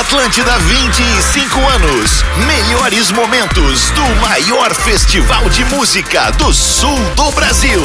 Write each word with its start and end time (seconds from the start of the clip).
Atlântida 0.00 0.58
25 0.60 1.60
anos. 1.68 2.24
Melhores 2.46 3.12
momentos 3.12 3.90
do 3.90 4.02
maior 4.16 4.74
festival 4.74 5.46
de 5.50 5.62
música 5.66 6.30
do 6.32 6.54
sul 6.54 6.98
do 7.14 7.30
Brasil. 7.32 7.82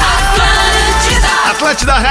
Atlântida 0.00 1.43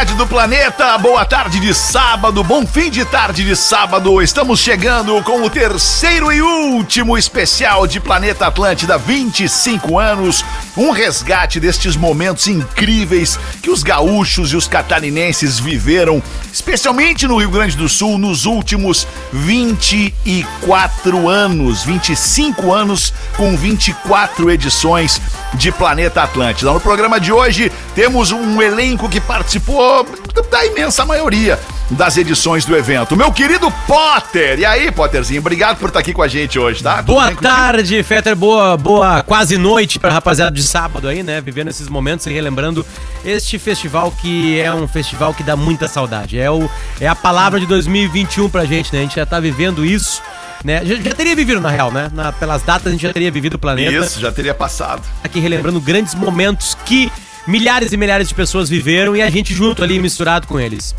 Rádio 0.03 0.15
do 0.15 0.25
Planeta, 0.25 0.97
boa 0.97 1.25
tarde 1.25 1.59
de 1.59 1.73
sábado, 1.73 2.43
bom 2.43 2.65
fim 2.65 2.89
de 2.89 3.03
tarde 3.05 3.43
de 3.43 3.55
sábado. 3.55 4.21
Estamos 4.21 4.59
chegando 4.59 5.21
com 5.23 5.43
o 5.43 5.49
terceiro 5.49 6.31
e 6.31 6.41
último 6.41 7.17
especial 7.17 7.85
de 7.85 7.99
Planeta 7.99 8.47
Atlântida 8.47 8.97
25 8.97 9.99
anos. 9.99 10.43
Um 10.75 10.91
resgate 10.91 11.59
destes 11.59 11.95
momentos 11.95 12.47
incríveis 12.47 13.39
que 13.61 13.69
os 13.69 13.83
gaúchos 13.83 14.51
e 14.51 14.55
os 14.55 14.67
catarinenses 14.67 15.59
viveram, 15.59 16.21
especialmente 16.51 17.27
no 17.27 17.37
Rio 17.37 17.51
Grande 17.51 17.77
do 17.77 17.87
Sul, 17.87 18.17
nos 18.17 18.45
últimos 18.45 19.07
24 19.31 21.29
anos. 21.29 21.83
25 21.83 22.73
anos 22.73 23.13
com 23.37 23.55
24 23.55 24.51
edições 24.51 25.21
de 25.53 25.71
Planeta 25.71 26.23
Atlântida. 26.23 26.71
No 26.71 26.79
programa 26.79 27.19
de 27.19 27.31
hoje 27.31 27.71
temos 27.95 28.31
um 28.31 28.61
elenco 28.61 29.07
que 29.07 29.21
participou 29.33 30.05
da 30.51 30.63
imensa 30.63 31.03
maioria 31.03 31.59
das 31.89 32.17
edições 32.17 32.65
do 32.65 32.77
evento. 32.77 33.17
Meu 33.17 33.31
querido 33.31 33.71
Potter! 33.87 34.59
E 34.59 34.65
aí, 34.65 34.91
Potterzinho, 34.91 35.39
obrigado 35.39 35.79
por 35.79 35.87
estar 35.87 36.01
aqui 36.01 36.13
com 36.13 36.21
a 36.21 36.27
gente 36.27 36.59
hoje, 36.59 36.83
tá? 36.83 37.01
boa 37.01 37.31
tarde, 37.31 38.03
Fetter. 38.03 38.35
Boa, 38.35 38.77
boa 38.77 39.23
quase 39.23 39.57
noite 39.57 39.97
pra 39.97 40.11
rapaziada 40.11 40.51
de 40.51 40.61
sábado 40.61 41.07
aí, 41.07 41.23
né? 41.23 41.41
Vivendo 41.41 41.69
esses 41.69 41.89
momentos 41.89 42.27
e 42.27 42.31
relembrando 42.31 42.85
este 43.25 43.57
festival 43.57 44.11
que 44.11 44.59
é 44.59 44.71
um 44.71 44.87
festival 44.87 45.33
que 45.33 45.41
dá 45.41 45.55
muita 45.55 45.87
saudade. 45.87 46.37
É, 46.37 46.51
o, 46.51 46.69
é 47.01 47.07
a 47.07 47.15
palavra 47.15 47.59
de 47.59 47.65
2021 47.65 48.47
pra 48.51 48.65
gente, 48.65 48.93
né? 48.93 48.99
A 48.99 49.01
gente 49.01 49.15
já 49.15 49.25
tá 49.25 49.39
vivendo 49.39 49.83
isso. 49.83 50.21
Né? 50.63 50.85
Já, 50.85 50.95
já 50.95 51.11
teria 51.11 51.35
vivido, 51.35 51.59
na 51.59 51.69
real, 51.71 51.91
né? 51.91 52.09
Na, 52.13 52.31
pelas 52.31 52.61
datas 52.61 52.87
a 52.87 52.91
gente 52.91 53.01
já 53.01 53.11
teria 53.11 53.31
vivido 53.31 53.55
o 53.55 53.59
planeta. 53.59 53.91
Isso, 53.91 54.19
já 54.19 54.31
teria 54.31 54.53
passado. 54.53 55.01
Aqui 55.23 55.39
relembrando 55.39 55.81
grandes 55.81 56.13
momentos 56.13 56.77
que 56.85 57.11
milhares 57.47 57.91
e 57.91 57.97
milhares 57.97 58.27
de 58.27 58.33
pessoas 58.33 58.69
viveram 58.69 59.15
e 59.15 59.21
a 59.21 59.29
gente 59.29 59.53
junto 59.53 59.83
ali 59.83 59.99
misturado 59.99 60.47
com 60.47 60.59
eles. 60.59 60.95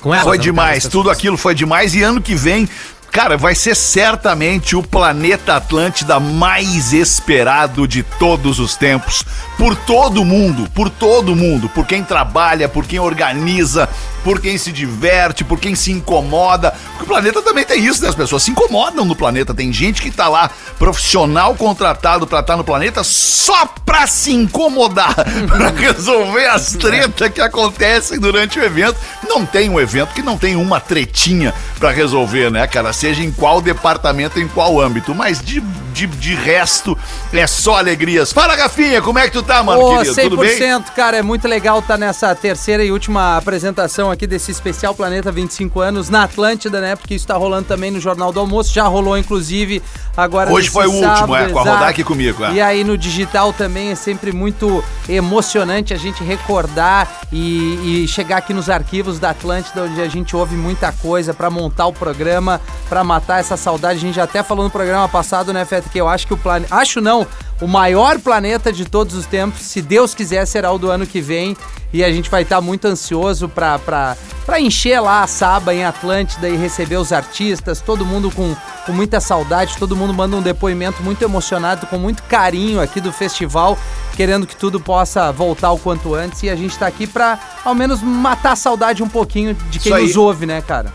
Com 0.00 0.14
elas, 0.14 0.24
foi 0.24 0.38
demais, 0.38 0.86
tudo 0.86 1.10
aquilo 1.10 1.36
foi 1.36 1.54
demais 1.54 1.94
e 1.94 2.02
ano 2.02 2.20
que 2.20 2.34
vem 2.34 2.68
Cara, 3.16 3.38
vai 3.38 3.54
ser 3.54 3.74
certamente 3.74 4.76
o 4.76 4.82
planeta 4.82 5.56
Atlântida 5.56 6.20
mais 6.20 6.92
esperado 6.92 7.88
de 7.88 8.02
todos 8.02 8.58
os 8.58 8.76
tempos. 8.76 9.24
Por 9.56 9.74
todo 9.74 10.22
mundo, 10.22 10.68
por 10.74 10.90
todo 10.90 11.34
mundo. 11.34 11.66
Por 11.66 11.86
quem 11.86 12.04
trabalha, 12.04 12.68
por 12.68 12.84
quem 12.84 12.98
organiza, 12.98 13.88
por 14.26 14.40
quem 14.40 14.58
se 14.58 14.72
diverte, 14.72 15.44
por 15.44 15.60
quem 15.60 15.76
se 15.76 15.92
incomoda. 15.92 16.74
Porque 16.88 17.04
o 17.04 17.06
planeta 17.06 17.40
também 17.42 17.64
tem 17.64 17.84
isso, 17.84 18.02
né? 18.02 18.08
As 18.08 18.14
pessoas 18.16 18.42
se 18.42 18.50
incomodam 18.50 19.04
no 19.04 19.14
planeta. 19.14 19.54
Tem 19.54 19.72
gente 19.72 20.02
que 20.02 20.10
tá 20.10 20.26
lá, 20.28 20.50
profissional 20.80 21.54
contratado 21.54 22.26
pra 22.26 22.40
estar 22.40 22.54
tá 22.54 22.56
no 22.56 22.64
planeta 22.64 23.04
só 23.04 23.66
pra 23.84 24.04
se 24.08 24.32
incomodar, 24.32 25.14
pra 25.46 25.70
resolver 25.70 26.44
as 26.46 26.72
tretas 26.72 27.30
que 27.30 27.40
acontecem 27.40 28.18
durante 28.18 28.58
o 28.58 28.64
evento. 28.64 28.96
Não 29.28 29.46
tem 29.46 29.70
um 29.70 29.78
evento 29.78 30.12
que 30.12 30.22
não 30.22 30.36
tem 30.36 30.56
uma 30.56 30.80
tretinha 30.80 31.54
pra 31.78 31.92
resolver, 31.92 32.50
né, 32.50 32.66
cara? 32.66 32.92
seja 32.92 33.22
em 33.22 33.30
qual 33.30 33.60
departamento, 33.60 34.40
em 34.40 34.48
qual 34.48 34.80
âmbito. 34.80 35.14
Mas 35.14 35.40
de, 35.40 35.60
de, 35.92 36.08
de 36.08 36.34
resto, 36.34 36.98
é 37.32 37.46
só 37.46 37.76
alegrias. 37.76 38.32
Fala, 38.32 38.56
Gafinha, 38.56 39.00
como 39.00 39.20
é 39.20 39.26
que 39.26 39.32
tu 39.32 39.42
tá, 39.44 39.62
mano, 39.62 39.82
oh, 39.82 39.98
querido? 39.98 40.16
100%, 40.16 40.22
Tudo 40.24 40.36
bem? 40.38 40.82
cara, 40.96 41.18
é 41.18 41.22
muito 41.22 41.46
legal 41.46 41.78
estar 41.78 41.94
tá 41.94 41.98
nessa 41.98 42.34
terceira 42.34 42.84
e 42.84 42.90
última 42.90 43.36
apresentação 43.36 44.10
aqui 44.10 44.15
desse 44.24 44.52
especial 44.52 44.94
Planeta 44.94 45.32
25 45.32 45.80
anos 45.80 46.08
na 46.08 46.22
Atlântida, 46.22 46.80
né? 46.80 46.94
Porque 46.94 47.16
isso 47.16 47.26
tá 47.26 47.34
rolando 47.36 47.66
também 47.66 47.90
no 47.90 47.98
Jornal 47.98 48.30
do 48.32 48.38
Almoço, 48.38 48.72
já 48.72 48.84
rolou, 48.84 49.18
inclusive, 49.18 49.82
agora 50.16 50.52
Hoje 50.52 50.70
foi 50.70 50.86
o 50.86 50.92
último, 50.92 51.34
é, 51.34 51.48
com 51.48 51.58
a 51.58 51.62
rodar 51.62 51.88
aqui 51.88 52.04
comigo. 52.04 52.44
É. 52.44 52.52
E 52.52 52.60
aí 52.60 52.84
no 52.84 52.96
digital 52.96 53.52
também 53.52 53.90
é 53.90 53.96
sempre 53.96 54.30
muito 54.30 54.84
emocionante 55.08 55.92
a 55.92 55.96
gente 55.96 56.22
recordar 56.22 57.22
e, 57.32 58.04
e 58.04 58.08
chegar 58.08 58.36
aqui 58.36 58.54
nos 58.54 58.70
arquivos 58.70 59.18
da 59.18 59.30
Atlântida, 59.30 59.82
onde 59.82 60.00
a 60.00 60.08
gente 60.08 60.36
ouve 60.36 60.54
muita 60.54 60.92
coisa 60.92 61.34
para 61.34 61.50
montar 61.50 61.86
o 61.86 61.92
programa, 61.92 62.60
para 62.88 63.02
matar 63.02 63.40
essa 63.40 63.56
saudade. 63.56 63.98
A 63.98 64.00
gente 64.00 64.14
já 64.14 64.24
até 64.24 64.42
falou 64.44 64.64
no 64.64 64.70
programa 64.70 65.08
passado, 65.08 65.52
né, 65.52 65.64
Feta, 65.64 65.88
que 65.88 66.00
eu 66.00 66.08
acho 66.08 66.26
que 66.26 66.34
o 66.34 66.36
planeta. 66.36 66.72
Acho 66.72 67.00
não, 67.00 67.26
o 67.60 67.66
maior 67.66 68.18
planeta 68.18 68.72
de 68.72 68.84
todos 68.84 69.14
os 69.14 69.26
tempos, 69.26 69.62
se 69.62 69.80
Deus 69.80 70.14
quiser, 70.14 70.46
será 70.46 70.70
o 70.70 70.78
do 70.78 70.90
ano 70.90 71.06
que 71.06 71.20
vem. 71.20 71.56
E 71.92 72.04
a 72.04 72.12
gente 72.12 72.28
vai 72.28 72.42
estar 72.42 72.56
tá 72.56 72.60
muito 72.60 72.84
ansioso 72.86 73.48
para 73.48 74.16
encher 74.58 75.00
lá 75.00 75.22
a 75.22 75.26
Saba 75.26 75.74
em 75.74 75.84
Atlântida 75.84 76.48
e 76.48 76.56
receber 76.56 76.96
os 76.96 77.12
artistas, 77.12 77.80
todo 77.80 78.04
mundo 78.04 78.30
com, 78.30 78.54
com 78.84 78.92
muita 78.92 79.20
saudade, 79.20 79.78
todo 79.78 79.96
mundo 79.96 80.12
manda 80.12 80.36
um 80.36 80.42
depoimento 80.42 81.02
muito 81.02 81.22
emocionado, 81.22 81.86
com 81.86 81.96
muito 81.96 82.22
carinho 82.24 82.80
aqui 82.80 83.00
do 83.00 83.12
festival, 83.12 83.78
querendo 84.14 84.46
que 84.46 84.54
tudo 84.56 84.78
possa 84.78 85.32
voltar 85.32 85.70
o 85.70 85.78
quanto 85.78 86.14
antes. 86.14 86.42
E 86.42 86.50
a 86.50 86.56
gente 86.56 86.72
está 86.72 86.86
aqui 86.86 87.06
para, 87.06 87.38
ao 87.64 87.74
menos, 87.74 88.02
matar 88.02 88.52
a 88.52 88.56
saudade 88.56 89.02
um 89.02 89.08
pouquinho 89.08 89.54
de 89.70 89.78
quem 89.78 89.92
nos 89.92 90.16
ouve, 90.16 90.44
né, 90.44 90.60
cara? 90.60 90.92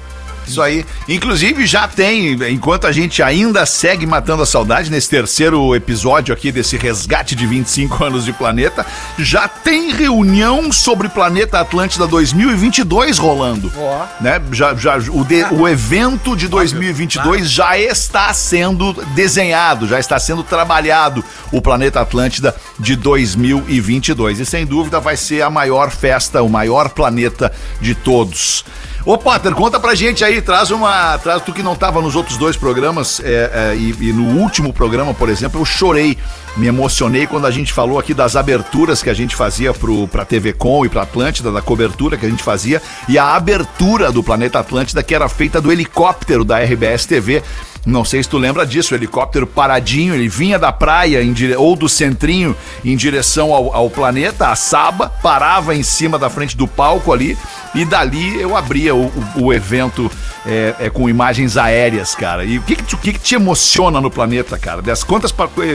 Isso 0.51 0.61
aí. 0.61 0.85
Inclusive, 1.07 1.65
já 1.65 1.87
tem, 1.87 2.33
enquanto 2.51 2.85
a 2.85 2.91
gente 2.91 3.23
ainda 3.23 3.65
segue 3.65 4.05
matando 4.05 4.43
a 4.43 4.45
saudade, 4.45 4.91
nesse 4.91 5.09
terceiro 5.09 5.73
episódio 5.73 6.33
aqui 6.33 6.51
desse 6.51 6.75
resgate 6.75 7.35
de 7.35 7.47
25 7.47 8.03
anos 8.03 8.25
de 8.25 8.33
planeta, 8.33 8.85
já 9.17 9.47
tem 9.47 9.93
reunião 9.93 10.71
sobre 10.71 11.07
Planeta 11.07 11.59
Atlântida 11.59 12.05
2022 12.05 13.17
rolando. 13.17 13.71
Oh. 13.77 14.23
Né? 14.23 14.41
Já, 14.51 14.75
já, 14.75 14.97
o, 14.97 15.23
de, 15.23 15.43
o 15.51 15.67
evento 15.67 16.35
de 16.35 16.49
2022 16.49 17.49
já 17.49 17.77
está 17.77 18.33
sendo 18.33 18.93
desenhado, 19.15 19.87
já 19.87 19.99
está 19.99 20.19
sendo 20.19 20.43
trabalhado, 20.43 21.23
o 21.51 21.61
Planeta 21.61 22.01
Atlântida 22.01 22.53
de 22.77 22.97
2022. 22.97 24.39
E 24.39 24.45
sem 24.45 24.65
dúvida 24.65 24.99
vai 24.99 25.15
ser 25.15 25.43
a 25.43 25.49
maior 25.49 25.91
festa, 25.91 26.41
o 26.41 26.49
maior 26.49 26.89
planeta 26.89 27.51
de 27.79 27.95
todos. 27.95 28.65
Ô, 29.03 29.17
Potter, 29.17 29.53
conta 29.55 29.79
pra 29.79 29.95
gente 29.95 30.23
aí, 30.23 30.41
traz 30.41 30.69
uma. 30.69 31.17
Traz 31.17 31.41
tu 31.41 31.51
que 31.51 31.63
não 31.63 31.75
tava 31.75 32.01
nos 32.01 32.15
outros 32.15 32.37
dois 32.37 32.55
programas, 32.55 33.19
é, 33.23 33.73
é, 33.73 33.75
e, 33.75 33.95
e, 33.99 34.13
no 34.13 34.39
último 34.39 34.71
programa, 34.71 35.11
por 35.11 35.27
exemplo, 35.27 35.59
eu 35.59 35.65
chorei, 35.65 36.15
me 36.55 36.67
emocionei 36.67 37.25
quando 37.25 37.47
a 37.47 37.51
gente 37.51 37.73
falou 37.73 37.97
aqui 37.97 38.13
das 38.13 38.35
aberturas 38.35 39.01
que 39.01 39.09
a 39.09 39.13
gente 39.13 39.35
fazia 39.35 39.73
pro, 39.73 40.07
pra 40.07 40.23
TV 40.23 40.53
Com 40.53 40.85
e 40.85 40.89
pra 40.89 41.01
Atlântida, 41.01 41.51
da 41.51 41.63
cobertura 41.63 42.15
que 42.15 42.27
a 42.27 42.29
gente 42.29 42.43
fazia, 42.43 42.79
e 43.09 43.17
a 43.17 43.33
abertura 43.33 44.11
do 44.11 44.21
Planeta 44.21 44.59
Atlântida, 44.59 45.01
que 45.01 45.15
era 45.15 45.27
feita 45.27 45.59
do 45.59 45.71
helicóptero 45.71 46.45
da 46.45 46.59
RBS 46.59 47.05
TV. 47.07 47.41
Não 47.85 48.05
sei 48.05 48.21
se 48.21 48.29
tu 48.29 48.37
lembra 48.37 48.65
disso, 48.65 48.93
o 48.93 48.97
helicóptero 48.97 49.47
paradinho, 49.47 50.13
ele 50.13 50.29
vinha 50.29 50.59
da 50.59 50.71
praia 50.71 51.23
dire... 51.33 51.55
ou 51.55 51.75
do 51.75 51.89
centrinho 51.89 52.55
em 52.85 52.95
direção 52.95 53.53
ao, 53.53 53.73
ao 53.73 53.89
planeta, 53.89 54.49
a 54.49 54.55
Saba, 54.55 55.09
parava 55.09 55.75
em 55.75 55.81
cima 55.81 56.19
da 56.19 56.29
frente 56.29 56.55
do 56.55 56.67
palco 56.67 57.11
ali 57.11 57.35
e 57.73 57.83
dali 57.83 58.39
eu 58.39 58.55
abria 58.55 58.93
o, 58.93 59.05
o, 59.07 59.45
o 59.45 59.53
evento 59.53 60.11
é, 60.45 60.75
é, 60.79 60.89
com 60.89 61.09
imagens 61.09 61.57
aéreas, 61.57 62.13
cara. 62.13 62.45
E 62.45 62.59
o 62.59 62.61
que 62.61 62.75
que, 62.75 62.83
te, 62.83 62.97
que 62.97 63.13
que, 63.13 63.19
te 63.19 63.35
emociona 63.35 63.99
no 63.99 64.11
planeta, 64.11 64.57
cara? 64.59 64.81
Das 64.81 65.03
quantas 65.03 65.33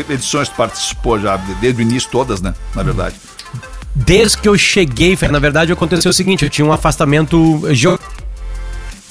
edições 0.09 0.49
tu 0.49 0.55
participou 0.55 1.19
já? 1.19 1.37
Desde 1.61 1.81
o 1.81 1.83
início, 1.83 2.09
todas, 2.11 2.41
né? 2.41 2.55
Na 2.75 2.83
verdade. 2.83 3.17
Desde 3.95 4.37
que 4.37 4.49
eu 4.49 4.57
cheguei, 4.59 5.17
na 5.31 5.39
verdade 5.39 5.73
aconteceu 5.73 6.11
o 6.11 6.15
seguinte: 6.15 6.45
eu 6.45 6.51
tinha 6.51 6.67
um 6.67 6.73
afastamento 6.73 7.63
geográfico 7.73 8.26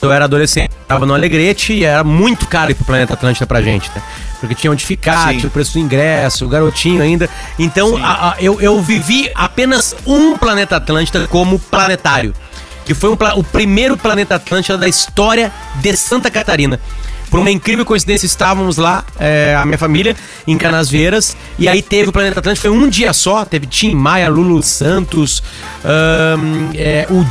eu 0.06 0.12
era 0.12 0.26
adolescente, 0.26 0.72
tava 0.88 1.06
no 1.06 1.14
Alegrete 1.14 1.74
e 1.74 1.84
era 1.84 2.04
muito 2.04 2.48
caro 2.48 2.72
ir 2.72 2.76
pro 2.76 2.86
Planeta 2.86 3.14
Atlântida 3.14 3.46
pra 3.46 3.62
gente, 3.62 3.90
né? 3.96 4.02
Porque 4.40 4.56
tinha 4.56 4.72
onde 4.72 4.86
ficar, 4.86 5.30
Sim. 5.30 5.38
tinha 5.38 5.48
o 5.48 5.52
preço 5.52 5.74
do 5.74 5.80
ingresso, 5.80 6.46
o 6.46 6.50
garotinho 6.50 7.02
ainda. 7.02 7.30
Então, 7.58 7.98
a, 7.98 8.32
a, 8.32 8.36
eu, 8.40 8.62
eu 8.62 8.82
vivi 8.82 9.30
apenas 9.34 9.96
um 10.06 10.38
Planeta 10.38 10.76
Atlântida 10.76 11.28
como 11.28 11.58
planetário. 11.58 12.34
Que 12.86 12.94
foi 12.94 13.10
um, 13.10 13.18
o 13.36 13.44
primeiro 13.44 13.98
Planeta 13.98 14.36
Atlântida 14.36 14.78
da 14.78 14.88
história 14.88 15.52
de 15.82 15.98
Santa 15.98 16.30
Catarina. 16.30 16.80
Por 17.30 17.40
uma 17.40 17.50
incrível 17.50 17.84
coincidência, 17.84 18.26
estávamos 18.26 18.78
lá, 18.78 19.04
é, 19.20 19.56
a 19.60 19.66
minha 19.66 19.78
família, 19.78 20.16
em 20.46 20.58
Canasvieiras, 20.58 21.36
e 21.58 21.68
aí 21.68 21.82
teve 21.82 22.10
o 22.10 22.12
Planeta 22.12 22.40
Atlântico, 22.40 22.68
foi 22.68 22.78
um 22.78 22.88
dia 22.88 23.12
só, 23.14 23.44
teve 23.44 23.66
Tim 23.66 23.96
Maia, 23.96 24.30
Lulu 24.30 24.62
Santos, 24.62 25.42
um, 25.84 26.70
é, 26.76 27.08
o 27.10 27.24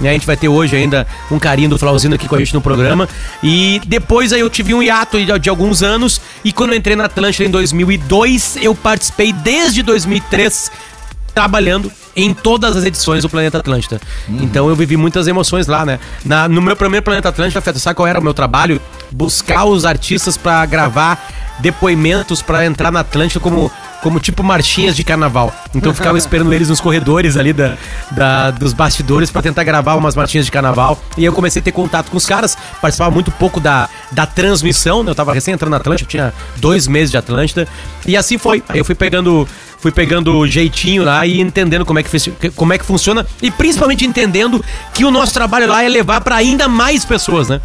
Jay 0.00 0.10
a 0.10 0.12
gente 0.12 0.26
vai 0.26 0.36
ter 0.36 0.48
hoje 0.48 0.76
ainda 0.76 1.06
um 1.30 1.38
carinho 1.38 1.70
do 1.70 1.78
Flauzino 1.78 2.14
aqui 2.14 2.28
com 2.28 2.34
a 2.34 2.38
gente 2.38 2.52
no 2.54 2.60
programa. 2.60 3.08
E 3.42 3.80
depois 3.86 4.32
aí 4.32 4.40
eu 4.40 4.50
tive 4.50 4.74
um 4.74 4.82
hiato 4.82 5.18
de, 5.38 5.48
alguns 5.48 5.82
anos. 5.82 6.20
E 6.44 6.52
quando 6.52 6.72
eu 6.72 6.76
entrei 6.76 6.94
na 6.96 7.04
Atlântida 7.06 7.48
em 7.48 7.50
2002, 7.50 8.56
eu 8.60 8.74
participei 8.74 9.32
desde 9.32 9.82
2003 9.82 10.70
trabalhando 11.34 11.90
em 12.14 12.32
todas 12.32 12.76
as 12.76 12.84
edições 12.84 13.22
do 13.22 13.28
Planeta 13.28 13.58
Atlântida. 13.58 14.00
Então 14.28 14.68
eu 14.68 14.76
vivi 14.76 14.96
muitas 14.96 15.26
emoções 15.26 15.66
lá, 15.66 15.84
né? 15.84 15.98
Na- 16.24 16.46
no 16.48 16.62
meu 16.62 16.76
primeiro 16.76 17.02
Planeta 17.02 17.28
Atlântida, 17.30 17.60
sabe 17.78 17.96
qual 17.96 18.06
era 18.06 18.20
o 18.20 18.22
meu 18.22 18.32
trabalho? 18.34 18.80
Buscar 19.10 19.64
os 19.64 19.84
artistas 19.84 20.36
pra 20.36 20.64
gravar 20.64 21.28
depoimentos 21.58 22.40
pra 22.42 22.64
entrar 22.66 22.92
na 22.92 23.00
Atlântida 23.00 23.40
como, 23.40 23.70
como 24.04 24.20
tipo 24.20 24.42
marchinhas 24.42 24.94
de 24.94 25.02
carnaval. 25.02 25.50
Então 25.74 25.90
eu 25.90 25.94
ficava 25.94 26.18
esperando 26.18 26.52
eles 26.52 26.68
nos 26.68 26.78
corredores 26.78 27.38
ali 27.38 27.54
da, 27.54 27.74
da- 28.10 28.50
dos 28.50 28.74
bastidores 28.74 29.30
pra 29.30 29.40
tentar 29.40 29.64
gravar 29.64 29.94
umas 29.94 30.14
marchinhas 30.14 30.44
de 30.44 30.52
carnaval. 30.52 31.02
E 31.16 31.24
eu 31.24 31.32
comecei 31.32 31.60
a 31.60 31.64
ter 31.64 31.72
contato 31.72 32.10
com 32.10 32.16
os 32.18 32.26
caras, 32.26 32.54
participava 32.82 33.10
muito 33.10 33.30
pouco 33.32 33.58
da, 33.58 33.88
da 34.12 34.26
transmissão, 34.26 35.02
né? 35.02 35.10
Eu 35.10 35.14
tava 35.14 35.32
recém 35.32 35.54
entrando 35.54 35.70
na 35.70 35.78
Atlântida, 35.78 36.06
tinha 36.08 36.34
dois 36.56 36.86
meses 36.86 37.10
de 37.10 37.16
Atlântida. 37.16 37.66
E 38.06 38.14
assim 38.14 38.36
foi. 38.36 38.62
Aí 38.68 38.78
eu 38.78 38.84
fui 38.84 38.94
pegando 38.94 39.48
fui 39.78 39.90
pegando 39.92 40.46
jeitinho 40.46 41.02
lá 41.04 41.26
e 41.26 41.40
entendendo 41.40 41.84
como 41.84 41.98
é 41.98 42.02
que, 42.02 42.50
como 42.52 42.72
é 42.72 42.78
que 42.78 42.84
funciona 42.86 43.26
e 43.42 43.50
principalmente 43.50 44.06
entendendo 44.06 44.64
que 44.94 45.04
o 45.04 45.10
nosso 45.10 45.32
trabalho 45.34 45.66
lá 45.68 45.82
é 45.84 45.88
levar 45.88 46.20
pra 46.22 46.36
ainda 46.36 46.66
mais 46.68 47.04
pessoas, 47.04 47.48
né? 47.48 47.60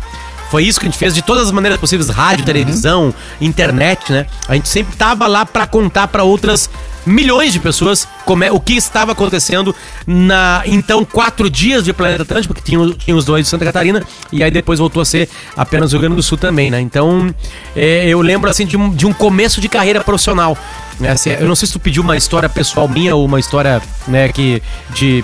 Foi 0.49 0.63
isso 0.63 0.79
que 0.79 0.85
a 0.87 0.89
gente 0.89 0.97
fez 0.97 1.13
de 1.13 1.21
todas 1.21 1.45
as 1.45 1.51
maneiras 1.51 1.79
possíveis, 1.79 2.09
rádio, 2.09 2.43
televisão, 2.43 3.13
internet, 3.39 4.11
né? 4.11 4.25
A 4.47 4.55
gente 4.55 4.67
sempre 4.67 4.95
tava 4.95 5.27
lá 5.27 5.45
pra 5.45 5.67
contar 5.67 6.07
pra 6.07 6.23
outras 6.23 6.69
milhões 7.05 7.53
de 7.53 7.59
pessoas 7.59 8.07
como 8.25 8.43
é, 8.43 8.51
o 8.51 8.59
que 8.59 8.73
estava 8.73 9.13
acontecendo 9.13 9.75
na 10.05 10.61
então 10.65 11.05
quatro 11.05 11.49
dias 11.49 11.83
de 11.83 11.93
Planeta 11.93 12.23
Atlântico, 12.23 12.53
porque 12.53 12.69
tinha, 12.69 12.93
tinha 12.93 13.15
os 13.15 13.25
dois 13.25 13.45
de 13.45 13.49
Santa 13.49 13.65
Catarina 13.65 14.03
e 14.31 14.43
aí 14.43 14.51
depois 14.51 14.79
voltou 14.79 15.01
a 15.01 15.05
ser 15.05 15.29
apenas 15.55 15.91
o 15.91 15.95
Rio 15.95 16.01
Grande 16.01 16.15
do 16.15 16.23
Sul 16.23 16.37
também, 16.37 16.69
né? 16.69 16.79
Então 16.81 17.33
é, 17.75 18.07
eu 18.07 18.21
lembro 18.21 18.49
assim 18.49 18.65
de 18.65 18.75
um, 18.75 18.89
de 18.89 19.05
um 19.05 19.13
começo 19.13 19.61
de 19.61 19.69
carreira 19.69 20.03
profissional. 20.03 20.57
Né? 20.99 21.11
Assim, 21.11 21.29
eu 21.31 21.47
não 21.47 21.55
sei 21.55 21.67
se 21.67 21.73
tu 21.73 21.79
pediu 21.79 22.03
uma 22.03 22.17
história 22.17 22.49
pessoal 22.49 22.87
minha 22.87 23.15
ou 23.15 23.25
uma 23.25 23.39
história 23.39 23.81
né, 24.07 24.29
que 24.29 24.61
de 24.93 25.23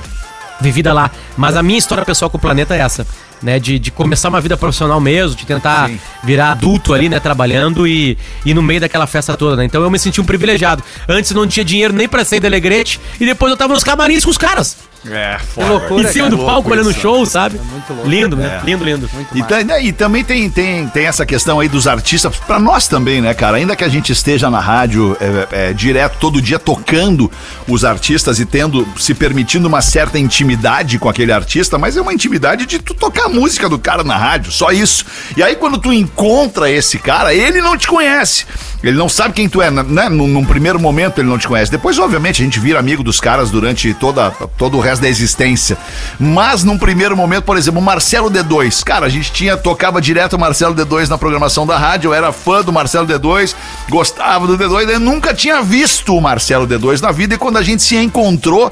vivida 0.62 0.94
lá, 0.94 1.12
mas 1.36 1.58
a 1.58 1.64
minha 1.64 1.78
história 1.78 2.06
pessoal 2.06 2.30
com 2.30 2.38
o 2.38 2.42
planeta 2.42 2.76
é 2.76 2.80
essa. 2.80 3.06
Né, 3.44 3.60
de, 3.60 3.78
de 3.78 3.92
começar 3.92 4.30
uma 4.30 4.42
vida 4.42 4.58
profissional 4.58 5.00
mesmo, 5.00 5.36
de 5.36 5.46
tentar 5.46 5.90
Sim. 5.90 6.00
virar 6.24 6.52
adulto 6.52 6.94
ali, 6.94 7.10
né, 7.10 7.20
trabalhando 7.20 7.86
e, 7.86 8.18
e 8.46 8.54
no 8.54 8.64
meio 8.64 8.80
daquela 8.80 9.06
festa 9.06 9.36
toda, 9.38 9.58
né? 9.58 9.66
Então 9.66 9.84
eu 9.84 9.92
me 9.92 10.00
senti 10.00 10.20
um 10.20 10.26
privilegiado. 10.26 10.84
Antes 11.08 11.32
não 11.32 11.46
tinha 11.46 11.64
dinheiro 11.64 11.94
nem 11.94 12.08
pra 12.08 12.26
sair 12.26 12.40
da 12.40 12.48
Alegrete 12.48 13.00
e 13.20 13.26
depois 13.26 13.52
eu 13.52 13.58
tava 13.58 13.74
nos 13.74 13.84
camarins 13.84 14.24
com 14.24 14.32
os 14.32 14.38
caras. 14.38 14.78
É, 15.10 15.38
foda. 15.40 15.68
loucura, 15.70 16.04
em 16.10 16.12
cima 16.12 16.26
cara. 16.26 16.30
do 16.32 16.36
Louco 16.38 16.52
palco, 16.52 16.72
olhando 16.72 16.90
o 16.90 16.94
show, 16.94 17.26
sabe? 17.26 17.60
muito 17.60 17.94
louco. 17.94 18.10
Lindo, 18.10 18.36
né? 18.36 18.60
É. 18.62 18.66
Lindo, 18.66 18.84
lindo. 18.84 19.10
Muito 19.14 19.36
E, 19.38 19.40
massa. 19.40 19.66
ta- 19.66 19.80
e 19.80 19.92
também 19.92 20.24
tem, 20.24 20.50
tem, 20.50 20.88
tem 20.88 21.06
essa 21.06 21.26
questão 21.26 21.60
aí 21.60 21.68
dos 21.70 21.88
artistas, 21.88 22.36
pra 22.38 22.60
nós 22.60 22.88
também, 22.88 23.22
né, 23.22 23.34
cara? 23.34 23.58
Ainda 23.58 23.76
que 23.76 23.84
a 23.84 23.88
gente 23.88 24.12
esteja 24.12 24.50
na 24.50 24.60
rádio 24.60 25.16
é, 25.52 25.70
é, 25.70 25.74
direto, 25.74 26.18
todo 26.20 26.42
dia 26.42 26.58
tocando 26.58 27.32
os 27.68 27.86
artistas 27.86 28.40
e 28.40 28.46
tendo, 28.46 28.88
se 28.98 29.14
permitindo 29.14 29.68
uma 29.68 29.82
certa 29.82 30.18
intimidade 30.18 30.98
com 30.98 31.08
aquele 31.10 31.32
artista, 31.32 31.78
mas 31.78 31.96
é 31.98 32.02
uma 32.02 32.14
intimidade 32.14 32.66
de 32.66 32.80
tu 32.80 32.94
tocar 32.94 33.26
a 33.26 33.30
música 33.30 33.70
do 33.70 33.78
cara 33.78 34.04
na 34.04 34.18
rádio, 34.18 34.52
só 34.52 34.72
isso. 34.72 35.06
E 35.38 35.44
aí 35.44 35.56
quando 35.56 35.78
tu 35.78 35.94
encontra 35.94 36.70
esse 36.70 36.98
cara, 36.98 37.34
ele 37.34 37.62
não 37.62 37.78
te 37.78 37.88
conhece. 37.88 38.46
Ele 38.84 38.98
não 38.98 39.10
sabe 39.10 39.34
quem 39.34 39.50
tu 39.50 39.62
é, 39.62 39.72
né? 39.72 40.10
Num, 40.10 40.28
num 40.28 40.46
primeiro 40.46 40.80
momento 40.80 41.20
ele 41.20 41.28
não 41.28 41.40
te 41.40 41.48
conhece. 41.48 41.72
Depois, 41.72 41.98
obviamente, 41.98 42.42
a 42.42 42.46
gente 42.46 42.60
vira 42.60 42.78
amigo 42.78 43.02
dos 43.04 43.20
caras 43.20 43.50
durante 43.50 43.92
toda, 43.96 44.30
todo 44.60 44.78
o 44.78 44.80
resto 44.80 44.95
da 45.00 45.08
existência. 45.08 45.78
Mas 46.20 46.64
num 46.64 46.78
primeiro 46.78 47.16
momento, 47.16 47.44
por 47.44 47.58
exemplo, 47.58 47.82
Marcelo 47.82 48.30
D2. 48.30 48.84
Cara, 48.84 49.06
a 49.06 49.10
gente 49.10 49.32
tinha, 49.32 49.58
tocava 49.58 50.02
direto 50.02 50.38
Marcelo 50.38 50.76
D2 50.76 51.08
na 51.08 51.18
programação 51.18 51.66
da 51.66 51.78
rádio. 51.78 52.10
Eu 52.10 52.14
era 52.14 52.32
fã 52.32 52.62
do 52.62 52.72
Marcelo 52.74 53.08
D2, 53.08 53.56
gostava 53.90 54.48
do 54.48 54.58
D2. 54.58 54.90
Eu 54.90 55.00
nunca 55.00 55.34
tinha 55.34 55.62
visto 55.62 56.16
o 56.16 56.22
Marcelo 56.22 56.68
D2 56.68 57.02
na 57.02 57.12
vida. 57.12 57.36
E 57.36 57.38
quando 57.38 57.58
a 57.58 57.64
gente 57.64 57.84
se 57.84 57.96
encontrou, 57.96 58.72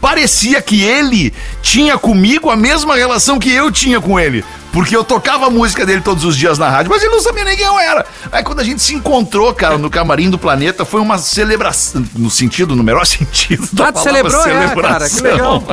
parecia 0.00 0.60
que 0.62 0.82
ele 0.82 1.32
tinha 1.62 1.98
comigo 1.98 2.50
a 2.50 2.56
mesma 2.56 2.94
relação 2.94 3.38
que 3.38 3.50
eu 3.50 3.70
tinha 3.70 4.00
com 4.00 4.18
ele. 4.18 4.44
Porque 4.76 4.94
eu 4.94 5.02
tocava 5.02 5.46
a 5.46 5.50
música 5.50 5.86
dele 5.86 6.02
todos 6.02 6.22
os 6.22 6.36
dias 6.36 6.58
na 6.58 6.68
rádio, 6.68 6.90
mas 6.92 7.02
ele 7.02 7.10
não 7.10 7.22
sabia 7.22 7.44
nem 7.44 7.56
quem 7.56 7.64
eu 7.64 7.78
era. 7.78 8.04
Aí 8.30 8.42
quando 8.42 8.60
a 8.60 8.62
gente 8.62 8.82
se 8.82 8.94
encontrou, 8.94 9.54
cara, 9.54 9.78
no 9.78 9.88
camarim 9.88 10.28
do 10.28 10.36
planeta, 10.36 10.84
foi 10.84 11.00
uma 11.00 11.16
celebração. 11.16 12.04
No 12.14 12.28
sentido, 12.28 12.76
no 12.76 12.84
melhor 12.84 13.06
sentido 13.08 13.66
da 13.72 13.88
Ah, 13.88 13.92
palavra 13.94 14.30
celebrou, 14.30 14.46
é, 14.46 14.82
cara, 14.82 15.08
que 15.08 15.20
legal. 15.22 15.62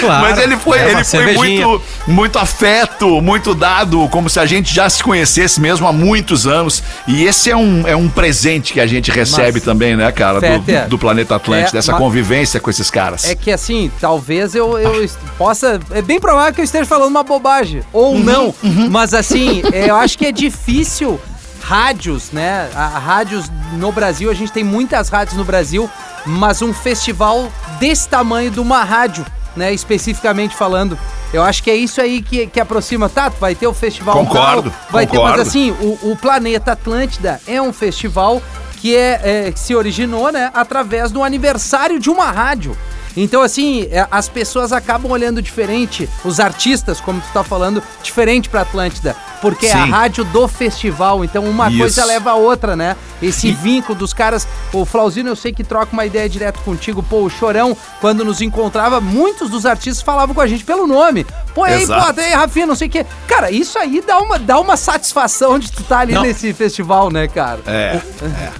Claro. 0.00 0.22
Mas 0.22 0.38
ele 0.38 0.56
foi, 0.56 0.78
É 0.78 0.90
ele 0.90 1.04
foi 1.04 1.34
muito, 1.34 1.82
muito 2.06 2.38
afeto, 2.38 3.20
muito 3.22 3.54
dado, 3.54 4.08
como 4.10 4.28
se 4.28 4.40
a 4.40 4.44
gente 4.44 4.74
já 4.74 4.90
se 4.90 5.02
conhecesse 5.02 5.60
mesmo 5.60 5.86
há 5.86 5.92
muitos 5.92 6.46
anos. 6.46 6.82
E 7.06 7.24
esse 7.24 7.50
é 7.50 7.56
um, 7.56 7.86
é 7.86 7.94
um 7.94 8.08
presente 8.08 8.72
que 8.72 8.80
a 8.80 8.86
gente 8.86 9.10
recebe 9.10 9.52
Mas, 9.54 9.62
também, 9.62 9.96
né, 9.96 10.10
cara, 10.12 10.34
do, 10.40 10.40
Fetter, 10.40 10.88
do 10.88 10.98
planeta 10.98 11.36
Atlântico, 11.36 11.76
é, 11.76 11.78
dessa 11.78 11.92
ma- 11.92 11.98
convivência 11.98 12.58
com 12.60 12.68
esses 12.68 12.90
caras. 12.90 13.24
É 13.24 13.34
que 13.34 13.50
assim, 13.52 13.90
talvez 14.00 14.54
eu, 14.54 14.76
eu 14.78 15.08
possa. 15.38 15.80
É 15.92 16.02
bem 16.02 16.18
provável 16.20 16.52
que 16.52 16.60
eu 16.60 16.64
esteja 16.64 16.84
falando 16.84 17.10
uma 17.10 17.22
bobagem. 17.22 17.69
Ou 17.92 18.18
não. 18.18 18.54
Mas 18.90 19.14
assim, 19.14 19.62
é, 19.72 19.90
eu 19.90 19.96
acho 19.96 20.16
que 20.16 20.26
é 20.26 20.32
difícil 20.32 21.20
rádios, 21.62 22.32
né? 22.32 22.68
A, 22.74 22.98
rádios 22.98 23.50
no 23.74 23.92
Brasil, 23.92 24.30
a 24.30 24.34
gente 24.34 24.52
tem 24.52 24.64
muitas 24.64 25.08
rádios 25.08 25.36
no 25.36 25.44
Brasil, 25.44 25.88
mas 26.26 26.62
um 26.62 26.72
festival 26.72 27.50
desse 27.78 28.08
tamanho 28.08 28.50
de 28.50 28.60
uma 28.60 28.82
rádio, 28.82 29.24
né? 29.56 29.72
Especificamente 29.72 30.56
falando. 30.56 30.98
Eu 31.32 31.42
acho 31.44 31.62
que 31.62 31.70
é 31.70 31.76
isso 31.76 32.00
aí 32.00 32.22
que, 32.22 32.46
que 32.46 32.58
aproxima. 32.58 33.08
Tá, 33.08 33.28
vai 33.28 33.54
ter 33.54 33.66
o 33.66 33.74
festival. 33.74 34.16
Concordo, 34.16 34.70
tal, 34.70 34.80
vai 34.90 35.06
ter, 35.06 35.16
concordo. 35.16 35.38
mas 35.38 35.48
assim, 35.48 35.70
o, 35.70 36.10
o 36.10 36.16
Planeta 36.16 36.72
Atlântida 36.72 37.40
é 37.46 37.62
um 37.62 37.72
festival 37.72 38.42
que 38.80 38.96
é, 38.96 39.20
é, 39.22 39.52
que 39.52 39.60
se 39.60 39.74
originou, 39.74 40.32
né, 40.32 40.50
através 40.54 41.12
do 41.12 41.22
aniversário 41.22 42.00
de 42.00 42.08
uma 42.08 42.30
rádio. 42.30 42.76
Então, 43.16 43.42
assim, 43.42 43.88
é, 43.90 44.06
as 44.10 44.28
pessoas 44.28 44.72
acabam 44.72 45.10
olhando 45.10 45.42
diferente, 45.42 46.08
os 46.24 46.40
artistas, 46.40 47.00
como 47.00 47.20
tu 47.20 47.28
tá 47.32 47.42
falando, 47.42 47.82
diferente 48.02 48.48
pra 48.48 48.62
Atlântida, 48.62 49.16
porque 49.40 49.66
é 49.66 49.72
a 49.72 49.84
Sim. 49.84 49.90
rádio 49.90 50.24
do 50.24 50.46
festival, 50.46 51.24
então 51.24 51.44
uma 51.44 51.68
Isso. 51.68 51.78
coisa 51.78 52.04
leva 52.04 52.30
a 52.30 52.34
outra, 52.34 52.76
né? 52.76 52.96
Esse 53.22 53.52
vínculo 53.52 53.98
dos 53.98 54.14
caras, 54.14 54.46
o 54.72 54.84
Flauzino 54.84 55.28
eu 55.28 55.36
sei 55.36 55.52
que 55.52 55.62
troca 55.64 55.92
uma 55.92 56.06
ideia 56.06 56.28
direto 56.28 56.60
contigo, 56.60 57.02
pô, 57.02 57.22
o 57.22 57.30
Chorão, 57.30 57.76
quando 58.00 58.24
nos 58.24 58.40
encontrava, 58.40 59.00
muitos 59.00 59.50
dos 59.50 59.66
artistas 59.66 60.02
falavam 60.02 60.34
com 60.34 60.40
a 60.40 60.46
gente 60.46 60.64
pelo 60.64 60.86
nome. 60.86 61.26
Pô, 61.54 61.66
e 61.66 61.72
aí, 61.72 61.86
pô, 61.86 61.92
e 61.92 62.20
aí, 62.20 62.32
Rafinha, 62.32 62.66
não 62.66 62.76
sei 62.76 62.88
o 62.88 62.90
quê. 62.90 63.04
Cara, 63.26 63.50
isso 63.50 63.78
aí 63.78 64.02
dá 64.06 64.18
uma, 64.18 64.38
dá 64.38 64.58
uma 64.58 64.76
satisfação 64.76 65.58
de 65.58 65.70
tu 65.70 65.82
tá 65.82 66.00
ali 66.00 66.14
Não. 66.14 66.22
nesse 66.22 66.52
festival, 66.52 67.10
né, 67.10 67.28
cara? 67.28 67.60
É. 67.66 68.00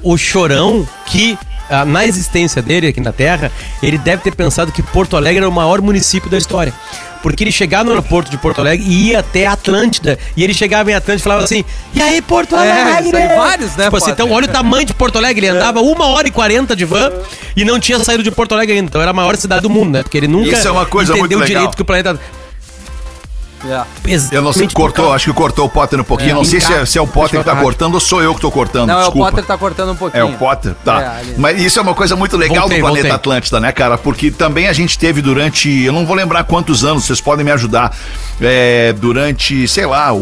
o 0.02 0.16
Chorão 0.16 0.86
que 1.06 1.38
na 1.86 2.06
existência 2.06 2.60
dele 2.62 2.88
aqui 2.88 3.00
na 3.00 3.12
Terra, 3.12 3.50
ele 3.82 3.98
deve 3.98 4.22
ter 4.22 4.34
pensado 4.34 4.72
que 4.72 4.82
Porto 4.82 5.16
Alegre 5.16 5.38
era 5.38 5.48
o 5.48 5.52
maior 5.52 5.80
município 5.80 6.30
da 6.30 6.36
história. 6.38 6.72
Porque 7.22 7.44
ele 7.44 7.52
chegava 7.52 7.84
no 7.84 7.90
aeroporto 7.90 8.30
de 8.30 8.38
Porto 8.38 8.60
Alegre 8.60 8.86
e 8.88 9.08
ia 9.10 9.18
até 9.18 9.46
Atlântida. 9.46 10.18
E 10.34 10.42
ele 10.42 10.54
chegava 10.54 10.90
em 10.90 10.94
Atlântida 10.94 11.20
e 11.20 11.22
falava 11.22 11.44
assim: 11.44 11.62
E 11.92 12.00
aí, 12.00 12.22
Porto 12.22 12.56
É, 12.56 12.58
Alegre? 12.72 13.08
isso 13.08 13.16
aí, 13.16 13.28
vários, 13.36 13.76
né, 13.76 13.84
Tipo 13.84 13.96
assim, 13.98 14.10
então 14.12 14.30
olha 14.30 14.46
o 14.46 14.48
tamanho 14.48 14.86
de 14.86 14.94
Porto 14.94 15.16
Alegre. 15.18 15.44
Ele 15.46 15.54
andava 15.54 15.82
uma 15.82 16.06
hora 16.06 16.26
e 16.28 16.30
quarenta 16.30 16.74
de 16.74 16.86
van 16.86 17.12
e 17.54 17.62
não 17.62 17.78
tinha 17.78 17.98
saído 17.98 18.22
de 18.22 18.30
Porto 18.30 18.52
Alegre 18.54 18.74
ainda. 18.76 18.86
Então 18.88 19.02
era 19.02 19.10
a 19.10 19.14
maior 19.14 19.36
cidade 19.36 19.60
do 19.60 19.68
mundo, 19.68 19.90
né? 19.90 20.02
Porque 20.02 20.16
ele 20.16 20.28
nunca 20.28 20.50
Isso 20.56 20.66
é 20.66 20.70
uma 20.70 20.86
coisa 20.86 21.12
muito 21.12 21.26
entendeu 21.26 21.40
legal. 21.40 21.60
direito 21.60 21.76
que 21.76 21.82
o 21.82 21.84
planeta. 21.84 22.18
É. 23.64 23.84
Eu 24.32 24.42
não 24.42 24.52
sei, 24.52 24.68
cortou, 24.68 25.12
acho 25.12 25.26
que 25.26 25.32
cortou 25.32 25.66
o 25.66 25.68
Potter 25.68 26.00
um 26.00 26.04
pouquinho. 26.04 26.30
É, 26.30 26.34
não 26.34 26.44
sei 26.44 26.60
se 26.60 26.72
é, 26.72 26.84
se 26.86 26.98
é 26.98 27.02
o 27.02 27.06
Potter 27.06 27.40
que 27.40 27.44
tá 27.44 27.56
cortando 27.56 27.94
ou 27.94 28.00
sou 28.00 28.22
eu 28.22 28.34
que 28.34 28.40
tô 28.40 28.50
cortando. 28.50 28.88
Não, 28.88 28.94
é 28.94 28.98
o 28.98 29.04
desculpa. 29.04 29.26
Potter 29.26 29.42
que 29.44 29.48
tá 29.48 29.58
cortando 29.58 29.88
um 29.90 29.92
É 29.92 29.96
pouquinho. 29.96 30.26
o 30.28 30.38
Potter, 30.38 30.74
tá. 30.84 31.02
É. 31.02 31.34
Mas 31.36 31.60
isso 31.60 31.78
é 31.78 31.82
uma 31.82 31.94
coisa 31.94 32.16
muito 32.16 32.36
legal 32.36 32.60
Voltei, 32.60 32.78
do 32.78 32.82
planeta 32.82 33.02
voltei. 33.08 33.16
Atlântida, 33.16 33.60
né, 33.60 33.72
cara? 33.72 33.98
Porque 33.98 34.30
também 34.30 34.68
a 34.68 34.72
gente 34.72 34.98
teve 34.98 35.20
durante, 35.20 35.68
eu 35.84 35.92
não 35.92 36.06
vou 36.06 36.16
lembrar 36.16 36.44
quantos 36.44 36.84
anos, 36.84 37.04
vocês 37.04 37.20
podem 37.20 37.44
me 37.44 37.50
ajudar. 37.52 37.94
É, 38.40 38.94
durante, 38.94 39.68
sei 39.68 39.84
lá, 39.84 40.12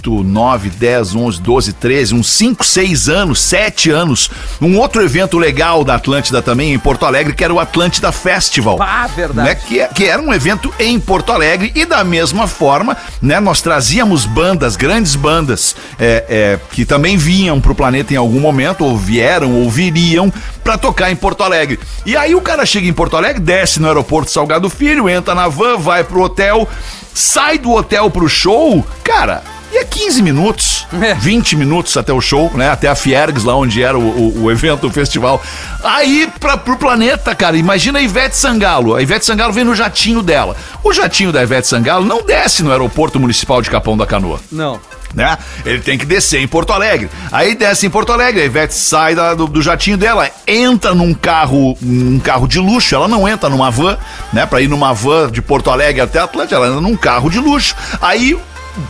8, 0.00 0.24
9, 0.24 0.70
10, 0.70 1.14
11, 1.14 1.40
12, 1.42 1.72
13, 1.74 2.14
uns 2.14 2.28
5, 2.30 2.64
6 2.64 3.08
anos, 3.10 3.40
7 3.42 3.90
anos. 3.90 4.30
Um 4.60 4.78
outro 4.78 5.02
evento 5.02 5.36
legal 5.38 5.84
da 5.84 5.96
Atlântida 5.96 6.40
também 6.40 6.72
em 6.72 6.78
Porto 6.78 7.04
Alegre, 7.04 7.34
que 7.34 7.44
era 7.44 7.52
o 7.52 7.60
Atlântida 7.60 8.10
Festival. 8.10 8.78
Ah, 8.80 9.06
verdade. 9.14 9.48
Né, 9.48 9.54
que, 9.54 9.78
é- 9.80 9.88
que 9.88 10.04
era 10.06 10.20
um 10.22 10.32
evento 10.32 10.72
em 10.78 10.98
Porto 10.98 11.32
Alegre 11.32 11.70
e 11.74 11.84
da 11.84 12.02
mesma 12.02 12.46
forma, 12.46 12.96
né, 13.20 13.38
nós 13.40 13.60
trazíamos 13.60 14.24
bandas, 14.24 14.74
grandes 14.74 15.14
bandas, 15.14 15.76
é, 15.98 16.24
é, 16.28 16.60
que 16.72 16.84
também 16.86 17.16
vinham 17.18 17.60
pro 17.60 17.74
planeta 17.74 18.14
em 18.14 18.16
algum 18.16 18.40
momento, 18.40 18.84
ou 18.84 18.96
vieram, 18.96 19.52
ou 19.52 19.68
viriam, 19.70 20.32
pra 20.64 20.78
tocar 20.78 21.10
em 21.10 21.16
Porto 21.16 21.42
Alegre. 21.42 21.78
E 22.06 22.16
aí 22.16 22.34
o 22.34 22.40
cara 22.40 22.64
chega 22.64 22.88
em 22.88 22.92
Porto 22.92 23.16
Alegre, 23.18 23.40
desce 23.40 23.80
no 23.80 23.86
aeroporto 23.88 24.30
Salgado 24.30 24.70
Filho, 24.70 25.08
entra 25.10 25.34
na 25.34 25.48
van, 25.48 25.76
vai 25.76 26.02
pro 26.04 26.22
hotel, 26.22 26.66
sai 27.12 27.58
do 27.58 27.72
hotel 27.72 28.10
pro 28.10 28.28
show, 28.28 28.84
cara. 29.04 29.42
E 29.72 29.78
é 29.78 29.84
15 29.84 30.22
minutos, 30.22 30.86
É. 31.00 31.14
20 31.14 31.54
minutos 31.56 31.96
até 31.96 32.12
o 32.12 32.20
show, 32.20 32.50
né? 32.54 32.70
Até 32.70 32.88
a 32.88 32.94
Fiergs, 32.94 33.44
lá 33.44 33.54
onde 33.54 33.82
era 33.82 33.96
o, 33.96 34.02
o- 34.02 34.42
o 34.44 34.50
evento, 34.50 34.86
o 34.88 34.90
festival. 34.90 35.40
Aí, 35.84 36.28
pra, 36.40 36.56
pro 36.56 36.76
planeta, 36.76 37.34
cara, 37.34 37.56
imagina 37.56 37.98
a 37.98 38.02
Ivete 38.02 38.36
Sangalo. 38.36 38.96
A 38.96 39.02
Ivete 39.02 39.24
Sangalo 39.24 39.52
vem 39.52 39.64
no 39.64 39.74
jatinho 39.74 40.22
dela. 40.22 40.56
O 40.82 40.92
jatinho 40.92 41.30
da 41.32 41.42
Ivete 41.42 41.68
Sangalo 41.68 42.04
não 42.04 42.22
desce 42.22 42.62
no 42.62 42.70
aeroporto 42.72 43.20
municipal 43.20 43.62
de 43.62 43.70
Capão 43.70 43.96
da 43.96 44.06
Canoa. 44.06 44.40
Não. 44.50 44.80
né? 45.14 45.36
Ele 45.66 45.80
tem 45.80 45.98
que 45.98 46.04
descer 46.06 46.40
em 46.40 46.46
Porto 46.46 46.72
Alegre. 46.72 47.10
Aí 47.32 47.54
desce 47.56 47.84
em 47.86 47.90
Porto 47.90 48.12
Alegre, 48.12 48.42
a 48.42 48.44
Ivete 48.44 48.74
sai 48.74 49.14
da- 49.14 49.34
do, 49.34 49.46
do 49.48 49.60
jatinho 49.62 49.96
dela, 49.96 50.28
entra 50.46 50.94
num 50.94 51.12
carro, 51.14 51.76
num 51.80 52.18
carro 52.20 52.46
de 52.46 52.58
luxo. 52.60 52.94
Ela 52.94 53.08
não 53.08 53.28
entra 53.28 53.48
numa 53.50 53.70
van, 53.70 53.96
né? 54.32 54.46
Pra 54.46 54.60
ir 54.60 54.68
numa 54.68 54.92
van 54.94 55.28
de 55.30 55.42
Porto 55.42 55.68
Alegre 55.70 56.00
até 56.00 56.18
Atlântica, 56.20 56.54
ela 56.56 56.68
entra 56.68 56.80
num 56.80 56.96
carro 56.96 57.28
de 57.30 57.38
luxo. 57.40 57.74
Aí 58.00 58.38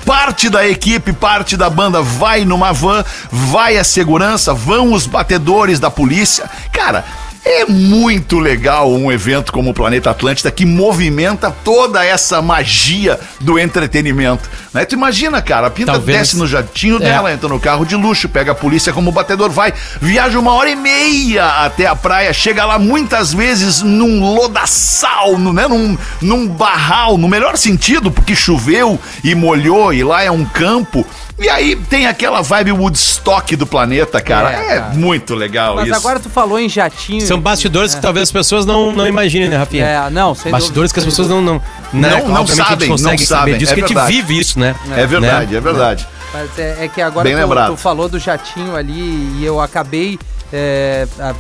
parte 0.05 0.49
da 0.49 0.67
equipe, 0.69 1.13
parte 1.13 1.57
da 1.57 1.71
banda 1.71 2.03
vai 2.03 2.45
numa 2.45 2.73
van, 2.73 3.05
vai 3.31 3.77
a 3.77 3.85
segurança, 3.85 4.55
vão 4.55 4.93
os 4.93 5.07
batedores 5.07 5.79
da 5.81 5.91
polícia. 5.91 6.49
Cara, 6.73 7.05
é 7.45 7.65
muito 7.65 8.39
legal 8.39 8.91
um 8.93 9.11
evento 9.11 9.53
como 9.53 9.71
o 9.71 9.75
Planeta 9.75 10.11
Atlântida 10.11 10.51
que 10.51 10.67
movimenta 10.67 11.51
toda 11.65 12.05
essa 12.05 12.41
magia 12.43 13.19
do 13.41 13.59
entretenimento. 13.59 14.49
Né? 14.75 14.85
Tu 14.85 14.95
imagina, 14.95 15.41
cara, 15.41 15.67
a 15.69 15.71
Pinta 15.71 15.93
Talvez- 15.93 16.19
desce 16.19 16.37
no 16.37 16.47
jatinho 16.47 16.97
É. 16.97 17.01
dela, 17.01 17.33
entra 17.33 17.49
no 17.49 17.59
carro 17.59 17.85
de 17.87 17.97
luxo, 17.97 18.29
pega 18.29 18.53
a 18.53 18.55
polícia 18.55 18.93
como 18.93 19.11
batedor, 19.11 19.51
vai, 19.51 19.73
viaja 20.01 20.39
uma 20.39 20.53
hora 20.53 20.71
e 20.71 20.77
meia 20.77 21.65
até 21.65 21.87
a 21.87 21.97
praia, 21.97 22.33
chega 22.33 22.65
lá 22.65 22.79
muitas 22.79 23.33
vezes 23.33 23.81
num 23.83 24.35
lodaçal, 24.35 25.39
né? 25.39 25.67
num, 25.67 25.97
num 26.21 26.47
barral, 26.47 27.17
no 27.17 27.27
melhor 27.29 27.57
sentido, 27.57 28.11
porque 28.11 28.37
choveu 28.37 28.99
e 29.25 29.35
molhou 29.35 29.93
e 29.93 30.05
lá 30.05 30.23
é 30.23 30.31
um 30.31 30.45
campo. 30.45 31.07
E 31.41 31.49
aí 31.49 31.75
tem 31.75 32.07
aquela 32.07 32.43
vibe 32.43 32.73
Woodstock 32.73 33.57
do 33.57 33.67
planeta, 33.67 34.21
cara. 34.21 34.53
É, 34.53 34.57
É, 34.77 34.81
cara. 34.81 34.93
muito 34.95 35.35
legal 35.35 35.77
Mas 35.77 35.87
isso. 35.87 35.97
agora 35.97 36.21
tu 36.21 36.29
falou 36.29 36.59
em 36.59 36.69
jatinho. 36.69 37.23
São 37.23 37.41
bastidores 37.41 37.95
que 37.95 38.03
talvez 38.03 38.25
as 38.25 38.33
pessoas 38.33 38.67
não, 38.67 38.93
não 38.93 39.07
imaginem, 39.07 39.49
né, 39.49 39.57
Rafinha? 39.57 39.87
É, 39.87 40.11
não, 40.11 40.35
sem 40.35 40.53
Bastidores 40.53 40.91
dúvida, 40.91 40.95
que 40.95 41.01
as 41.01 41.05
pessoas 41.07 41.29
não. 41.29 41.41
Não, 41.41 41.63
Não- 41.93 42.01
né, 42.01 42.23
não 42.27 42.47
gente 42.47 42.57
sabem, 42.57 42.89
não 42.91 42.99
saber 42.99 43.19
sabem, 43.19 43.57
disso, 43.59 43.73
é 43.73 43.75
que 43.75 43.81
a 43.81 43.87
gente 43.87 43.95
verdade. 43.95 44.13
vive 44.23 44.39
isso, 44.39 44.59
né? 44.61 44.75
É 44.95 45.07
verdade, 45.07 45.53
Né? 45.53 45.57
é 45.59 45.61
verdade. 45.61 46.07
Mas 46.33 46.59
é, 46.59 46.85
é 46.85 46.89
que 46.89 47.01
agora 47.03 47.25
Bem 47.25 47.35
tu, 47.35 47.41
lembrado. 47.41 47.71
tu 47.73 47.77
falou 47.77 48.09
do 48.09 48.19
jatinho 48.19 48.77
ali 48.77 48.93
e 49.39 49.45
eu 49.45 49.61
acabei 49.61 50.19
é, 50.53 51.07
há, 51.19 51.35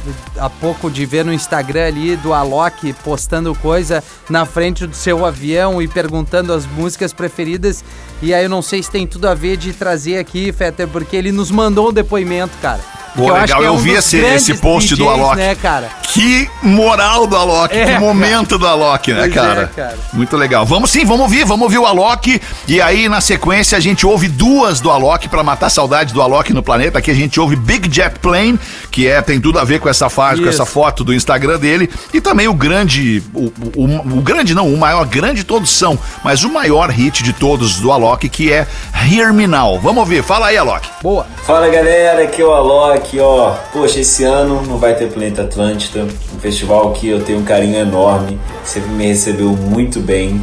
há 0.47 0.51
pouco 0.51 0.91
de 0.91 1.05
ver 1.07 1.25
no 1.25 1.33
Instagram 1.33 1.87
ali 1.87 2.17
do 2.17 2.33
Alok 2.33 2.93
postando 3.05 3.55
coisa 3.55 4.03
na 4.29 4.45
frente 4.47 4.87
do 4.87 4.95
seu 4.95 5.25
avião 5.27 5.81
e 5.83 5.89
perguntando 5.89 6.53
as 6.53 6.67
músicas 6.67 7.13
preferidas. 7.13 7.85
E 8.23 8.35
aí 8.35 8.45
eu 8.45 8.51
não 8.51 8.63
sei 8.63 8.83
se 8.83 8.91
tem 8.91 9.07
tudo 9.07 9.29
a 9.29 9.35
ver 9.35 9.57
de 9.57 9.73
trazer 9.73 10.19
aqui, 10.19 10.53
Fetter, 10.53 10.87
porque 10.89 11.17
ele 11.17 11.33
nos 11.33 11.51
mandou 11.51 11.89
um 11.89 11.93
depoimento, 11.93 12.53
cara. 12.61 12.81
Pô, 13.17 13.25
Que 13.25 13.33
legal, 13.33 13.65
eu 13.65 13.73
um 13.73 13.77
vi 13.77 13.91
esse- 13.91 14.19
esse 14.19 14.55
post 14.55 14.95
do 14.95 15.09
Alok. 15.09 15.35
né, 15.37 15.57
cara? 15.57 15.89
Que 16.05 16.49
moral 16.63 17.27
do 17.27 17.35
Alok, 17.37 17.75
É, 17.77 17.81
que 17.81 17.87
cara. 17.95 18.01
momento 18.01 18.57
do 18.57 18.65
Alok, 18.69 19.13
né, 19.13 19.25
é, 19.25 19.29
cara? 19.29 19.67
cara. 19.75 19.99
Muito 20.13 20.37
legal. 20.37 20.65
Vamos 20.65 20.93
sim, 20.93 21.05
vamos 21.05 21.23
ouvir, 21.23 21.45
vamos 21.45 21.65
ouvir 21.65 21.79
o 21.79 21.87
Alok. 21.87 22.41
E 22.69 22.81
aí, 22.81 23.09
na 23.09 23.21
sequência, 23.21 23.77
a 23.77 23.81
gente 23.81 24.07
ouve 24.07 24.29
duas 24.29 24.81
do 24.81 24.93
Alok 24.93 25.29
pra 25.29 25.43
matar 25.43 25.67
a 25.67 25.71
saudade 25.71 26.15
do 26.15 26.23
Alok 26.23 26.53
no 26.53 26.63
planeta. 26.63 27.01
Aqui 27.01 27.11
a 27.11 27.15
gente 27.15 27.41
ouve 27.41 27.57
Big 27.57 27.93
Jet 27.93 28.17
Plane, 28.21 28.57
que 28.93 29.00
é, 29.07 29.21
tem 29.23 29.41
tudo 29.41 29.59
a 29.59 29.65
ver 29.65 29.79
com 29.81 29.89
essa 29.89 30.09
fase, 30.09 30.43
com 30.43 30.49
Isso. 30.49 30.63
essa 30.63 30.67
foto 30.67 31.03
do 31.05 31.13
Instagram 31.15 31.59
dele. 31.59 31.89
E 32.13 32.21
também 32.21 32.49
o 32.49 32.55
grande, 32.55 33.23
o, 33.35 33.53
o- 33.77 34.19
o 34.19 34.21
grande 34.23 34.55
não, 34.55 34.73
o 34.73 34.77
maior, 34.79 35.05
grande 35.07 35.45
todos 35.45 35.71
são, 35.71 35.99
mas 36.25 36.45
o 36.45 36.51
maior 36.51 36.91
hit 36.91 37.23
de 37.23 37.33
todos 37.33 37.81
do 37.81 37.91
Alok, 37.93 38.29
que 38.29 38.53
é 38.53 38.67
Hear 39.11 39.33
Me 39.33 39.47
Now. 39.47 39.79
Vamos 39.81 40.01
ouvir, 40.01 40.23
fala 40.23 40.47
aí, 40.49 40.57
Alok. 40.57 40.89
Boa. 41.03 41.27
Fala 41.45 41.69
galera, 41.69 42.23
aqui 42.25 42.43
é 42.43 42.45
o 42.45 42.53
Alok, 42.53 43.19
ó. 43.21 43.53
Poxa, 43.73 44.01
esse 44.01 44.25
ano 44.25 44.63
não 44.67 44.79
vai 44.79 44.95
ter 44.95 45.09
Planeta 45.11 45.43
Atlântida, 45.43 46.07
um 46.35 46.39
festival 46.41 46.93
que 46.93 47.09
eu 47.09 47.23
tenho 47.23 47.39
um 47.41 47.45
carinho 47.45 47.77
enorme, 47.79 48.39
sempre 48.65 48.91
me 48.91 49.07
recebeu 49.07 49.49
muito 49.51 50.01
bem. 50.01 50.41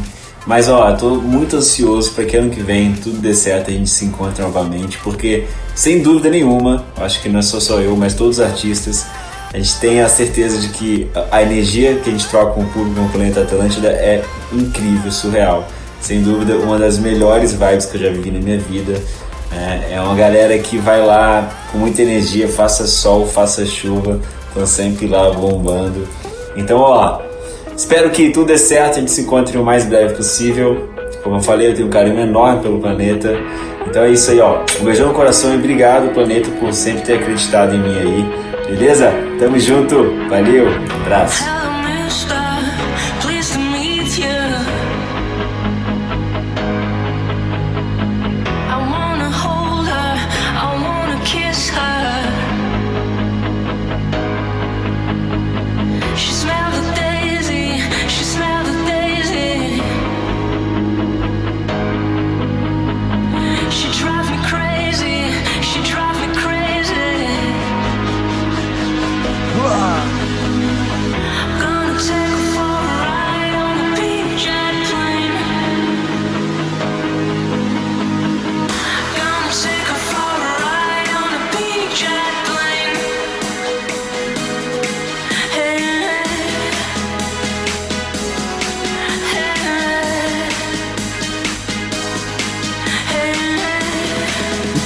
Mas 0.48 0.66
ó, 0.66 0.90
tô 0.92 1.16
muito 1.16 1.56
ansioso 1.58 2.12
para 2.12 2.24
que 2.24 2.34
ano 2.34 2.48
que 2.48 2.62
vem 2.62 2.94
tudo 2.94 3.18
dê 3.18 3.34
certo 3.34 3.68
a 3.70 3.74
gente 3.74 3.90
se 3.90 4.06
encontre 4.06 4.42
novamente, 4.42 4.96
porque 5.04 5.44
sem 5.74 6.00
dúvida 6.02 6.30
nenhuma, 6.30 6.86
acho 6.96 7.20
que 7.20 7.28
não 7.28 7.40
é 7.40 7.42
só 7.42 7.60
só 7.60 7.78
eu, 7.80 7.94
mas 7.94 8.14
todos 8.14 8.38
os 8.38 8.44
artistas, 8.44 9.04
a 9.52 9.58
gente 9.58 9.78
tem 9.78 10.00
a 10.00 10.08
certeza 10.08 10.58
de 10.58 10.68
que 10.70 11.06
a- 11.14 11.36
a 11.36 11.42
energia 11.42 11.96
que 11.96 12.08
a 12.08 12.12
gente 12.12 12.26
troca 12.28 12.52
com 12.52 12.62
o 12.62 12.66
público 12.70 12.98
no 12.98 13.10
Planeta 13.10 13.42
Atlântida 13.42 13.88
é 13.88 14.24
incrível, 14.50 15.12
surreal. 15.12 15.68
Sem 16.00 16.22
dúvida, 16.22 16.56
uma 16.56 16.78
das 16.78 16.98
melhores 16.98 17.52
vibes 17.52 17.84
que 17.84 17.98
eu 17.98 18.00
já 18.00 18.10
vivi 18.10 18.30
na 18.30 18.40
minha 18.40 18.58
vida. 18.58 19.02
É, 19.52 19.96
é 19.96 20.00
uma 20.00 20.14
galera 20.14 20.58
que 20.58 20.78
vai 20.78 21.04
lá 21.04 21.46
com 21.70 21.76
muita 21.76 22.00
energia, 22.00 22.48
faça 22.48 22.86
sol, 22.86 23.26
faça 23.26 23.66
chuva, 23.66 24.18
estão 24.48 24.66
sempre 24.66 25.08
lá 25.08 25.30
bombando. 25.30 26.08
Então, 26.56 26.78
ó, 26.78 27.27
espero 27.78 28.10
que 28.10 28.30
tudo 28.30 28.46
dê 28.46 28.58
certo, 28.58 28.96
a 28.96 29.00
gente 29.00 29.10
se 29.12 29.22
encontre 29.22 29.56
o 29.56 29.64
mais 29.64 29.86
breve 29.86 30.14
possível. 30.14 30.88
Como 31.22 31.36
eu 31.36 31.40
falei, 31.40 31.68
eu 31.68 31.74
tenho 31.74 31.86
um 31.86 31.90
carinho 31.90 32.20
enorme 32.20 32.60
pelo 32.60 32.80
planeta. 32.80 33.38
Então 33.86 34.02
é 34.02 34.10
isso 34.10 34.30
aí, 34.30 34.40
ó. 34.40 34.64
Um 34.80 34.84
beijão 34.84 35.08
no 35.08 35.14
coração 35.14 35.54
e 35.54 35.56
obrigado, 35.56 36.12
planeta, 36.12 36.50
por 36.60 36.72
sempre 36.72 37.02
ter 37.02 37.14
acreditado 37.14 37.74
em 37.74 37.78
mim 37.78 37.98
aí. 37.98 38.48
Beleza? 38.66 39.12
Tamo 39.38 39.58
junto. 39.58 40.12
Valeu. 40.28 40.66
Abraço. 41.06 41.44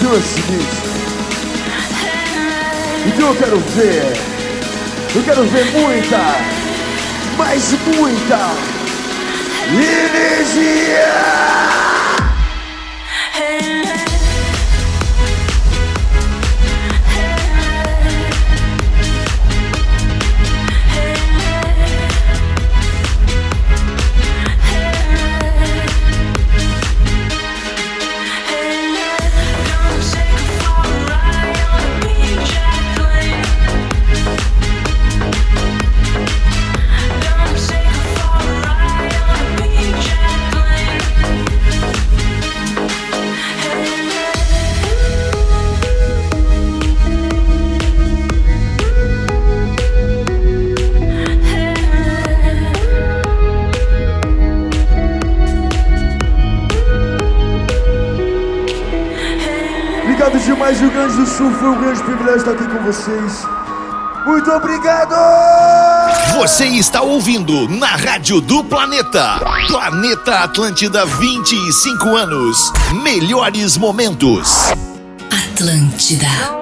Então 0.03 0.15
o 0.15 0.21
seguinte. 0.21 0.67
Então 3.07 3.29
eu 3.29 3.37
quero 3.37 3.61
ver. 3.61 4.03
Eu 5.15 5.23
quero 5.23 5.45
ver 5.45 5.65
muita. 5.67 6.19
Mas 7.39 7.73
muita. 7.87 8.51
Energia! 9.71 11.13
Obrigado 60.53 60.55
demais, 60.55 60.81
Rio 60.81 60.91
Grande 60.91 61.17
do 61.17 61.27
Sul. 61.27 61.51
Foi 61.53 61.69
um 61.69 61.81
grande 61.81 62.03
privilégio 62.03 62.37
estar 62.39 62.53
aqui 62.53 62.67
com 62.67 62.85
vocês. 62.85 63.47
Muito 64.27 64.51
obrigado! 64.51 65.15
Você 66.37 66.67
está 66.67 67.01
ouvindo 67.01 67.69
na 67.69 67.89
Rádio 67.89 68.41
do 68.41 68.63
Planeta. 68.63 69.41
Planeta 69.67 70.41
Atlântida 70.41 71.05
25 71.07 72.17
anos. 72.17 72.73
Melhores 73.03 73.77
momentos. 73.77 74.73
Atlântida. 75.31 76.62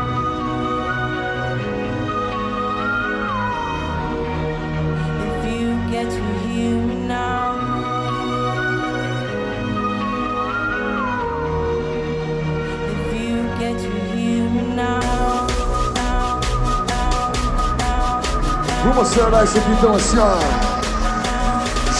Vamos 18.93 19.09
acelerar 19.09 19.45
esse 19.45 19.57
aqui 19.57 19.71
então 19.71 19.95
assim, 19.95 20.17
ó. 20.19 20.37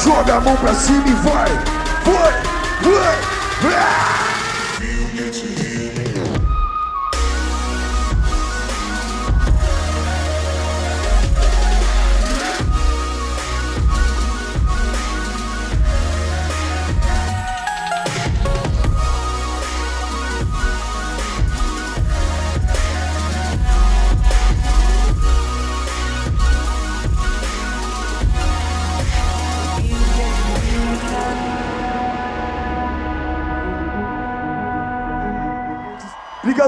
Joga 0.04 0.36
a 0.36 0.42
mão 0.42 0.58
pra 0.58 0.74
cima 0.74 1.08
e 1.08 1.14
vai. 1.14 1.48
Vai. 2.04 2.42
Ah! 3.74 4.21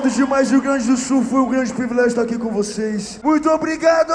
Demais, 0.10 0.52
Rio 0.52 0.62
Grande 0.62 0.88
do 0.88 0.98
Sul. 0.98 1.24
Foi 1.24 1.42
um 1.42 1.50
grande 1.50 1.74
privilégio 1.74 2.10
estar 2.10 2.22
aqui 2.24 2.38
com 2.38 2.52
vocês. 2.52 3.20
Muito 3.24 3.50
obrigado! 3.50 4.14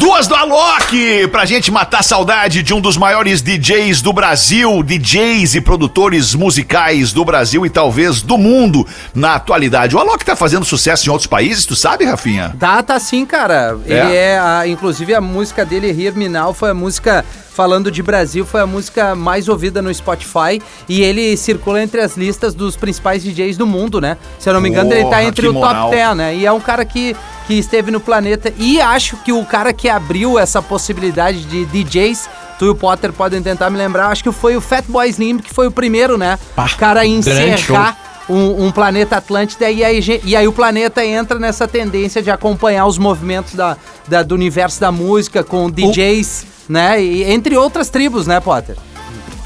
Duas 0.00 0.26
do 0.26 0.34
Alok, 0.34 1.28
pra 1.30 1.44
gente 1.44 1.70
matar 1.70 2.00
a 2.00 2.02
saudade 2.02 2.62
de 2.62 2.72
um 2.72 2.80
dos 2.80 2.96
maiores 2.96 3.42
DJs 3.42 4.00
do 4.00 4.14
Brasil, 4.14 4.82
DJs 4.82 5.56
e 5.56 5.60
produtores 5.60 6.34
musicais 6.34 7.12
do 7.12 7.22
Brasil 7.22 7.66
e 7.66 7.70
talvez 7.70 8.22
do 8.22 8.38
mundo 8.38 8.86
na 9.14 9.34
atualidade. 9.34 9.94
O 9.94 9.98
Alok 9.98 10.24
tá 10.24 10.34
fazendo 10.34 10.64
sucesso 10.64 11.06
em 11.06 11.10
outros 11.12 11.26
países, 11.26 11.66
tu 11.66 11.76
sabe, 11.76 12.06
Rafinha? 12.06 12.56
Tá, 12.58 12.82
tá 12.82 12.98
sim, 12.98 13.26
cara. 13.26 13.78
Ele 13.84 14.14
é, 14.16 14.38
a- 14.38 14.66
inclusive 14.66 15.14
a 15.14 15.20
música 15.20 15.66
dele, 15.66 15.88
Hear 16.02 16.16
Me 16.16 16.30
Now, 16.30 16.54
foi 16.54 16.70
a 16.70 16.74
música 16.74 17.22
falando 17.54 17.90
de 17.90 18.02
Brasil, 18.02 18.46
foi 18.46 18.62
a 18.62 18.66
música 18.66 19.14
mais 19.14 19.48
ouvida 19.48 19.82
no 19.82 19.92
Spotify 19.92 20.62
e 20.88 21.02
ele 21.02 21.36
circula 21.36 21.82
entre 21.82 22.00
as 22.00 22.16
listas 22.16 22.54
dos 22.54 22.74
principais 22.74 23.22
DJs 23.22 23.58
do 23.58 23.66
mundo, 23.66 24.00
né? 24.00 24.16
Se 24.38 24.48
eu 24.48 24.54
não 24.54 24.62
me 24.62 24.70
engano, 24.70 24.90
ele 24.92 25.02
tá 25.02 25.08
Porra, 25.10 25.24
entre 25.24 25.46
o 25.46 25.52
moral. 25.52 25.84
top 25.90 25.96
10, 25.96 26.16
né? 26.16 26.34
E 26.36 26.46
é 26.46 26.52
um 26.52 26.60
cara 26.60 26.86
que, 26.86 27.14
que 27.50 27.58
esteve 27.58 27.90
no 27.90 27.98
planeta 27.98 28.52
e 28.56 28.80
acho 28.80 29.16
que 29.18 29.32
o 29.32 29.44
cara 29.44 29.72
que 29.72 29.88
abriu 29.88 30.38
essa 30.38 30.62
possibilidade 30.62 31.42
de 31.44 31.64
DJs 31.66 32.28
Tu 32.60 32.66
e 32.66 32.68
o 32.68 32.74
Potter 32.76 33.10
podem 33.12 33.42
tentar 33.42 33.70
me 33.70 33.78
lembrar. 33.78 34.08
Acho 34.08 34.22
que 34.22 34.30
foi 34.30 34.54
o 34.56 34.60
Fatboy 34.60 35.08
Slim, 35.08 35.38
que 35.38 35.52
foi 35.52 35.66
o 35.66 35.70
primeiro, 35.70 36.16
né? 36.18 36.38
Pá, 36.54 36.66
o 36.66 36.76
cara 36.78 37.00
a 37.00 37.06
encerrar 37.06 37.98
um, 38.28 38.66
um 38.66 38.70
planeta 38.70 39.16
Atlântida 39.16 39.68
e 39.70 39.82
aí, 39.82 40.20
e 40.22 40.36
aí 40.36 40.46
o 40.46 40.52
planeta 40.52 41.04
entra 41.04 41.38
nessa 41.40 41.66
tendência 41.66 42.22
de 42.22 42.30
acompanhar 42.30 42.84
os 42.86 42.98
movimentos 42.98 43.54
da, 43.54 43.76
da- 44.06 44.22
do 44.22 44.34
universo 44.34 44.78
da 44.80 44.92
música 44.92 45.42
com 45.42 45.68
DJs, 45.70 46.44
né? 46.68 47.02
E, 47.02 47.24
entre 47.32 47.56
outras 47.56 47.88
tribos, 47.88 48.26
né, 48.26 48.38
Potter? 48.40 48.76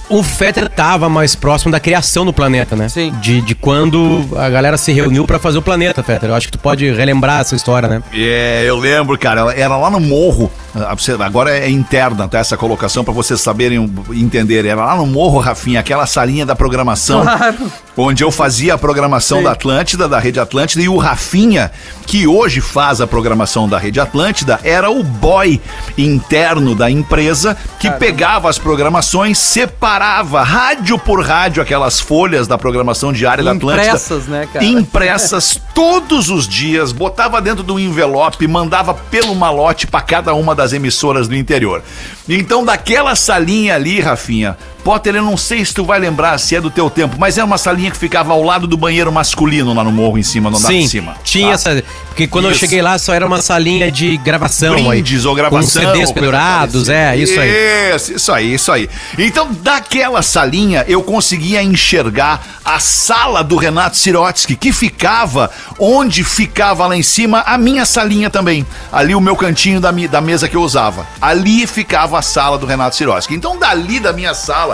O 0.08 0.22
Fetter 0.22 0.68
tava 0.68 1.08
mais 1.08 1.34
próximo 1.34 1.72
da 1.72 1.80
criação 1.80 2.26
do 2.26 2.32
planeta, 2.32 2.76
né? 2.76 2.88
Sim. 2.90 3.10
De, 3.22 3.40
de 3.40 3.54
quando 3.54 4.28
a 4.36 4.50
galera 4.50 4.76
se 4.76 4.92
reuniu 4.92 5.26
pra 5.26 5.38
fazer 5.38 5.56
o 5.58 5.62
planeta, 5.62 6.02
Fetter. 6.02 6.28
Eu 6.28 6.34
acho 6.34 6.46
que 6.46 6.52
tu 6.52 6.58
pode 6.58 6.90
relembrar 6.92 7.40
essa 7.40 7.56
história, 7.56 7.88
né? 7.88 8.02
É, 8.12 8.64
eu 8.66 8.76
lembro, 8.76 9.18
cara, 9.18 9.54
era 9.54 9.76
lá 9.76 9.88
no 9.88 10.00
morro. 10.00 10.52
ah, 10.74 10.94
Agora 11.24 11.56
é 11.56 11.70
interna, 11.70 12.28
tá? 12.28 12.38
Essa 12.38 12.56
colocação 12.56 13.02
pra 13.02 13.14
vocês 13.14 13.40
saberem 13.40 13.90
entender. 14.12 14.66
Era 14.66 14.84
lá 14.84 14.96
no 14.96 15.06
morro, 15.06 15.38
Rafinha, 15.38 15.80
aquela 15.80 16.06
salinha 16.06 16.44
da 16.44 16.54
programação. 16.54 17.22
Claro. 17.22 17.72
Onde 17.96 18.22
eu 18.22 18.30
fazia 18.30 18.74
a 18.74 18.78
programação 18.78 19.38
Sim. 19.38 19.44
da 19.44 19.52
Atlântida, 19.52 20.08
da 20.08 20.18
Rede 20.18 20.38
Atlântida, 20.38 20.82
e 20.82 20.88
o 20.88 20.96
Rafinha, 20.96 21.70
que 22.06 22.26
hoje 22.26 22.60
faz 22.60 23.00
a 23.00 23.06
programação 23.06 23.68
da 23.68 23.78
Rede 23.78 24.00
Atlântida, 24.00 24.60
era 24.64 24.90
o 24.90 25.02
boy 25.02 25.60
interno 25.96 26.74
da 26.74 26.90
empresa 26.90 27.56
que 27.78 27.90
pegava 27.92 28.50
as 28.50 28.58
programações, 28.58 29.38
separava 29.38 29.93
rádio 29.98 30.98
por 30.98 31.24
rádio 31.24 31.62
aquelas 31.62 32.00
folhas 32.00 32.46
da 32.46 32.56
programação 32.58 33.12
diária 33.12 33.42
da 33.42 33.52
Atlântida. 33.52 33.86
Impressas, 33.86 34.26
né, 34.26 34.48
cara? 34.52 34.64
Impressas 34.64 35.60
todos 35.74 36.28
os 36.28 36.46
dias, 36.48 36.92
botava 36.92 37.40
dentro 37.40 37.62
do 37.62 37.78
envelope, 37.78 38.46
mandava 38.46 38.94
pelo 38.94 39.34
malote 39.34 39.86
pra 39.86 40.00
cada 40.00 40.34
uma 40.34 40.54
das 40.54 40.72
emissoras 40.72 41.28
do 41.28 41.34
interior. 41.34 41.82
Então, 42.28 42.64
daquela 42.64 43.14
salinha 43.14 43.74
ali, 43.74 44.00
Rafinha, 44.00 44.56
Potter, 44.84 45.14
eu 45.14 45.22
não 45.22 45.36
sei 45.36 45.64
se 45.64 45.72
tu 45.72 45.82
vai 45.82 45.98
lembrar 45.98 46.36
se 46.36 46.54
é 46.54 46.60
do 46.60 46.70
teu 46.70 46.90
tempo, 46.90 47.16
mas 47.18 47.38
era 47.38 47.46
uma 47.46 47.56
salinha 47.56 47.90
que 47.90 47.96
ficava 47.96 48.34
ao 48.34 48.42
lado 48.42 48.66
do 48.66 48.76
banheiro 48.76 49.10
masculino 49.10 49.72
lá 49.72 49.82
no 49.82 49.90
morro 49.90 50.18
em 50.18 50.22
cima, 50.22 50.50
no 50.50 50.58
andar 50.58 50.68
de 50.68 50.86
cima. 50.86 51.16
tinha 51.24 51.48
tá? 51.48 51.54
essa. 51.54 51.84
Porque 52.08 52.28
quando 52.28 52.44
eu 52.44 52.50
Isso. 52.52 52.60
cheguei 52.60 52.80
lá 52.80 52.96
só 52.98 53.12
era 53.12 53.26
uma 53.26 53.42
salinha 53.42 53.90
de 53.90 54.16
gravação. 54.18 54.74
Brindes 54.74 55.22
aí, 55.22 55.26
ou 55.26 55.34
gravação. 55.34 55.82
Com 55.82 55.92
CDs 55.92 56.12
pendurados, 56.12 56.74
coisa 56.74 56.94
é, 56.94 57.16
isso 57.16 57.40
aí. 57.40 57.50
Isso, 57.94 58.12
isso 58.12 58.32
aí, 58.32 58.54
isso 58.54 58.72
aí. 58.72 58.90
Então, 59.18 59.52
daquela 59.52 60.22
salinha, 60.22 60.84
eu 60.86 61.02
conseguia 61.02 61.62
enxergar 61.62 62.46
a 62.64 62.78
sala 62.78 63.42
do 63.42 63.56
Renato 63.56 63.96
Sirotsky, 63.96 64.54
que 64.54 64.72
ficava 64.72 65.50
onde 65.78 66.22
ficava 66.22 66.86
lá 66.86 66.96
em 66.96 67.02
cima 67.02 67.42
a 67.46 67.58
minha 67.58 67.84
salinha 67.84 68.30
também. 68.30 68.64
Ali 68.92 69.14
o 69.14 69.20
meu 69.20 69.34
cantinho 69.34 69.80
da, 69.80 69.90
da 69.90 70.20
mesa 70.20 70.48
que 70.48 70.56
eu 70.56 70.62
usava. 70.62 71.06
Ali 71.20 71.66
ficava 71.66 72.18
a 72.18 72.22
sala 72.22 72.58
do 72.58 72.66
Renato 72.66 72.96
Sirotsky. 72.96 73.34
Então, 73.34 73.58
dali 73.58 73.98
da 73.98 74.12
minha 74.12 74.34
sala, 74.34 74.73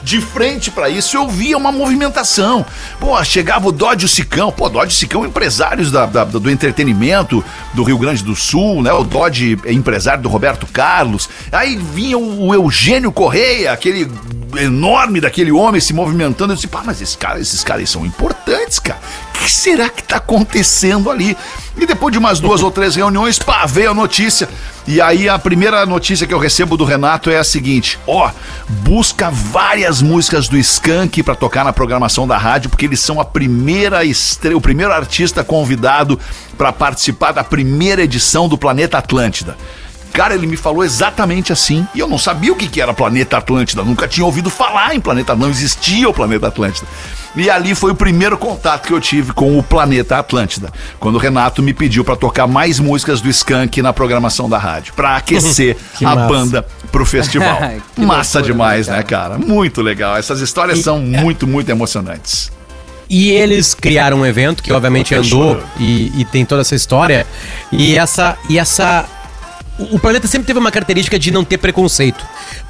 de 0.03 0.19
frente 0.19 0.71
pra 0.71 0.89
isso, 0.89 1.15
eu 1.15 1.27
via 1.27 1.57
uma 1.57 1.71
movimentação. 1.71 2.65
Pô, 2.99 3.21
chegava 3.23 3.67
o 3.67 3.71
Dodge 3.71 4.07
Sicão. 4.07 4.51
Pô, 4.51 4.67
Dodge 4.69 4.95
Sicão, 4.95 5.25
empresários 5.25 5.91
da- 5.91 6.05
da- 6.05 6.23
do 6.23 6.49
entretenimento 6.49 7.43
do 7.73 7.83
Rio 7.83 7.97
Grande 7.97 8.23
do 8.23 8.35
Sul, 8.35 8.81
né? 8.81 8.91
O 8.93 9.03
Dodge 9.03 9.57
é 9.65 9.71
empresário 9.73 10.21
do 10.23 10.29
Roberto 10.29 10.65
Carlos. 10.67 11.29
Aí 11.51 11.75
vinha 11.77 12.17
o, 12.17 12.47
o 12.47 12.53
Eugênio 12.53 13.11
Correia, 13.11 13.71
aquele 13.71 14.09
enorme 14.57 15.21
daquele 15.21 15.51
homem 15.51 15.79
se 15.81 15.93
movimentando. 15.93 16.51
Eu 16.53 16.55
disse, 16.55 16.67
pá, 16.67 16.81
mas 16.85 17.01
esses 17.01 17.15
caras, 17.15 17.41
esses 17.41 17.63
caras 17.63 17.89
são 17.89 18.05
importantes, 18.05 18.79
cara. 18.79 18.99
O 19.35 19.39
que 19.43 19.49
será 19.51 19.89
que 19.89 20.03
tá 20.03 20.17
acontecendo 20.17 21.09
ali? 21.09 21.35
E 21.77 21.85
depois 21.85 22.11
de 22.11 22.19
umas 22.19 22.39
duas 22.39 22.61
ou 22.63 22.69
três 22.69 22.95
reuniões, 22.95 23.39
pá, 23.39 23.65
veio 23.65 23.91
a 23.91 23.93
notícia. 23.93 24.47
E 24.87 24.99
aí 24.99 25.29
a 25.29 25.37
primeira 25.37 25.85
notícia 25.85 26.25
que 26.27 26.33
eu 26.33 26.39
recebo 26.39 26.75
do 26.75 26.83
Renato 26.83 27.29
é 27.29 27.37
a 27.37 27.43
seguinte: 27.43 27.99
ó, 28.07 28.29
busca 28.67 29.29
várias 29.29 29.90
músicas 29.99 30.47
do 30.47 30.55
Skank 30.59 31.23
pra 31.23 31.33
tocar 31.33 31.65
na 31.65 31.73
programação 31.73 32.27
da 32.27 32.37
rádio, 32.37 32.69
porque 32.69 32.85
eles 32.85 32.99
são 32.99 33.19
a 33.19 33.25
primeira 33.25 34.05
estrela, 34.05 34.55
o 34.55 34.61
primeiro 34.61 34.93
artista 34.93 35.43
convidado 35.43 36.19
pra 36.55 36.71
participar 36.71 37.31
da 37.31 37.43
primeira 37.43 38.03
edição 38.03 38.47
do 38.47 38.59
Planeta 38.59 38.99
Atlântida. 38.99 39.57
Cara, 40.13 40.35
ele 40.35 40.45
me 40.45 40.57
falou 40.57 40.83
exatamente 40.83 41.51
assim. 41.51 41.87
E 41.95 41.99
eu 41.99 42.07
não 42.07 42.17
sabia 42.17 42.51
o 42.51 42.55
que, 42.55 42.67
que 42.67 42.81
era 42.81 42.93
Planeta 42.93 43.37
Atlântida. 43.37 43.83
Nunca 43.83 44.07
tinha 44.07 44.25
ouvido 44.25 44.49
falar 44.49 44.93
em 44.93 44.99
Planeta. 44.99 45.35
Não 45.35 45.49
existia 45.49 46.07
o 46.07 46.13
Planeta 46.13 46.47
Atlântida. 46.47 46.85
E 47.35 47.49
ali 47.49 47.73
foi 47.73 47.91
o 47.91 47.95
primeiro 47.95 48.37
contato 48.37 48.87
que 48.87 48.93
eu 48.93 48.99
tive 48.99 49.31
com 49.33 49.57
o 49.57 49.63
Planeta 49.63 50.17
Atlântida. 50.17 50.69
Quando 50.99 51.15
o 51.15 51.17
Renato 51.17 51.63
me 51.63 51.73
pediu 51.73 52.03
pra 52.03 52.15
tocar 52.15 52.45
mais 52.45 52.79
músicas 52.79 53.21
do 53.21 53.29
Skank 53.29 53.81
na 53.81 53.93
programação 53.93 54.49
da 54.49 54.57
rádio. 54.57 54.93
Pra 54.93 55.15
aquecer 55.15 55.77
Que 55.97 56.05
a 56.05 56.15
massa. 56.15 56.27
banda 56.27 56.67
pro 56.91 57.05
festival. 57.05 57.57
Que 57.95 58.01
Massa 58.01 58.39
loucura, 58.39 58.53
demais, 58.53 58.87
né, 58.87 58.97
né, 58.97 59.03
cara? 59.03 59.37
Muito 59.37 59.81
legal. 59.81 60.17
Essas 60.17 60.41
histórias 60.41 60.79
são 60.79 60.99
muito, 60.99 61.47
muito 61.47 61.69
emocionantes. 61.69 62.51
E 63.09 63.29
eles 63.31 63.73
criaram 63.73 64.21
um 64.21 64.25
evento 64.25 64.63
que 64.63 64.71
obviamente 64.71 65.13
andou 65.13 65.61
e, 65.77 66.11
e 66.15 66.23
tem 66.25 66.45
toda 66.45 66.61
essa 66.61 66.75
história. 66.75 67.27
E 67.71 67.97
essa. 67.97 68.37
E 68.49 68.57
essa. 68.57 69.05
O 69.79 69.97
planeta 69.99 70.27
sempre 70.27 70.45
teve 70.45 70.59
uma 70.59 70.71
característica 70.71 71.17
de 71.17 71.31
não 71.31 71.43
ter 71.43 71.57
preconceito. 71.57 72.23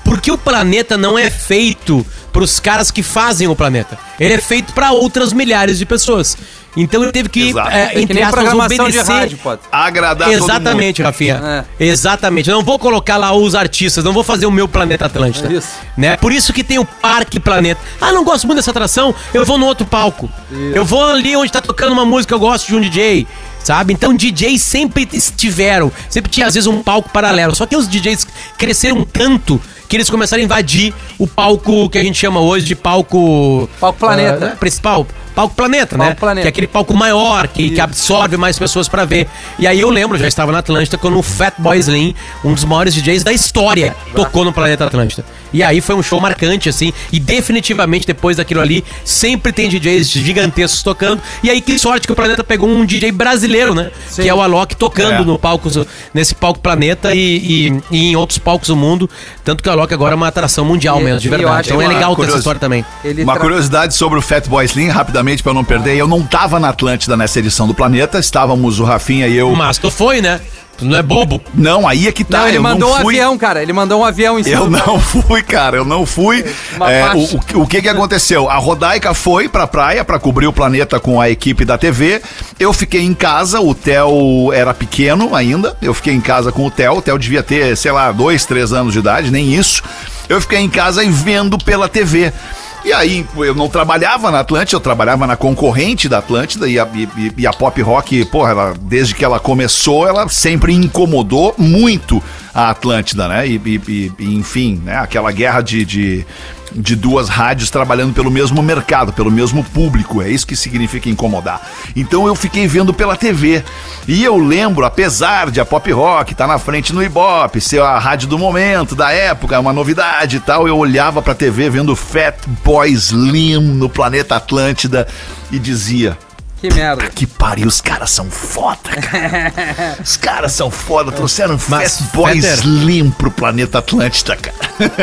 Porque 0.04 0.32
o 0.32 0.38
planeta 0.38 0.98
não 0.98 1.18
é 1.18 1.30
feito 1.30 2.06
pros 2.32 2.60
caras 2.60 2.90
que 2.90 3.04
fazem 3.04 3.48
o 3.48 3.56
planeta. 3.56 3.98
Ele 4.20 4.34
é 4.34 4.38
feito 4.38 4.72
para 4.74 4.92
outras 4.92 5.34
milhares 5.34 5.78
de 5.78 5.86
pessoas. 5.86 6.38
Então 6.78 7.04
ele 7.04 7.12
teve 7.12 7.28
que, 7.28 7.54
é, 7.70 7.82
É 7.82 7.88
que 7.88 8.00
entre 8.00 8.14
nem 8.14 8.24
aspas, 8.24 8.40
programação 8.44 8.90
de 8.90 8.98
obedecer. 8.98 9.12
rádio, 9.12 9.38
pode. 9.40 9.62
Agradar 9.70 10.30
todo 10.30 10.40
mundo. 10.40 10.50
Exatamente, 10.50 11.02
Rafinha. 11.02 11.66
É. 11.80 11.86
Exatamente. 11.86 12.50
Eu 12.50 12.56
não 12.56 12.64
vou 12.64 12.80
colocar 12.80 13.18
lá 13.18 13.34
os 13.34 13.56
artistas, 13.56 14.06
não 14.06 14.14
vou 14.14 14.24
fazer 14.24 14.46
o 14.46 14.52
meu 14.52 14.70
Planeta 14.70 15.06
Atlântida. 15.06 15.52
É 15.52 15.58
isso. 15.58 15.70
Né? 15.98 16.16
Por 16.16 16.32
isso 16.32 16.54
que 16.54 16.64
tem 16.64 16.80
o 16.80 16.86
Parque 16.86 17.42
Planeta. 17.42 17.82
Ah, 18.00 18.14
não 18.14 18.24
gosto 18.24 18.48
muito 18.48 18.58
dessa 18.58 18.72
atração, 18.72 19.14
eu 19.34 19.44
vou 19.44 19.58
no 19.58 19.66
outro 19.66 19.86
palco. 19.86 20.30
Eu 20.74 20.86
vou 20.86 21.04
ali 21.06 21.36
onde 21.36 21.52
tá 21.52 21.60
tocando 21.62 21.92
uma 21.92 22.06
música, 22.06 22.34
eu 22.34 22.40
gosto 22.40 22.68
de 22.68 22.76
um 22.76 22.80
DJ. 22.80 23.28
Sabe? 23.64 23.94
Então 23.94 24.16
DJs 24.16 24.62
sempre 24.62 25.08
estiveram, 25.14 25.92
sempre 26.10 26.32
tinha 26.32 26.48
às 26.48 26.54
vezes 26.56 26.68
um 26.68 26.82
palco 26.82 27.10
paralelo. 27.10 27.56
Só 27.56 27.66
que 27.66 27.76
os 27.76 27.88
DJs 27.88 28.28
cresceram 28.58 29.04
tanto 29.04 29.62
que 29.92 29.98
eles 29.98 30.10
começaram 30.10 30.42
a 30.42 30.46
invadir 30.46 30.94
o 31.20 31.28
palco 31.28 31.90
que 31.90 31.98
a 31.98 32.04
gente 32.04 32.18
chama 32.18 32.40
hoje 32.40 32.66
de 32.66 32.76
palco. 32.76 33.70
Palco 33.78 34.00
Planeta. 34.00 34.40
né? 34.40 34.56
principal. 34.58 35.06
Palco 35.36 35.54
Planeta, 35.54 35.98
né? 35.98 36.06
Palco 36.06 36.20
Planeta. 36.22 36.42
Que 36.44 36.48
é 36.48 36.50
aquele 36.50 36.68
palco 36.68 36.94
maior, 36.94 37.48
que, 37.50 37.72
que 37.72 37.82
absorve 37.82 38.38
mais 38.38 38.58
pessoas 38.58 38.88
pra 38.88 39.04
ver. 39.04 39.28
E 39.60 39.68
aí 39.68 39.82
eu 39.82 39.90
lembro, 39.90 40.18
já 40.18 40.30
estava 40.30 40.52
na 40.52 40.60
Atlântida, 40.60 40.98
quando 40.98 41.20
o 41.20 41.22
Fatboy 41.22 41.78
Slim, 41.78 42.16
um 42.44 42.54
dos 42.54 42.64
maiores 42.64 42.94
DJs 42.94 43.24
da 43.24 43.34
história, 43.34 43.94
tocou 44.16 44.46
no 44.46 44.54
Planeta 44.54 44.86
Atlântida. 44.86 45.26
E 45.54 45.62
aí 45.64 45.82
foi 45.82 45.96
um 45.96 46.04
show 46.04 46.20
marcante, 46.20 46.70
assim, 46.70 46.94
e 47.12 47.20
definitivamente 47.20 48.06
depois 48.08 48.38
daquilo 48.38 48.62
ali, 48.62 48.84
sempre 49.04 49.52
tem 49.52 49.68
DJs 49.68 50.10
gigantescos 50.10 50.84
tocando. 50.84 51.22
E 51.44 51.50
aí 51.50 51.60
que 51.62 51.78
sorte 51.78 52.06
que 52.08 52.14
o 52.14 52.16
Planeta 52.16 52.44
pegou 52.44 52.70
um 52.70 52.86
DJ 52.86 53.12
brasileiro, 53.12 53.74
né? 53.76 53.92
Sim. 54.10 54.22
Que 54.24 54.30
é 54.30 54.34
o 54.34 54.42
Alok 54.42 54.76
tocando 54.76 55.22
É. 55.22 55.26
no 55.26 55.38
palco, 55.38 55.70
nesse 56.14 56.34
palco 56.36 56.60
Planeta 56.60 57.14
e, 57.14 57.20
e- 57.20 57.82
e 57.92 58.12
em 58.12 58.16
outros 58.16 58.38
palcos 58.40 58.68
do 58.70 58.76
mundo. 58.76 59.10
Tanto 59.44 59.62
que 59.64 59.70
o 59.70 59.72
Alok 59.72 59.94
agora 59.94 60.14
é 60.14 60.16
uma 60.16 60.28
atração 60.28 60.64
mundial 60.64 61.00
E- 61.02 61.04
mesmo, 61.04 61.20
de 61.20 61.30
verdade. 61.30 61.60
acho 61.62 61.70
Então 61.70 61.82
é 61.82 61.88
legal 61.88 62.16
ter 62.16 62.28
essa 62.28 62.38
história 62.38 62.60
também. 62.60 62.86
Ele 63.04 63.24
Uma 63.24 63.34
tra- 63.34 63.42
curiosidade 63.42 63.94
sobre 63.94 64.20
o 64.20 64.22
Fatboy 64.22 64.64
Slim, 64.66 64.88
rapidamente, 64.90 65.44
pra 65.44 65.52
eu 65.52 65.56
não 65.56 65.64
perder. 65.64 65.98
Eu 65.98 66.08
não 66.08 66.22
tava 66.24 66.60
na 66.60 66.70
Atlântida 66.70 67.18
nessa 67.18 67.40
edição 67.40 67.68
do 67.68 67.74
Planeta, 67.74 68.20
estávamos 68.20 68.80
o 68.80 68.84
Rafinha 68.84 69.28
e 69.28 69.36
eu. 69.38 69.54
Mas 69.56 69.78
tu 69.78 69.90
foi, 69.92 70.22
né? 70.22 70.40
Tu 70.78 70.86
não 70.86 70.98
é 70.98 71.04
bobo. 71.04 71.40
Não, 71.54 71.88
aí 71.88 72.08
é 72.08 72.12
que 72.12 72.24
tá. 72.24 72.40
Não, 72.40 72.48
ele 72.48 72.58
eu 72.58 72.64
mandou 72.64 72.90
não 72.90 72.98
um 72.98 73.02
fui. 73.02 73.16
avião, 73.16 73.38
cara. 73.38 73.62
Ele 73.62 73.72
mandou 73.72 74.02
um 74.02 74.06
avião 74.06 74.40
em 74.40 74.44
cima. 74.44 74.56
Eu 74.56 74.70
não 74.70 74.98
fui, 75.02 75.44
cara, 75.44 75.78
eu 75.78 75.86
não 75.86 76.06
fui. 76.08 76.40
É, 76.44 77.02
faixa. 77.04 77.18
o, 77.54 77.60
o- 77.60 77.64
o 77.64 77.68
que 77.68 77.82
que 77.84 77.90
aconteceu? 77.90 78.50
A 78.50 78.56
Rodaica 78.58 79.14
foi 79.14 79.48
pra 79.48 79.68
praia 79.68 80.04
pra 80.04 80.18
cobrir 80.18 80.48
o 80.48 80.54
planeta 80.54 81.00
com 81.00 81.22
a 81.22 81.30
equipe 81.30 81.64
da 81.66 81.78
TV. 81.78 82.22
Eu 82.60 82.74
fiquei 82.74 83.02
em 83.02 83.14
casa, 83.14 83.60
o 83.60 83.76
Theo 83.76 84.52
era 84.54 84.74
pequeno 84.74 85.36
ainda. 85.36 85.78
Eu 85.82 85.94
fiquei 85.94 86.14
em 86.14 86.22
casa 86.22 86.52
com 86.52 86.66
o 86.66 86.72
Theo. 86.72 86.96
O 86.98 87.02
Theo 87.02 87.20
devia 87.20 87.44
ter, 87.44 87.78
sei 87.78 87.92
lá, 87.92 88.12
dois, 88.12 88.46
três 88.46 88.74
anos 88.74 88.94
de 88.94 89.00
idade, 89.00 89.30
nem 89.30 89.54
isso. 89.54 89.84
Eu 90.28 90.42
fiquei 90.42 90.60
em 90.60 90.70
casa 90.70 91.04
e 91.04 91.10
vendo 91.12 91.58
pela 91.60 91.88
TV. 91.90 92.34
E 92.84 92.92
aí, 92.92 93.24
eu 93.38 93.54
não 93.54 93.70
trabalhava 93.70 94.32
na 94.32 94.40
Atlântida, 94.40 94.76
eu 94.76 94.80
trabalhava 94.80 95.28
na 95.28 95.36
concorrente 95.38 96.10
da 96.10 96.18
Atlântida 96.18 96.68
e 96.68 96.80
a, 96.80 96.88
e- 96.96 97.32
e 97.38 97.46
a 97.46 97.54
pop 97.54 97.80
rock, 97.82 98.26
porra, 98.26 98.50
ela- 98.52 98.74
desde 98.82 99.14
que 99.14 99.24
ela 99.24 99.40
começou, 99.40 100.08
ela 100.08 100.28
sempre 100.28 100.74
incomodou 100.74 101.54
muito 101.60 102.22
a 102.54 102.72
Atlântida, 102.72 103.28
né? 103.28 103.48
E, 103.48 103.62
e- 103.88 104.12
enfim, 104.20 104.82
né? 104.84 104.98
Aquela 104.98 105.32
guerra 105.32 105.62
de, 105.62 105.86
de, 105.86 106.26
de 106.74 106.96
duas 106.96 107.30
rádios 107.30 107.70
trabalhando 107.70 108.14
pelo 108.14 108.32
mesmo 108.32 108.62
mercado, 108.62 109.14
pelo 109.14 109.32
mesmo 109.32 109.64
público, 109.64 110.22
é 110.22 110.30
isso 110.30 110.48
que 110.48 110.56
significa 110.56 111.10
incomodar. 111.10 111.62
Então 111.96 112.28
eu 112.28 112.36
fiquei 112.36 112.68
vendo 112.68 112.94
pela 112.94 113.16
TV. 113.16 113.64
E 114.08 114.24
eu 114.24 114.38
lembro, 114.38 114.86
apesar 114.86 115.52
de 115.52 115.60
a 115.60 115.66
pop 115.66 115.92
rock 115.92 116.32
estar 116.32 116.48
na 116.48 116.58
frente 116.58 116.94
no 116.94 117.04
Ibope, 117.04 117.62
ser 117.62 117.82
a 117.82 118.00
rádio 118.00 118.28
do 118.28 118.40
momento, 118.40 118.96
da 118.96 119.12
época, 119.12 119.60
uma 119.60 119.74
novidade 119.74 120.38
e 120.38 120.40
tal, 120.40 120.68
eu 120.68 120.78
olhava 120.78 121.22
pra 121.22 121.36
TV 121.36 121.70
vendo 121.70 121.96
Fat 121.96 122.36
Boy 122.64 122.92
Slim 122.92 123.60
no 123.60 123.90
planeta 123.90 124.36
Atlântida 124.36 125.08
e 125.52 125.60
dizia: 125.60 126.18
Que 126.62 126.72
merda. 126.74 127.08
que 127.10 127.26
pariu, 127.26 127.68
os 127.68 127.82
caras 127.82 128.12
são 128.12 128.30
foda, 128.30 128.92
cara. 129.02 129.98
Os 130.04 130.16
caras 130.16 130.52
são 130.52 130.70
foda, 130.70 131.12
trouxeram 131.12 131.60
Mas, 131.68 131.98
Fat 131.98 132.12
Boy 132.14 132.40
Fetter- 132.40 132.54
Slim 132.60 133.10
pro 133.10 133.32
planeta 133.32 133.80
Atlântida, 133.80 134.36
cara. 134.38 134.56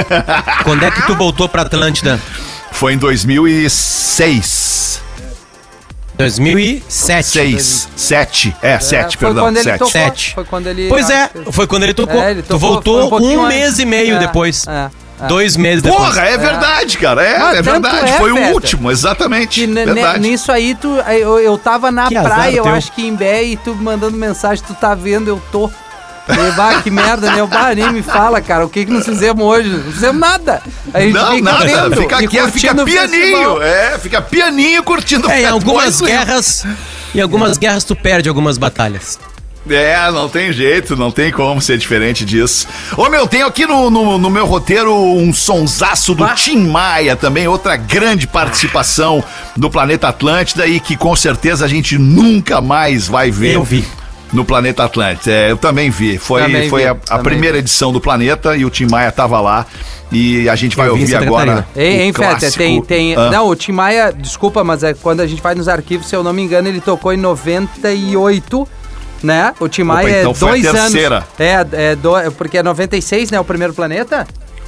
Quando 0.62 0.84
é 0.84 0.90
que 0.92 1.04
tu 1.06 1.16
voltou 1.16 1.48
pra 1.48 1.62
Atlântida? 1.62 2.20
Foi 2.70 2.92
em 2.94 2.98
2006. 2.98 5.02
2007. 6.16 7.28
6, 7.28 7.88
7, 7.96 8.56
é, 8.62 8.78
7, 8.80 9.16
foi 9.16 9.26
perdão, 9.28 9.44
quando 9.44 9.56
ele 9.56 9.64
7. 9.64 9.78
tocou. 9.78 9.92
Sete. 9.92 10.34
Foi 10.34 10.44
quando 10.44 10.66
ele. 10.66 10.88
Pois 10.88 11.08
é, 11.10 11.30
foi 11.52 11.66
quando 11.66 11.82
ele 11.84 11.94
tocou. 11.94 12.20
É, 12.22 12.30
ele 12.32 12.42
tu 12.42 12.48
tocou, 12.48 12.82
foi 12.82 13.08
voltou 13.08 13.20
um 13.20 13.38
um 13.38 13.44
antes. 13.46 13.56
mês 13.58 13.78
e 13.78 13.84
meio 13.84 14.16
É, 14.16 14.18
depois. 14.18 14.66
é, 14.66 14.70
é. 14.72 14.90
Dois 15.26 15.56
meses 15.56 15.82
depois. 15.82 16.00
Porra, 16.00 16.22
é 16.22 16.38
verdade, 16.38 16.96
cara. 16.98 17.22
É, 17.24 17.38
Mas 17.38 17.58
é 17.58 17.62
verdade. 17.62 18.10
é, 18.10 18.18
Foi 18.18 18.30
o 18.30 18.52
último, 18.52 18.90
exatamente. 18.90 19.66
Verdade. 19.66 20.20
nisso 20.20 20.52
aí, 20.52 20.74
tu, 20.74 20.88
eu, 21.10 21.40
eu 21.40 21.58
tava 21.58 21.90
na 21.90 22.06
Que 22.08 22.14
praia, 22.20 22.56
eu 22.56 22.62
teu. 22.62 22.72
acho 22.72 22.92
que 22.92 23.06
em 23.06 23.14
Bé, 23.16 23.42
e 23.42 23.56
tu 23.56 23.74
mandando 23.74 24.16
mensagem, 24.16 24.62
tu 24.64 24.74
tá 24.74 24.94
vendo, 24.94 25.28
eu 25.28 25.42
tô. 25.50 25.68
E, 26.28 26.50
bah, 26.52 26.82
que 26.82 26.90
merda, 26.90 27.32
né? 27.32 27.42
O 27.42 27.46
bah, 27.46 27.74
nem 27.74 27.90
me 27.90 28.02
fala, 28.02 28.38
cara, 28.42 28.66
o 28.66 28.68
que 28.68 28.84
que 28.84 28.92
nós 28.92 29.04
fizemos 29.06 29.42
hoje? 29.42 29.70
Não 29.70 29.92
fizemos 29.92 30.20
nada. 30.20 30.62
A 30.92 31.00
gente 31.00 31.14
Não, 31.14 31.30
fica 31.36 31.42
nada. 31.52 31.64
vendo 31.64 31.96
Fica 32.02 32.16
aqui, 32.18 32.50
fica 32.50 32.84
pianinho. 32.84 33.62
É, 33.62 33.98
fica 33.98 34.20
pianinho 34.20 34.82
curtindo 34.82 35.30
É, 35.30 35.40
em 35.40 35.46
algumas 35.46 36.00
guerras. 36.02 36.66
Em 37.14 37.20
algumas 37.22 37.56
guerras 37.56 37.82
tu 37.82 37.96
perde 37.96 38.28
algumas 38.28 38.58
batalhas. 38.58 39.18
É, 39.70 40.10
não 40.10 40.28
tem 40.28 40.52
jeito, 40.52 40.96
não 40.96 41.10
tem 41.10 41.30
como 41.30 41.60
ser 41.60 41.78
diferente 41.78 42.24
disso. 42.24 42.66
Ô 42.96 43.08
meu, 43.08 43.26
tenho 43.26 43.46
aqui 43.46 43.66
no, 43.66 43.90
no, 43.90 44.18
no 44.18 44.30
meu 44.30 44.46
roteiro 44.46 44.94
um 44.94 45.32
sonsaço 45.32 46.14
do 46.14 46.26
Tim 46.34 46.66
Maia 46.68 47.16
também, 47.16 47.46
outra 47.48 47.76
grande 47.76 48.26
participação 48.26 49.22
do 49.56 49.70
Planeta 49.70 50.08
Atlântida 50.08 50.66
e 50.66 50.80
que 50.80 50.96
com 50.96 51.14
certeza 51.14 51.64
a 51.64 51.68
gente 51.68 51.98
nunca 51.98 52.60
mais 52.60 53.06
vai 53.08 53.30
ver. 53.30 53.54
Eu 53.54 53.64
vi. 53.64 53.84
No 54.30 54.44
Planeta 54.44 54.84
Atlântida. 54.84 55.30
É, 55.30 55.50
eu 55.50 55.56
também 55.56 55.88
vi. 55.88 56.18
Foi, 56.18 56.42
Também 56.42 56.68
foi 56.68 56.82
vi, 56.82 56.88
a, 56.88 56.96
a 57.08 57.18
primeira 57.18 57.54
vi. 57.54 57.60
edição 57.60 57.90
do 57.90 57.98
Planeta 57.98 58.54
e 58.54 58.62
o 58.62 58.68
Tim 58.68 58.86
Maia 58.86 59.10
tava 59.10 59.40
lá. 59.40 59.64
E 60.12 60.46
a 60.50 60.54
gente 60.54 60.76
vai 60.76 60.88
Eu 60.88 60.92
ouvir 60.92 61.14
agora. 61.16 61.66
Ei, 61.74 62.02
hein, 62.02 62.12
clássico. 62.12 62.58
tem. 62.58 62.82
tem 62.82 63.16
Ah. 63.16 63.30
Não, 63.30 63.48
o 63.48 63.56
Tim 63.56 63.72
Maia, 63.72 64.12
desculpa, 64.12 64.62
mas 64.62 64.82
é 64.82 64.92
quando 64.92 65.20
a 65.20 65.26
gente 65.26 65.40
vai 65.40 65.54
nos 65.54 65.66
arquivos, 65.66 66.08
se 66.08 66.14
eu 66.14 66.22
não 66.22 66.34
me 66.34 66.42
engano, 66.42 66.68
ele 66.68 66.80
tocou 66.80 67.10
em 67.10 67.16
98. 67.16 68.68
Né? 69.22 69.52
O 69.58 69.68
Tim 69.68 69.82
Maia 69.82 70.20
então 70.20 70.30
é 70.30 70.34
foi 70.34 70.48
a 70.48 70.50
dois 70.52 70.66
anos. 70.66 70.80
terceira. 70.92 71.26
É, 71.38 71.66
é 71.72 71.96
do, 71.96 72.12
porque 72.36 72.58
é 72.58 72.62
96, 72.62 73.30
né? 73.30 73.40
O 73.40 73.44
primeiro 73.44 73.74
planeta? 73.74 74.26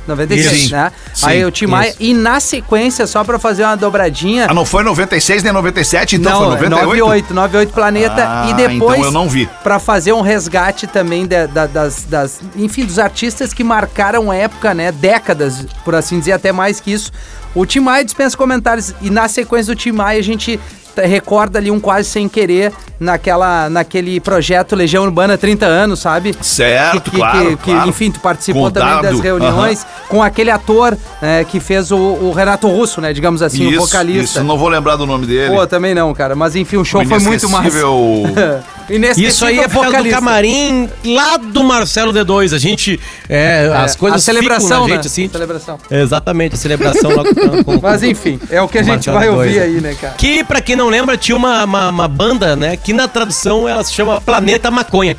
96, 0.08 0.52
Isso. 0.62 0.72
né? 0.72 0.90
Sim, 1.14 1.26
Aí 1.26 1.44
o 1.44 1.50
Tim 1.50 1.66
Maia, 1.66 1.94
e 2.00 2.14
na 2.14 2.40
sequência, 2.40 3.06
só 3.06 3.22
pra 3.22 3.38
fazer 3.38 3.62
uma 3.64 3.76
dobradinha. 3.76 4.46
Ah, 4.48 4.54
não 4.54 4.64
foi 4.64 4.82
96 4.82 5.42
nem 5.42 5.52
97, 5.52 6.16
então 6.16 6.32
não, 6.50 6.56
foi 6.56 6.66
é 6.66 6.70
98? 6.70 7.32
98, 7.32 7.34
98 7.34 7.72
Planeta. 7.72 8.14
Ah, 8.26 8.46
e 8.50 8.54
depois. 8.54 8.98
então 8.98 9.04
eu 9.04 9.12
não 9.12 9.28
vi. 9.28 9.48
Pra 9.62 9.78
fazer 9.78 10.12
um 10.12 10.22
resgate 10.22 10.86
também 10.86 11.26
da- 11.26 11.46
da- 11.46 11.66
das, 11.66 12.04
das. 12.04 12.40
Enfim, 12.56 12.84
dos 12.86 12.98
artistas 12.98 13.52
que 13.52 13.62
marcaram 13.62 14.32
época, 14.32 14.74
né? 14.74 14.90
Décadas, 14.90 15.64
por 15.84 15.94
assim 15.94 16.18
dizer, 16.18 16.32
até 16.32 16.50
mais 16.50 16.80
que 16.80 16.90
isso. 16.92 17.12
O 17.54 17.66
Tim 17.66 17.80
Maia 17.80 18.04
dispensa 18.04 18.36
comentários. 18.36 18.94
E 19.02 19.10
na 19.10 19.28
sequência 19.28 19.74
do 19.74 19.78
Tim 19.78 19.92
Maia, 19.92 20.18
a 20.18 20.22
gente 20.22 20.58
recorda 21.06 21.58
ali 21.58 21.70
um 21.70 21.80
quase 21.80 22.08
sem 22.08 22.28
querer 22.28 22.72
naquela, 22.98 23.68
naquele 23.70 24.20
projeto 24.20 24.76
Legião 24.76 25.04
Urbana 25.04 25.38
30 25.38 25.64
anos, 25.66 26.00
sabe? 26.00 26.34
Certo, 26.40 27.00
que, 27.00 27.10
que- 27.10 27.16
claro, 27.16 27.38
que- 27.50 27.56
que, 27.56 27.70
claro. 27.72 27.88
enfim, 27.88 28.10
tu 28.10 28.20
participou 28.20 28.62
Com 28.62 28.68
o 28.68 28.70
também 28.70 29.02
das 29.02 29.20
reuniões 29.20 29.86
com 30.08 30.22
aquele 30.22 30.50
ator 30.50 30.96
né, 31.22 31.44
que 31.44 31.58
fez 31.60 31.90
o, 31.90 31.96
o 31.96 32.32
Renato 32.32 32.68
Russo, 32.68 33.00
né? 33.00 33.12
Digamos 33.12 33.42
assim, 33.42 33.66
o 33.66 33.70
Isso, 33.70 33.80
vocalista. 33.80 34.38
isso, 34.40 34.44
não 34.44 34.58
vou 34.58 34.68
lembrar 34.68 34.96
do 34.96 35.06
nome 35.06 35.26
dele. 35.26 35.54
Pô, 35.54 35.66
também 35.66 35.94
não, 35.94 36.12
cara. 36.12 36.34
Mas 36.34 36.54
enfim, 36.56 36.76
o 36.76 36.84
show 36.84 37.00
O 37.02 37.06
foi 37.06 37.18
muito 37.20 37.48
massa. 37.48 37.70
Isso 39.16 39.44
aí 39.44 39.60
é 39.60 39.68
causa 39.68 40.02
do 40.02 40.10
camarim 40.10 40.88
lá 41.04 41.36
do 41.36 41.62
Marcelo 41.62 42.12
D2. 42.12 42.54
A 42.54 42.58
gente. 42.58 42.98
É, 43.28 43.70
as 43.72 43.94
coisas 43.94 44.20
a 44.20 44.24
celebração, 44.24 44.68
ficam 44.68 44.80
na 44.80 44.86
né? 44.88 44.94
gente 44.96 45.06
assim. 45.06 45.28
Celebração. 45.28 45.78
Exatamente, 45.88 46.54
a 46.54 46.58
celebração 46.58 47.10
lá 47.14 47.22
com, 47.24 47.62
com, 47.64 47.80
Mas 47.80 48.02
enfim, 48.02 48.40
é 48.50 48.60
o 48.60 48.66
que 48.66 48.78
a 48.78 48.82
gente 48.82 49.08
Marcelo 49.08 49.18
vai 49.18 49.28
D2, 49.28 49.32
ouvir 49.36 49.54
né? 49.58 49.62
aí, 49.62 49.80
né, 49.80 49.94
cara? 50.00 50.14
Que, 50.14 50.42
pra 50.42 50.60
quem 50.60 50.74
não 50.74 50.89
lembra, 50.90 51.16
tinha 51.16 51.36
uma, 51.36 51.64
uma, 51.64 51.88
uma 51.88 52.08
banda, 52.08 52.54
né? 52.56 52.76
Que 52.76 52.92
na 52.92 53.08
tradução 53.08 53.68
ela 53.68 53.82
se 53.84 53.92
chama 53.94 54.20
Planeta 54.20 54.70
Maconha. 54.70 55.16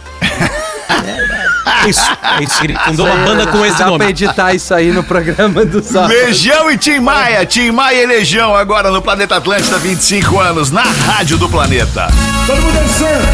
É 1.84 1.90
isso, 1.90 2.02
é 2.02 2.44
isso. 2.44 2.64
Ele 2.64 2.78
fundou 2.86 3.06
uma 3.08 3.16
banda 3.26 3.48
com 3.48 3.66
esse 3.66 3.78
Dá 3.78 3.86
pra 3.86 3.92
nome. 3.98 4.06
editar 4.06 4.54
isso 4.54 4.74
aí 4.74 4.92
no 4.92 5.04
programa 5.04 5.66
do 5.66 5.82
Zó. 5.82 6.06
Legião 6.06 6.70
e 6.70 6.78
Tim 6.78 7.00
Maia, 7.00 7.46
Tim 7.46 7.72
Maia 7.72 8.04
e 8.04 8.06
Legião 8.06 8.54
agora 8.56 8.92
no 8.92 9.02
Planeta 9.02 9.38
Atlântida, 9.38 9.78
25 9.80 10.40
anos, 10.40 10.70
na 10.70 10.84
Rádio 10.84 11.38
do 11.38 11.50
Planeta. 11.50 12.08
Todo 12.46 12.62
mundo 12.62 12.74
dançando. 12.74 13.28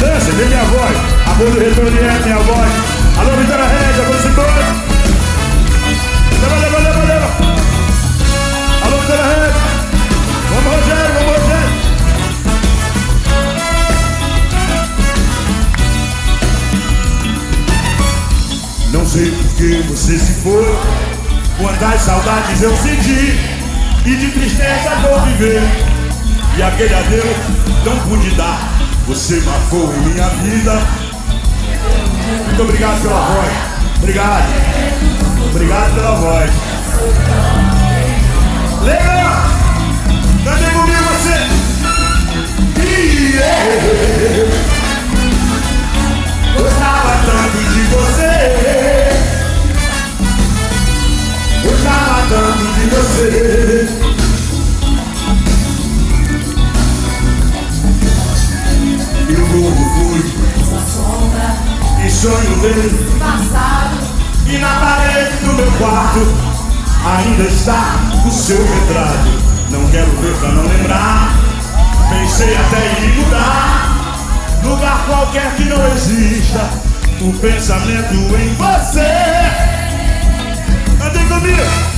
Dança, 0.00 0.30
vem 0.32 0.46
minha 0.46 0.64
voz. 0.64 0.96
Amor 1.26 1.50
do 1.50 1.60
retorno 1.60 1.98
é 1.98 2.18
minha 2.24 2.38
voz. 2.38 2.70
Alô, 3.18 3.30
Vitória 3.36 3.64
Regia, 3.66 4.02
vamos 4.04 4.24
embora. 4.24 4.77
Sei 19.08 19.30
por 19.30 19.56
que 19.56 19.82
você 19.88 20.18
se 20.18 20.32
foi. 20.42 20.78
Quantas 21.56 22.02
saudades 22.02 22.62
eu 22.62 22.76
senti. 22.76 23.38
E 24.04 24.16
de 24.16 24.30
tristeza 24.32 24.90
vou 25.02 25.20
viver. 25.22 25.62
E 26.56 26.62
aquele 26.62 26.94
adeus 26.94 27.36
não 27.84 27.98
pude 28.00 28.30
dar. 28.32 28.70
Você 29.06 29.40
marcou 29.40 29.92
em 29.94 30.12
minha 30.12 30.28
vida. 30.28 30.82
Muito 32.46 32.62
obrigado 32.62 33.00
pela 33.00 33.20
voz. 33.20 33.52
Obrigado. 33.96 34.44
Obrigado 35.50 35.94
pela 35.94 36.14
voz. 36.16 36.50
Legal! 38.84 39.42
Cantei 40.44 40.70
comigo 40.70 41.02
você! 41.04 41.68
Yeah. 43.38 44.57
Você 52.98 53.88
Eu 59.28 59.60
louco 59.60 59.84
fui 59.94 60.22
E 62.04 62.10
sonho 62.10 62.60
veio 62.60 62.90
E 64.46 64.58
na 64.58 64.68
parede 64.80 65.36
do 65.44 65.52
meu 65.52 65.72
quarto 65.72 66.48
Ainda 67.04 67.44
está 67.44 67.94
o 68.26 68.30
seu 68.30 68.58
retrato. 68.58 69.28
Não 69.70 69.88
quero 69.90 70.10
ver 70.20 70.34
pra 70.40 70.48
não 70.50 70.62
lembrar. 70.62 71.32
Pensei 72.10 72.54
até 72.54 73.02
em 73.02 73.12
mudar. 73.16 74.18
Lugar 74.62 75.06
qualquer 75.06 75.54
que 75.56 75.64
não 75.64 75.86
exista. 75.94 76.68
O 77.20 77.32
pensamento 77.38 78.12
em 78.12 78.54
você. 78.54 79.06
Andem 81.02 81.28
comigo. 81.28 81.97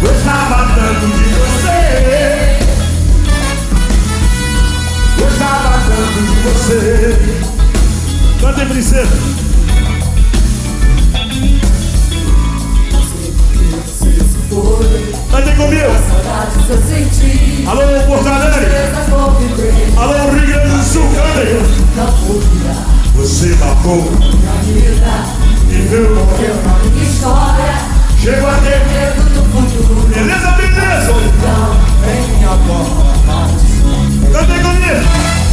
Gostava 0.00 0.74
tanto 0.74 1.06
de 1.06 1.24
você. 1.34 2.58
Gostava 5.18 5.82
tanto 5.86 6.18
de 6.22 6.34
você. 6.48 7.18
Cantem 8.40 8.66
princesa. 8.68 9.08
Cantem 15.30 15.56
comigo. 15.56 15.92
Alô, 17.66 17.82
Porto 18.06 18.28
Alegre. 18.28 18.66
Alô, 19.98 20.30
Rio 20.30 20.46
Grande 20.46 20.70
do 20.70 20.82
Sul, 20.82 21.08
cantem 21.14 21.58
Você 23.14 23.54
marcou 23.56 24.10
Viveu 25.68 26.26
Chegou 28.20 28.48
a 28.48 28.54
ter 28.54 28.80
Beleza, 30.14 30.50
beleza? 30.52 31.12
Cantem 34.32 34.62
comigo 34.62 35.43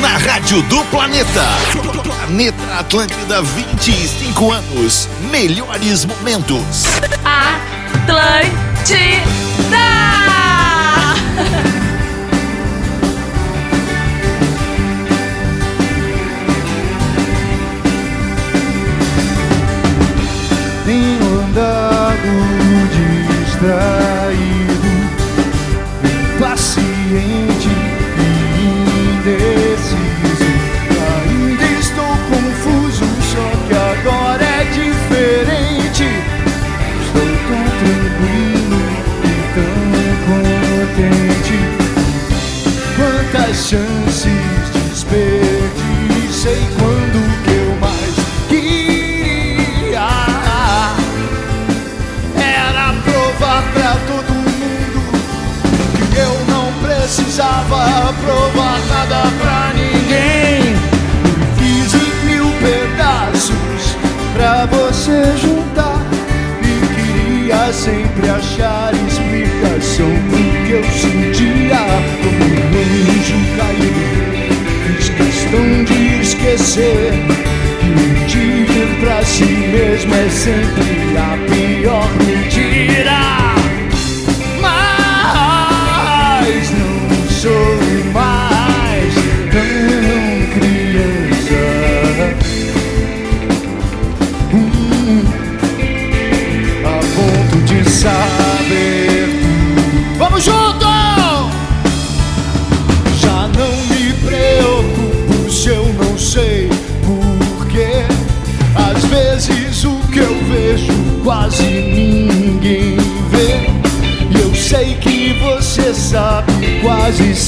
na 0.00 0.16
Rádio 0.18 0.62
do 0.62 0.84
Planeta. 0.84 1.58
Planeta 2.02 2.78
Atlântida, 2.78 3.42
25 3.42 4.52
anos. 4.52 5.08
Melhores 5.30 6.04
momentos. 6.04 6.84
Atlântida! 7.24 9.43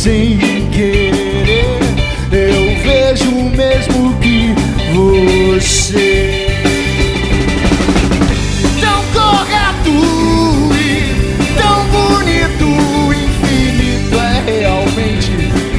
Sem 0.07 0.38
querer. 0.71 1.81
Eu 2.31 2.77
vejo 2.85 3.29
o 3.29 3.51
mesmo 3.51 4.16
que 4.21 4.55
você. 4.95 6.47
Tão 8.81 9.03
correto 9.12 9.90
e 10.77 11.12
tão 11.59 11.79
bonito, 11.88 12.66
infinito 13.21 14.16
é 14.16 14.61
realmente 14.61 15.33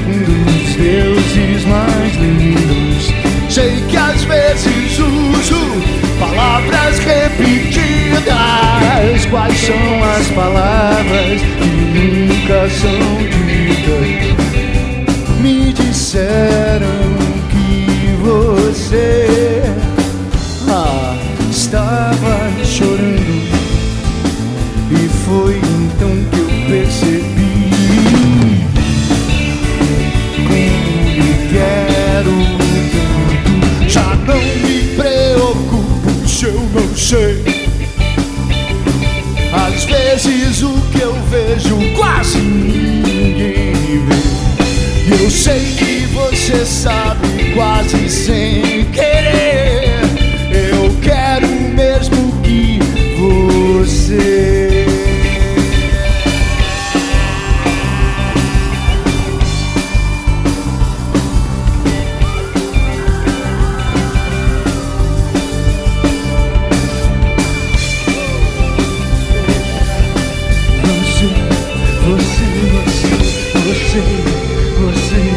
um 0.05 0.17
dos 0.25 0.75
deuses 0.75 1.63
mais 1.65 2.13
lindos. 2.17 3.03
Sei 3.47 3.81
que 3.89 3.95
às 3.95 4.21
vezes 4.25 4.99
uso 4.99 5.63
palavras 6.19 6.99
repetidas. 6.99 7.65
Quais 9.29 9.57
são 9.57 10.03
as 10.03 10.27
palavras 10.27 11.41
que 11.41 11.67
nunca 12.27 12.69
são 12.69 13.36
você, 72.57 73.07
você, 73.65 74.01
você, 74.81 75.17
você. 75.21 75.27
Yeah, 75.27 75.36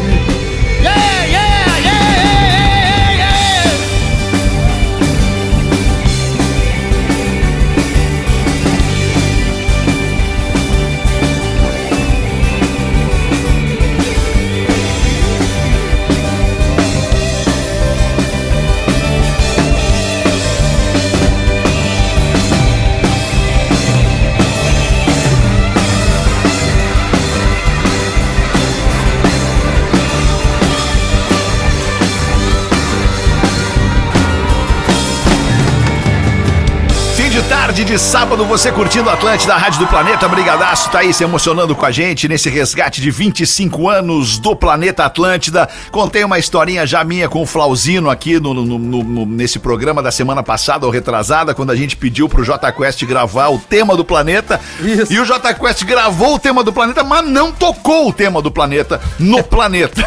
de 37.91 37.99
sábado, 37.99 38.45
você 38.45 38.71
curtindo 38.71 39.09
Atlântida, 39.09 39.53
Rádio 39.57 39.79
do 39.79 39.87
Planeta. 39.87 40.25
Brigadaço, 40.25 40.89
tá 40.89 40.99
aí 40.99 41.13
se 41.13 41.25
emocionando 41.25 41.75
com 41.75 41.85
a 41.85 41.91
gente 41.91 42.25
nesse 42.25 42.49
resgate 42.49 43.01
de 43.01 43.11
25 43.11 43.89
anos 43.89 44.37
do 44.39 44.55
Planeta 44.55 45.03
Atlântida. 45.03 45.67
Contei 45.91 46.23
uma 46.23 46.39
historinha 46.39 46.87
já 46.87 47.03
minha 47.03 47.27
com 47.27 47.41
o 47.41 47.45
Flauzino 47.45 48.09
aqui 48.09 48.39
no, 48.39 48.53
no- 48.53 48.79
no- 48.79 49.03
no- 49.03 49.25
nesse 49.25 49.59
programa 49.59 50.01
da 50.01 50.09
semana 50.09 50.41
passada 50.41 50.85
ou 50.85 50.91
retrasada, 50.91 51.53
quando 51.53 51.71
a 51.71 51.75
gente 51.75 51.97
pediu 51.97 52.29
pro 52.29 52.45
J 52.45 52.71
Quest 52.71 53.03
gravar 53.03 53.49
o 53.49 53.59
tema 53.59 53.93
do 53.97 54.05
planeta. 54.05 54.57
Isso. 54.79 55.11
E 55.11 55.19
o 55.19 55.25
J 55.25 55.53
Quest 55.53 55.83
gravou 55.83 56.35
o 56.35 56.39
tema 56.39 56.63
do 56.63 56.71
planeta, 56.71 57.03
mas 57.03 57.27
não 57.27 57.51
tocou 57.51 58.07
o 58.07 58.13
tema 58.13 58.41
do 58.41 58.49
planeta 58.49 59.01
no 59.19 59.43
planeta. 59.43 60.01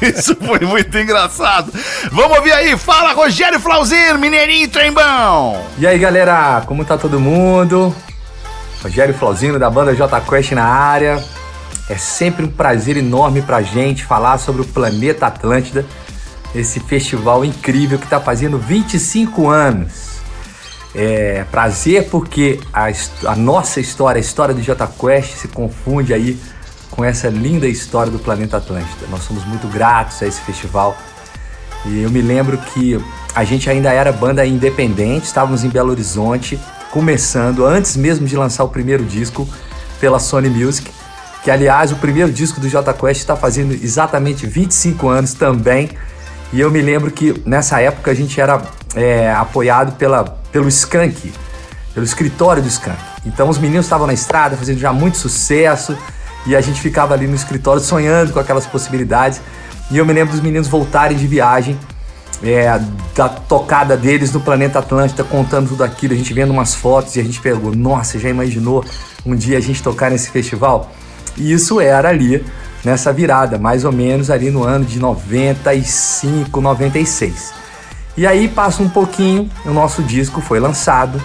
Isso 0.00 0.36
foi 0.36 0.60
muito 0.60 0.96
engraçado. 0.96 1.72
Vamos 2.12 2.36
ouvir 2.38 2.52
aí, 2.52 2.76
fala 2.78 3.12
Rogério 3.12 3.58
Flauzino, 3.58 4.20
Mineirinho 4.20 4.68
Trembão. 4.68 5.60
E 5.76 5.84
aí 5.84 5.98
galera, 5.98 6.62
como 6.66 6.84
tá 6.84 6.96
todo 6.96 7.18
mundo? 7.18 7.23
Rogério 8.82 9.14
Flauzino 9.14 9.58
da 9.58 9.70
banda 9.70 9.94
J 9.94 10.20
Quest 10.20 10.52
na 10.52 10.64
área. 10.64 11.24
É 11.88 11.96
sempre 11.96 12.44
um 12.44 12.50
prazer 12.50 12.98
enorme 12.98 13.40
pra 13.40 13.62
gente 13.62 14.04
falar 14.04 14.36
sobre 14.36 14.60
o 14.60 14.64
Planeta 14.64 15.26
Atlântida, 15.26 15.86
esse 16.54 16.80
festival 16.80 17.44
incrível 17.44 17.98
que 17.98 18.06
tá 18.06 18.20
fazendo 18.20 18.58
25 18.58 19.48
anos. 19.48 20.20
É 20.94 21.44
prazer 21.50 22.08
porque 22.10 22.60
a, 22.72 22.88
a 23.26 23.34
nossa 23.34 23.80
história, 23.80 24.18
a 24.18 24.20
história 24.20 24.54
do 24.54 24.60
J 24.60 24.86
Quest 24.86 25.32
se 25.36 25.48
confunde 25.48 26.12
aí 26.12 26.38
com 26.90 27.02
essa 27.02 27.28
linda 27.28 27.66
história 27.66 28.12
do 28.12 28.18
Planeta 28.18 28.58
Atlântida. 28.58 29.06
Nós 29.10 29.24
somos 29.24 29.44
muito 29.44 29.66
gratos 29.66 30.22
a 30.22 30.26
esse 30.26 30.40
festival. 30.42 30.96
E 31.86 32.02
eu 32.02 32.10
me 32.10 32.20
lembro 32.20 32.58
que 32.58 33.02
a 33.34 33.44
gente 33.44 33.68
ainda 33.68 33.92
era 33.92 34.12
banda 34.12 34.44
independente, 34.46 35.24
estávamos 35.24 35.64
em 35.64 35.68
Belo 35.68 35.90
Horizonte, 35.90 36.58
começando, 36.94 37.66
antes 37.66 37.96
mesmo 37.96 38.24
de 38.24 38.36
lançar 38.36 38.62
o 38.62 38.68
primeiro 38.68 39.04
disco 39.04 39.48
pela 39.98 40.20
Sony 40.20 40.48
Music, 40.48 40.88
que 41.42 41.50
aliás 41.50 41.90
o 41.90 41.96
primeiro 41.96 42.30
disco 42.30 42.60
do 42.60 42.68
J 42.68 42.94
Quest 42.94 43.20
está 43.20 43.34
fazendo 43.34 43.74
exatamente 43.74 44.46
25 44.46 45.08
anos 45.08 45.34
também. 45.34 45.90
E 46.52 46.60
eu 46.60 46.70
me 46.70 46.80
lembro 46.80 47.10
que 47.10 47.42
nessa 47.44 47.80
época 47.80 48.12
a 48.12 48.14
gente 48.14 48.40
era 48.40 48.62
é, 48.94 49.28
apoiado 49.32 49.96
pela, 49.96 50.22
pelo 50.52 50.68
Skank, 50.68 51.32
pelo 51.92 52.06
escritório 52.06 52.62
do 52.62 52.68
Skank. 52.68 52.96
Então 53.26 53.48
os 53.48 53.58
meninos 53.58 53.86
estavam 53.86 54.06
na 54.06 54.14
estrada 54.14 54.56
fazendo 54.56 54.78
já 54.78 54.92
muito 54.92 55.18
sucesso 55.18 55.98
e 56.46 56.54
a 56.54 56.60
gente 56.60 56.80
ficava 56.80 57.12
ali 57.12 57.26
no 57.26 57.34
escritório 57.34 57.82
sonhando 57.82 58.32
com 58.32 58.38
aquelas 58.38 58.66
possibilidades. 58.66 59.40
E 59.90 59.98
eu 59.98 60.06
me 60.06 60.12
lembro 60.12 60.32
dos 60.32 60.40
meninos 60.40 60.68
voltarem 60.68 61.16
de 61.16 61.26
viagem, 61.26 61.76
é, 62.42 62.80
da 63.14 63.28
tocada 63.28 63.96
deles 63.96 64.32
no 64.32 64.40
planeta 64.40 64.78
Atlântida, 64.78 65.22
contando 65.24 65.68
tudo 65.68 65.84
aquilo, 65.84 66.14
a 66.14 66.16
gente 66.16 66.32
vendo 66.34 66.50
umas 66.50 66.74
fotos 66.74 67.16
e 67.16 67.20
a 67.20 67.22
gente 67.22 67.40
pegou, 67.40 67.74
nossa, 67.74 68.18
já 68.18 68.28
imaginou 68.28 68.84
um 69.24 69.34
dia 69.36 69.58
a 69.58 69.60
gente 69.60 69.82
tocar 69.82 70.10
nesse 70.10 70.30
festival? 70.30 70.90
E 71.36 71.52
isso 71.52 71.80
era 71.80 72.08
ali, 72.08 72.44
nessa 72.84 73.12
virada, 73.12 73.58
mais 73.58 73.84
ou 73.84 73.92
menos 73.92 74.30
ali 74.30 74.50
no 74.50 74.62
ano 74.62 74.84
de 74.84 74.98
95, 75.00 76.60
96. 76.60 77.52
E 78.16 78.26
aí 78.26 78.46
passa 78.48 78.82
um 78.82 78.88
pouquinho, 78.88 79.50
o 79.64 79.70
nosso 79.72 80.02
disco 80.02 80.40
foi 80.40 80.60
lançado 80.60 81.20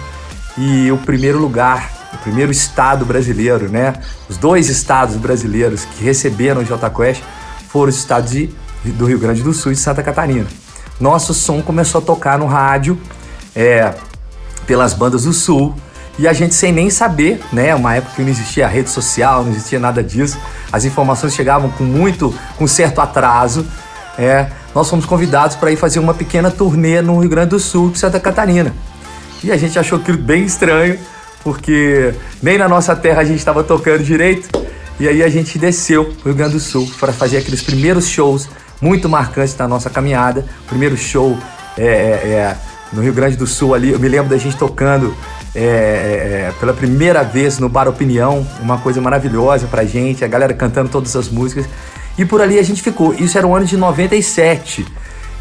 e 0.58 0.90
o 0.90 0.98
primeiro 0.98 1.38
lugar, 1.38 1.90
o 2.12 2.18
primeiro 2.18 2.50
estado 2.50 3.04
brasileiro, 3.04 3.68
né? 3.70 3.94
Os 4.28 4.36
dois 4.36 4.68
estados 4.68 5.14
brasileiros 5.16 5.84
que 5.84 6.02
receberam 6.02 6.62
o 6.62 6.64
J 6.64 6.90
Quest 6.90 7.22
foram 7.68 7.90
os 7.90 7.96
estados 7.98 8.30
de- 8.32 8.50
do 8.84 9.04
Rio 9.06 9.18
Grande 9.20 9.42
do 9.42 9.52
Sul 9.52 9.70
e 9.70 9.76
Santa 9.76 10.02
Catarina. 10.02 10.46
Nosso 11.00 11.32
som 11.32 11.62
começou 11.62 12.00
a 12.00 12.04
tocar 12.04 12.38
no 12.38 12.46
rádio, 12.46 13.00
é, 13.56 13.94
pelas 14.66 14.92
bandas 14.92 15.24
do 15.24 15.32
Sul. 15.32 15.74
E 16.18 16.28
a 16.28 16.32
gente 16.34 16.54
sem 16.54 16.70
nem 16.70 16.90
saber, 16.90 17.40
né? 17.50 17.74
Uma 17.74 17.94
época 17.94 18.16
que 18.16 18.22
não 18.22 18.28
existia 18.28 18.68
rede 18.68 18.90
social, 18.90 19.42
não 19.42 19.50
existia 19.50 19.80
nada 19.80 20.02
disso. 20.02 20.38
As 20.70 20.84
informações 20.84 21.34
chegavam 21.34 21.70
com 21.70 21.84
muito, 21.84 22.34
com 22.58 22.66
certo 22.66 23.00
atraso. 23.00 23.66
É, 24.18 24.48
nós 24.74 24.90
fomos 24.90 25.06
convidados 25.06 25.56
para 25.56 25.72
ir 25.72 25.76
fazer 25.76 25.98
uma 25.98 26.12
pequena 26.12 26.50
turnê 26.50 27.00
no 27.00 27.18
Rio 27.20 27.30
Grande 27.30 27.50
do 27.50 27.58
Sul 27.58 27.92
e 27.94 27.98
Santa 27.98 28.20
Catarina. 28.20 28.74
E 29.42 29.50
a 29.50 29.56
gente 29.56 29.78
achou 29.78 29.98
aquilo 29.98 30.18
bem 30.18 30.44
estranho, 30.44 30.98
porque 31.42 32.12
nem 32.42 32.58
na 32.58 32.68
nossa 32.68 32.94
terra 32.94 33.22
a 33.22 33.24
gente 33.24 33.38
estava 33.38 33.64
tocando 33.64 34.04
direito. 34.04 34.50
E 34.98 35.08
aí 35.08 35.22
a 35.22 35.28
gente 35.30 35.58
desceu 35.58 36.04
para 36.04 36.20
o 36.20 36.24
Rio 36.26 36.34
Grande 36.34 36.52
do 36.52 36.60
Sul 36.60 36.86
para 37.00 37.10
fazer 37.14 37.38
aqueles 37.38 37.62
primeiros 37.62 38.06
shows 38.06 38.46
muito 38.80 39.08
marcantes 39.08 39.54
da 39.54 39.68
nossa 39.68 39.90
caminhada. 39.90 40.44
Primeiro 40.66 40.96
show 40.96 41.36
é, 41.76 41.84
é, 41.84 41.88
é, 41.88 42.56
no 42.92 43.02
Rio 43.02 43.12
Grande 43.12 43.36
do 43.36 43.46
Sul 43.46 43.74
ali, 43.74 43.90
eu 43.90 43.98
me 43.98 44.08
lembro 44.08 44.28
da 44.28 44.36
gente 44.36 44.56
tocando 44.56 45.14
é, 45.54 45.60
é, 45.60 45.64
é, 45.64 46.54
pela 46.58 46.72
primeira 46.72 47.22
vez 47.22 47.58
no 47.58 47.68
Bar 47.68 47.88
Opinião, 47.88 48.46
uma 48.60 48.78
coisa 48.78 49.00
maravilhosa 49.00 49.66
pra 49.66 49.84
gente, 49.84 50.24
a 50.24 50.28
galera 50.28 50.54
cantando 50.54 50.88
todas 50.88 51.14
as 51.16 51.28
músicas. 51.28 51.66
E 52.18 52.24
por 52.24 52.40
ali 52.40 52.58
a 52.58 52.62
gente 52.62 52.82
ficou. 52.82 53.14
Isso 53.14 53.38
era 53.38 53.46
o 53.46 53.54
ano 53.54 53.66
de 53.66 53.76
97. 53.76 54.86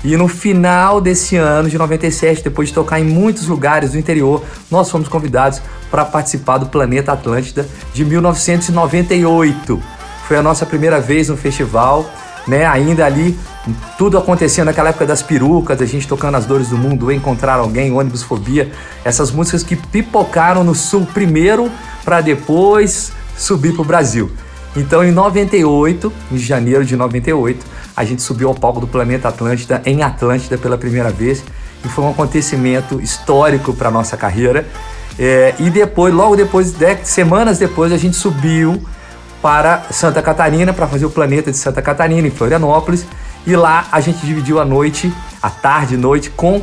E 0.04 0.16
no 0.16 0.30
final 0.30 1.02
desse 1.02 1.36
ano 1.36 1.70
de 1.70 1.78
97, 1.78 2.44
depois 2.44 2.70
de 2.70 2.74
tocar 2.74 3.00
em 3.02 3.04
muitos 3.04 3.48
lugares 3.48 3.92
do 3.92 4.00
interior, 4.00 4.44
nós 4.72 4.90
fomos 4.90 5.10
convidados 5.10 5.62
para 5.92 6.06
participar 6.06 6.58
do 6.58 6.68
Planeta 6.68 7.12
Atlântida 7.12 7.68
de 7.94 8.06
1998. 8.06 9.84
Foi 10.26 10.38
a 10.38 10.42
nossa 10.42 10.66
primeira 10.66 11.02
vez 11.02 11.28
no 11.28 11.36
festival, 11.36 12.10
né? 12.48 12.66
Ainda 12.66 13.06
ali, 13.06 13.38
tudo 13.98 14.18
acontecendo 14.18 14.66
naquela 14.66 14.90
época 14.90 15.06
das 15.06 15.22
perucas, 15.22 15.82
a 15.82 15.86
gente 15.86 16.08
tocando 16.08 16.36
as 16.36 16.46
dores 16.46 16.70
do 16.70 16.78
mundo, 16.78 17.12
encontrar 17.12 17.56
alguém, 17.56 17.92
ônibus 17.92 18.24
fobia, 18.24 18.72
essas 19.04 19.32
músicas 19.32 19.64
que 19.64 19.76
pipocaram 19.76 20.64
no 20.64 20.74
sul 20.74 21.08
primeiro 21.14 21.72
para 22.04 22.22
depois 22.22 23.12
subir 23.38 23.74
pro 23.74 23.84
Brasil. 23.84 24.32
Então, 24.76 25.04
em 25.04 25.12
98, 25.12 26.12
em 26.32 26.38
janeiro 26.38 26.86
de 26.86 26.96
98, 26.96 27.66
a 27.96 28.04
gente 28.06 28.22
subiu 28.22 28.50
ao 28.50 28.56
palco 28.56 28.80
do 28.80 28.88
Planeta 28.88 29.28
Atlântida 29.28 29.82
em 29.86 30.04
Atlântida 30.04 30.58
pela 30.58 30.78
primeira 30.78 31.10
vez 31.10 31.44
e 31.84 31.88
foi 31.88 32.04
um 32.04 32.10
acontecimento 32.12 33.02
histórico 33.02 33.74
para 33.74 33.90
nossa 33.90 34.16
carreira. 34.16 34.66
É, 35.18 35.54
e 35.60 35.70
depois, 35.70 36.14
logo 36.14 36.36
depois, 36.36 36.72
de, 36.72 36.98
semanas 37.04 37.58
depois, 37.58 37.92
a 37.92 37.98
gente 37.98 38.16
subiu 38.16 38.82
para 39.42 39.84
Santa 39.92 40.22
Catarina 40.22 40.74
para 40.74 40.88
fazer 40.88 41.06
o 41.06 41.10
Planeta 41.10 41.52
de 41.52 41.58
Santa 41.58 41.82
Catarina 41.82 42.28
em 42.28 42.32
Florianópolis 42.32 43.06
e 43.46 43.56
lá 43.56 43.88
a 43.92 44.00
gente 44.00 44.26
dividiu 44.26 44.60
a 44.60 44.66
noite, 44.66 45.14
a 45.42 45.50
tarde 45.50 45.96
e 45.96 45.98
noite 45.98 46.30
com 46.30 46.62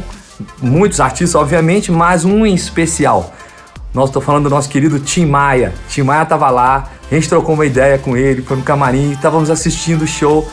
muitos 0.60 1.00
artistas, 1.00 1.34
obviamente, 1.34 1.90
mas 1.90 2.24
um 2.24 2.44
em 2.44 2.54
especial. 2.54 3.32
Nós 3.94 4.10
estou 4.10 4.20
falando 4.20 4.44
do 4.44 4.50
nosso 4.50 4.68
querido 4.68 5.00
Tim 5.00 5.24
Maia. 5.24 5.72
Tim 5.88 6.02
Maia 6.02 6.22
estava 6.22 6.50
lá, 6.50 6.90
a 7.10 7.14
gente 7.14 7.28
trocou 7.28 7.54
uma 7.54 7.64
ideia 7.64 7.98
com 7.98 8.16
ele, 8.16 8.42
foi 8.42 8.56
no 8.56 8.62
camarim, 8.62 9.12
estávamos 9.12 9.48
assistindo 9.48 10.02
o 10.02 10.06
show 10.06 10.46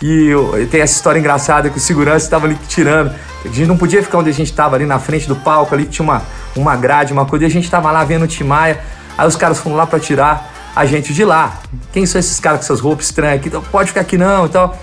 e 0.00 0.32
tem 0.70 0.80
essa 0.80 0.94
história 0.94 1.18
engraçada 1.18 1.70
que 1.70 1.78
o 1.78 1.80
segurança 1.80 2.24
estava 2.24 2.46
ali 2.46 2.56
tirando. 2.68 3.12
A 3.44 3.48
gente 3.48 3.66
não 3.66 3.76
podia 3.76 4.02
ficar 4.02 4.18
onde 4.18 4.30
a 4.30 4.32
gente 4.32 4.50
estava 4.50 4.76
ali 4.76 4.86
na 4.86 4.98
frente 4.98 5.26
do 5.26 5.34
palco, 5.34 5.74
ali 5.74 5.86
tinha 5.86 6.04
uma, 6.04 6.22
uma 6.54 6.76
grade, 6.76 7.12
uma 7.12 7.26
coisa, 7.26 7.44
e 7.44 7.48
a 7.48 7.50
gente 7.50 7.64
estava 7.64 7.90
lá 7.90 8.04
vendo 8.04 8.24
o 8.24 8.28
Tim 8.28 8.44
Maia. 8.44 8.80
Aí 9.18 9.26
os 9.26 9.34
caras 9.34 9.58
foram 9.58 9.76
lá 9.76 9.86
para 9.86 9.98
tirar 9.98 10.53
a 10.74 10.84
gente 10.86 11.14
de 11.14 11.24
lá. 11.24 11.60
Quem 11.92 12.04
são 12.06 12.18
esses 12.18 12.40
caras 12.40 12.60
com 12.60 12.64
essas 12.64 12.80
roupas 12.80 13.06
estranhas 13.06 13.36
aqui? 13.36 13.48
Então, 13.48 13.62
pode 13.70 13.88
ficar 13.88 14.00
aqui 14.00 14.18
não 14.18 14.46
e 14.46 14.48
tal. 14.48 14.76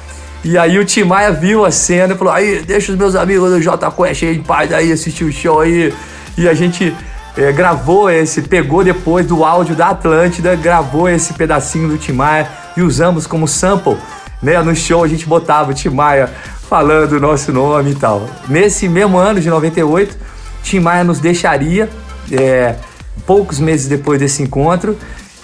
E 0.44 0.58
aí 0.58 0.80
o 0.80 0.86
Tim 0.86 1.04
Maia 1.04 1.32
viu 1.32 1.66
a 1.66 1.72
cena 1.72 2.14
e 2.14 2.18
falou: 2.18 2.34
aí, 2.34 2.64
deixa 2.66 2.92
os 2.92 2.98
meus 2.98 3.16
amigos 3.16 3.52
do 3.52 3.62
J 3.62 3.92
Quest 3.92 4.24
aí 4.24 4.38
em 4.38 4.42
paz 4.42 4.74
aí, 4.74 4.92
assistir 4.92 5.24
o 5.24 5.32
show 5.32 5.60
aí. 5.60 5.94
E 6.38 6.48
a 6.50 6.54
gente 6.54 6.96
eh, 7.38 7.52
gravou 7.52 8.10
esse, 8.10 8.42
pegou 8.42 8.84
depois 8.84 9.26
do 9.26 9.44
áudio 9.44 9.76
da 9.76 9.89
Atlântida, 9.89 10.56
gravou 10.56 11.08
esse 11.08 11.34
pedacinho 11.34 11.89
do 11.89 11.98
Tim 11.98 12.14
Maia 12.14 12.50
e 12.76 12.82
usamos 12.82 13.28
como 13.28 13.48
sample. 13.48 13.98
Né? 14.42 14.60
No 14.64 14.76
show 14.76 15.04
a 15.04 15.08
gente 15.08 15.28
botava 15.28 15.72
o 15.72 15.74
Tim 15.74 15.89
Maia 15.89 16.28
falando 16.68 17.14
o 17.14 17.20
nosso 17.20 17.52
nome 17.52 17.92
e 17.92 17.96
tal. 17.96 18.28
Nesse 18.48 18.89
mesmo 18.89 19.18
ano 19.18 19.39
de 19.39 19.50
98, 19.50 20.18
Tim 20.64 20.80
Maia 20.80 21.04
nos 21.04 21.20
deixaria, 21.20 21.88
eh, 22.32 22.76
poucos 23.28 23.60
meses 23.60 23.88
depois 23.88 24.20
desse 24.20 24.42
encontro. 24.42 24.98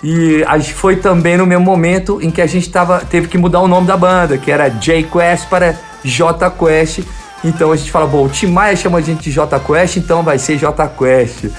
E 0.10 0.46
foi 0.74 0.96
também 0.96 1.36
no 1.36 1.46
mesmo 1.46 1.66
momento 1.66 2.22
em 2.22 2.32
que 2.32 2.42
a 2.42 2.48
gente 2.48 2.70
tava, 2.70 3.02
teve 3.02 3.28
que 3.28 3.38
mudar 3.38 3.60
o 3.60 3.68
nome 3.68 3.86
da 3.86 3.98
banda, 3.98 4.38
que 4.38 4.50
era 4.50 4.70
J 4.70 5.04
Quest 5.04 5.50
para 5.50 5.76
J 6.02 6.50
Quest. 6.50 7.00
Então 7.44 7.74
a 7.74 7.76
gente 7.76 7.92
fala, 7.92 8.08
bom, 8.08 8.24
o 8.24 8.30
Tim 8.30 8.48
Maia 8.48 8.74
chama 8.78 9.00
a 9.00 9.02
gente 9.02 9.24
de 9.24 9.32
J 9.32 9.60
Quest, 9.60 9.98
então 9.98 10.24
vai 10.24 10.40
ser 10.40 10.58
J 10.58 10.88
Quest. 10.88 11.50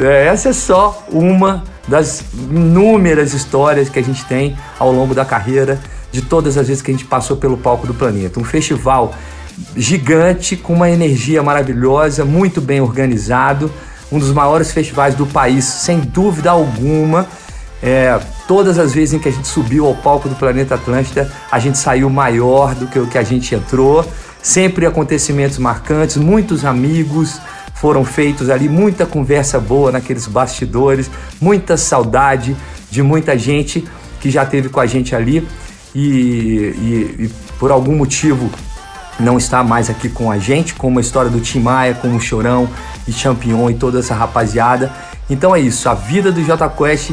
É, 0.00 0.26
essa 0.28 0.50
é 0.50 0.52
só 0.52 1.04
uma 1.10 1.64
das 1.88 2.22
inúmeras 2.32 3.34
histórias 3.34 3.88
que 3.88 3.98
a 3.98 4.04
gente 4.04 4.24
tem 4.26 4.56
ao 4.78 4.92
longo 4.92 5.12
da 5.12 5.24
carreira, 5.24 5.80
de 6.12 6.22
todas 6.22 6.56
as 6.56 6.68
vezes 6.68 6.80
que 6.80 6.92
a 6.92 6.94
gente 6.94 7.04
passou 7.04 7.36
pelo 7.36 7.56
palco 7.56 7.84
do 7.84 7.94
planeta. 7.94 8.38
Um 8.38 8.44
festival 8.44 9.12
gigante, 9.76 10.56
com 10.56 10.72
uma 10.72 10.88
energia 10.88 11.42
maravilhosa, 11.42 12.24
muito 12.24 12.60
bem 12.60 12.80
organizado, 12.80 13.72
um 14.12 14.20
dos 14.20 14.32
maiores 14.32 14.70
festivais 14.70 15.16
do 15.16 15.26
país, 15.26 15.64
sem 15.64 15.98
dúvida 15.98 16.52
alguma. 16.52 17.26
É, 17.82 18.18
todas 18.48 18.78
as 18.78 18.92
vezes 18.92 19.14
em 19.14 19.18
que 19.18 19.28
a 19.28 19.32
gente 19.32 19.46
subiu 19.46 19.86
ao 19.86 19.94
palco 19.94 20.28
do 20.28 20.34
Planeta 20.34 20.74
Atlântida, 20.74 21.30
a 21.50 21.58
gente 21.58 21.78
saiu 21.78 22.10
maior 22.10 22.74
do 22.74 22.86
que 22.86 22.98
o 22.98 23.06
que 23.06 23.16
a 23.18 23.22
gente 23.22 23.54
entrou. 23.54 24.04
Sempre 24.42 24.86
acontecimentos 24.86 25.58
marcantes, 25.58 26.16
muitos 26.16 26.64
amigos 26.64 27.40
foram 27.74 28.04
feitos 28.04 28.50
ali, 28.50 28.68
muita 28.68 29.06
conversa 29.06 29.60
boa 29.60 29.92
naqueles 29.92 30.26
bastidores, 30.26 31.08
muita 31.40 31.76
saudade 31.76 32.56
de 32.90 33.02
muita 33.02 33.38
gente 33.38 33.86
que 34.20 34.30
já 34.30 34.44
teve 34.44 34.68
com 34.68 34.80
a 34.80 34.86
gente 34.86 35.14
ali 35.14 35.46
e, 35.94 36.00
e- 36.00 37.24
e 37.24 37.30
por 37.58 37.70
algum 37.70 37.94
motivo 37.96 38.50
não 39.20 39.36
está 39.38 39.62
mais 39.62 39.90
aqui 39.90 40.08
com 40.08 40.30
a 40.30 40.38
gente, 40.38 40.74
como 40.74 40.98
a 40.98 41.02
história 41.02 41.30
do 41.30 41.40
Tim 41.40 41.60
Maia, 41.60 41.94
como 41.94 42.16
o 42.16 42.20
Chorão 42.20 42.68
e 43.06 43.12
Champion 43.12 43.70
e 43.70 43.74
toda 43.74 43.98
essa 43.98 44.14
rapaziada. 44.14 44.92
Então 45.28 45.54
é 45.54 45.60
isso, 45.60 45.88
a 45.88 45.94
vida 45.94 46.30
do 46.32 46.42
J 46.42 46.68
Quest 46.70 47.10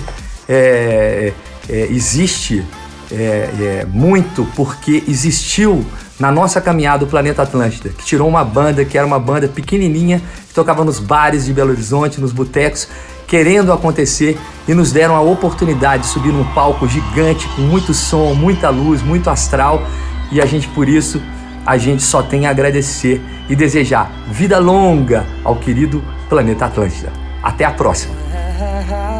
é, 0.48 1.34
é, 1.70 1.88
existe 1.90 2.66
é, 3.12 3.16
é, 3.16 3.88
muito 3.90 4.46
porque 4.56 5.04
existiu 5.08 5.86
na 6.20 6.32
nossa 6.32 6.62
caminhada 6.62 7.04
o 7.04 7.08
Planeta 7.08 7.42
Atlântida, 7.42 7.90
que 7.90 8.06
tirou 8.06 8.28
uma 8.28 8.44
banda 8.44 8.86
que 8.86 8.98
era 8.98 9.06
uma 9.06 9.20
banda 9.20 9.48
pequenininha, 9.48 10.22
que 10.48 10.54
tocava 10.54 10.84
nos 10.86 11.00
bares 11.00 11.46
de 11.46 11.54
Belo 11.54 11.72
Horizonte, 11.72 12.22
nos 12.22 12.32
botecos, 12.32 12.88
querendo 13.28 13.74
acontecer 13.74 14.38
e 14.68 14.74
nos 14.74 14.92
deram 14.92 15.16
a 15.16 15.22
oportunidade 15.22 16.04
de 16.04 16.10
subir 16.10 16.32
num 16.32 16.46
palco 16.54 16.88
gigante 16.88 17.48
com 17.50 17.62
muito 17.62 17.94
som, 17.94 18.34
muita 18.34 18.70
luz, 18.70 19.02
muito 19.02 19.30
astral 19.30 19.86
e 20.32 20.40
a 20.42 20.46
gente 20.46 20.68
por 20.70 20.88
isso 20.88 21.22
a 21.66 21.78
gente 21.78 22.04
só 22.04 22.22
tem 22.22 22.46
a 22.46 22.52
agradecer 22.52 23.22
e 23.50 23.56
desejar 23.56 24.12
vida 24.30 24.60
longa 24.60 25.26
ao 25.44 25.56
querido 25.56 26.04
Planeta 26.30 26.66
Atlântida. 26.66 27.12
Até 27.42 27.66
a 27.66 27.72
próxima. 27.72 28.16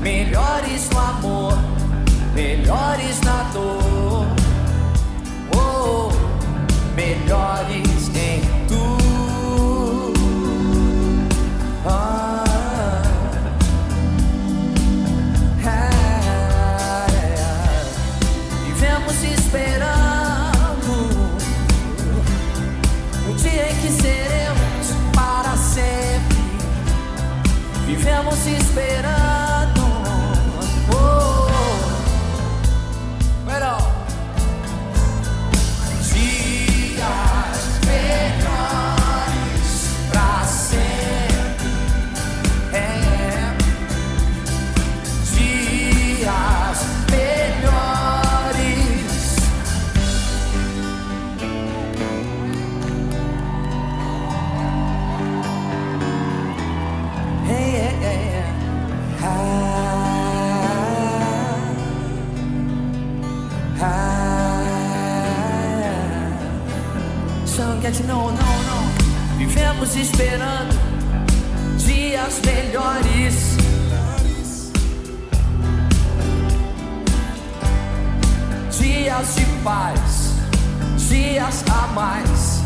Melhores 0.00 0.88
no 0.88 0.98
amor, 0.98 1.58
melhores 2.34 3.20
na 3.20 3.42
dor. 3.52 3.79
Esperando 70.00 70.74
dias 71.76 72.40
melhores. 72.44 73.56
Dias 78.78 79.34
de 79.34 79.44
paz, 79.62 80.34
dias 80.96 81.64
a 81.70 81.86
mais. 81.88 82.60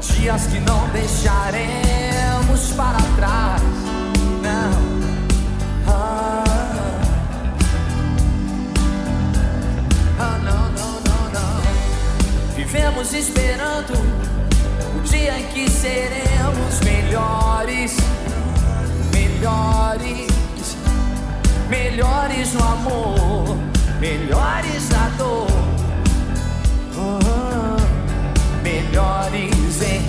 Dias 0.00 0.46
que 0.46 0.58
não 0.60 0.88
deixaremos 0.88 2.72
para 2.76 2.98
trás. 3.16 3.62
Não. 4.42 4.84
Ah, 5.86 6.44
ah, 10.18 10.38
não, 10.42 10.72
não, 10.72 11.00
não, 11.00 11.30
não. 11.32 12.56
Vivemos 12.56 13.12
esperando 13.12 14.24
o 14.96 15.00
dia 15.02 15.38
em 15.38 15.46
que 15.48 15.70
seremos 15.70 16.80
melhores, 16.80 17.96
melhores, 19.12 20.28
melhores 21.68 22.52
no 22.52 22.62
amor, 22.64 23.56
melhores 24.00 24.88
na 24.90 25.08
dor. 25.16 25.46
Ah, 26.96 27.76
melhores 28.62 29.82
em 29.82 30.02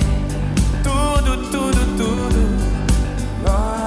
tudo, 0.83 1.49
tudo, 1.51 1.97
tudo. 1.97 2.41
Ah, 3.47 3.84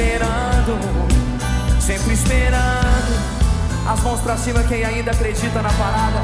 esperando, 0.00 0.78
sempre 1.78 2.14
esperando. 2.14 3.20
As 3.86 4.00
mãos 4.00 4.20
pra 4.20 4.36
cima, 4.38 4.62
quem 4.62 4.82
ainda 4.82 5.10
acredita 5.10 5.60
na 5.60 5.68
parada. 5.70 6.22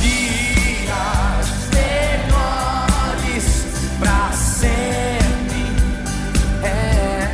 Dias 0.00 1.48
melhores 1.74 3.66
pra 3.98 4.32
sempre. 4.32 5.66
É. 6.62 7.28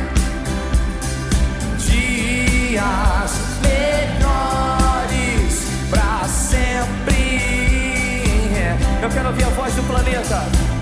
Dias 1.77 3.31
melhores 3.61 4.43
pra 5.89 6.27
sempre. 6.27 7.39
É. 8.57 8.77
Eu 9.01 9.09
quero 9.09 9.29
ouvir 9.29 9.45
a 9.45 9.49
voz 9.49 9.73
do 9.73 9.83
planeta. 9.83 10.72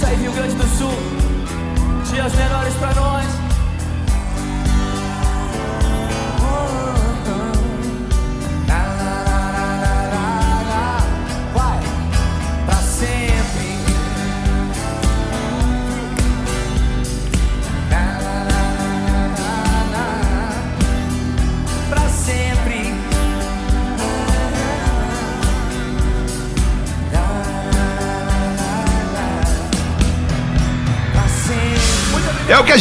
Isso 0.00 0.08
aí, 0.08 0.16
Rio 0.16 0.32
Grande 0.32 0.54
do 0.54 0.66
Sul. 0.78 0.94
Dias 2.10 2.34
melhores 2.34 2.72
pra 2.76 2.94
nós. 2.94 3.39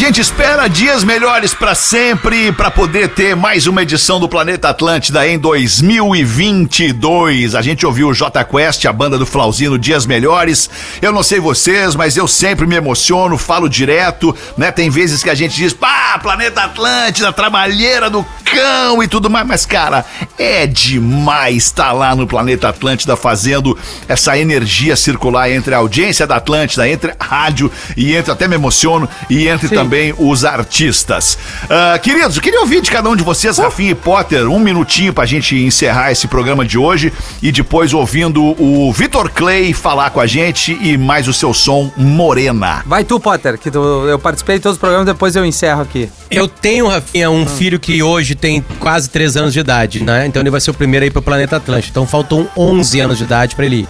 Gente 0.09 0.21
espera, 0.21 0.67
dias 0.67 1.03
melhores 1.03 1.53
pra 1.53 1.75
sempre, 1.75 2.51
pra 2.51 2.71
poder 2.71 3.09
ter 3.09 3.35
mais 3.35 3.67
uma 3.67 3.83
edição 3.83 4.19
do 4.19 4.27
Planeta 4.27 4.69
Atlântida 4.69 5.27
em 5.27 5.37
2022. 5.37 7.53
A 7.53 7.61
gente 7.61 7.85
ouviu 7.85 8.07
o 8.07 8.13
J 8.13 8.43
Quest, 8.43 8.85
a 8.85 8.91
banda 8.91 9.19
do 9.19 9.25
Flauzino, 9.27 9.77
Dias 9.77 10.07
Melhores. 10.07 10.67
Eu 10.99 11.11
não 11.11 11.21
sei 11.21 11.39
vocês, 11.39 11.95
mas 11.95 12.17
eu 12.17 12.27
sempre 12.27 12.65
me 12.65 12.73
emociono, 12.73 13.37
falo 13.37 13.69
direto, 13.69 14.35
né? 14.57 14.71
Tem 14.71 14.89
vezes 14.89 15.21
que 15.21 15.29
a 15.29 15.35
gente 15.35 15.55
diz, 15.55 15.73
pá, 15.73 16.17
Planeta 16.17 16.63
Atlântida, 16.63 17.31
trabalheira 17.31 18.09
do 18.09 18.25
cão 18.43 19.03
e 19.03 19.07
tudo 19.07 19.29
mais, 19.29 19.45
mas 19.45 19.63
cara, 19.63 20.03
é 20.39 20.65
demais 20.65 21.65
estar 21.65 21.91
lá 21.91 22.15
no 22.15 22.25
Planeta 22.25 22.69
Atlântida 22.69 23.15
fazendo 23.15 23.77
essa 24.07 24.35
energia 24.39 24.95
circular 24.95 25.51
entre 25.51 25.75
a 25.75 25.77
audiência 25.77 26.25
da 26.25 26.37
Atlântida, 26.37 26.89
entre 26.89 27.13
a 27.19 27.23
rádio 27.23 27.71
e 27.95 28.15
entre, 28.15 28.31
até 28.31 28.47
me 28.47 28.55
emociono, 28.55 29.07
e 29.29 29.47
entre 29.47 29.67
Sim. 29.67 29.75
também 29.75 29.98
os 30.17 30.43
artistas. 30.45 31.37
Ah, 31.69 31.99
queridos, 31.99 32.35
eu 32.37 32.41
queria 32.41 32.59
ouvir 32.61 32.81
de 32.81 32.89
cada 32.91 33.09
um 33.09 33.15
de 33.15 33.23
vocês, 33.23 33.57
Rafinha 33.57 33.91
e 33.91 33.95
Potter, 33.95 34.47
um 34.49 34.59
minutinho 34.59 35.13
pra 35.13 35.25
gente 35.25 35.55
encerrar 35.55 36.11
esse 36.11 36.27
programa 36.27 36.65
de 36.65 36.77
hoje 36.77 37.11
e 37.41 37.51
depois 37.51 37.93
ouvindo 37.93 38.43
o 38.61 38.91
Vitor 38.93 39.29
Clay 39.29 39.73
falar 39.73 40.09
com 40.11 40.19
a 40.19 40.27
gente 40.27 40.77
e 40.81 40.97
mais 40.97 41.27
o 41.27 41.33
seu 41.33 41.53
som 41.53 41.91
Morena. 41.97 42.83
Vai 42.85 43.03
tu, 43.03 43.19
Potter, 43.19 43.57
que 43.57 43.69
tu- 43.71 43.79
eu 44.07 44.17
participei 44.19 44.57
de 44.57 44.63
todos 44.63 44.75
os 44.75 44.79
programas, 44.79 45.05
depois 45.05 45.35
eu 45.35 45.45
encerro 45.45 45.81
aqui. 45.81 46.09
Eu 46.29 46.47
tenho, 46.47 46.87
Rafinha, 46.87 47.29
um 47.29 47.45
filho 47.45 47.79
que 47.79 48.01
hoje 48.03 48.35
tem 48.35 48.63
quase 48.79 49.09
3 49.09 49.35
anos 49.35 49.53
de 49.53 49.59
idade, 49.59 50.03
né? 50.03 50.25
Então 50.25 50.41
ele 50.41 50.49
vai 50.49 50.61
ser 50.61 50.71
o 50.71 50.73
primeiro 50.73 51.03
aí 51.03 51.11
pro 51.11 51.21
planeta 51.21 51.57
Atlântico. 51.57 51.91
Então 51.91 52.05
faltam 52.07 52.47
11 52.55 52.99
anos 52.99 53.17
de 53.17 53.23
idade 53.23 53.55
pra 53.55 53.65
ele 53.65 53.77
ir. 53.81 53.87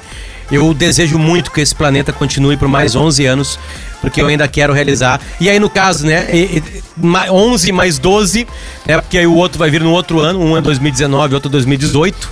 Eu 0.51 0.73
desejo 0.73 1.17
muito 1.19 1.51
que 1.51 1.61
esse 1.61 1.75
planeta 1.75 2.11
continue 2.11 2.57
por 2.57 2.67
mais 2.67 2.95
11 2.95 3.25
anos, 3.25 3.59
porque 4.01 4.21
eu 4.21 4.27
ainda 4.27 4.47
quero 4.47 4.73
realizar. 4.73 5.19
E 5.39 5.47
aí, 5.49 5.59
no 5.59 5.69
caso, 5.69 6.05
né, 6.07 6.27
e- 6.33 6.57
e- 6.57 6.63
ma- 6.97 7.29
11 7.31 7.71
mais 7.71 7.99
12, 7.99 8.47
né, 8.85 8.99
porque 8.99 9.17
aí 9.17 9.27
o 9.27 9.35
outro 9.35 9.59
vai 9.59 9.69
vir 9.69 9.81
no 9.81 9.91
outro 9.91 10.19
ano, 10.19 10.39
um 10.39 10.57
é 10.57 10.61
2019, 10.61 11.35
outro 11.35 11.49
2018. 11.49 12.29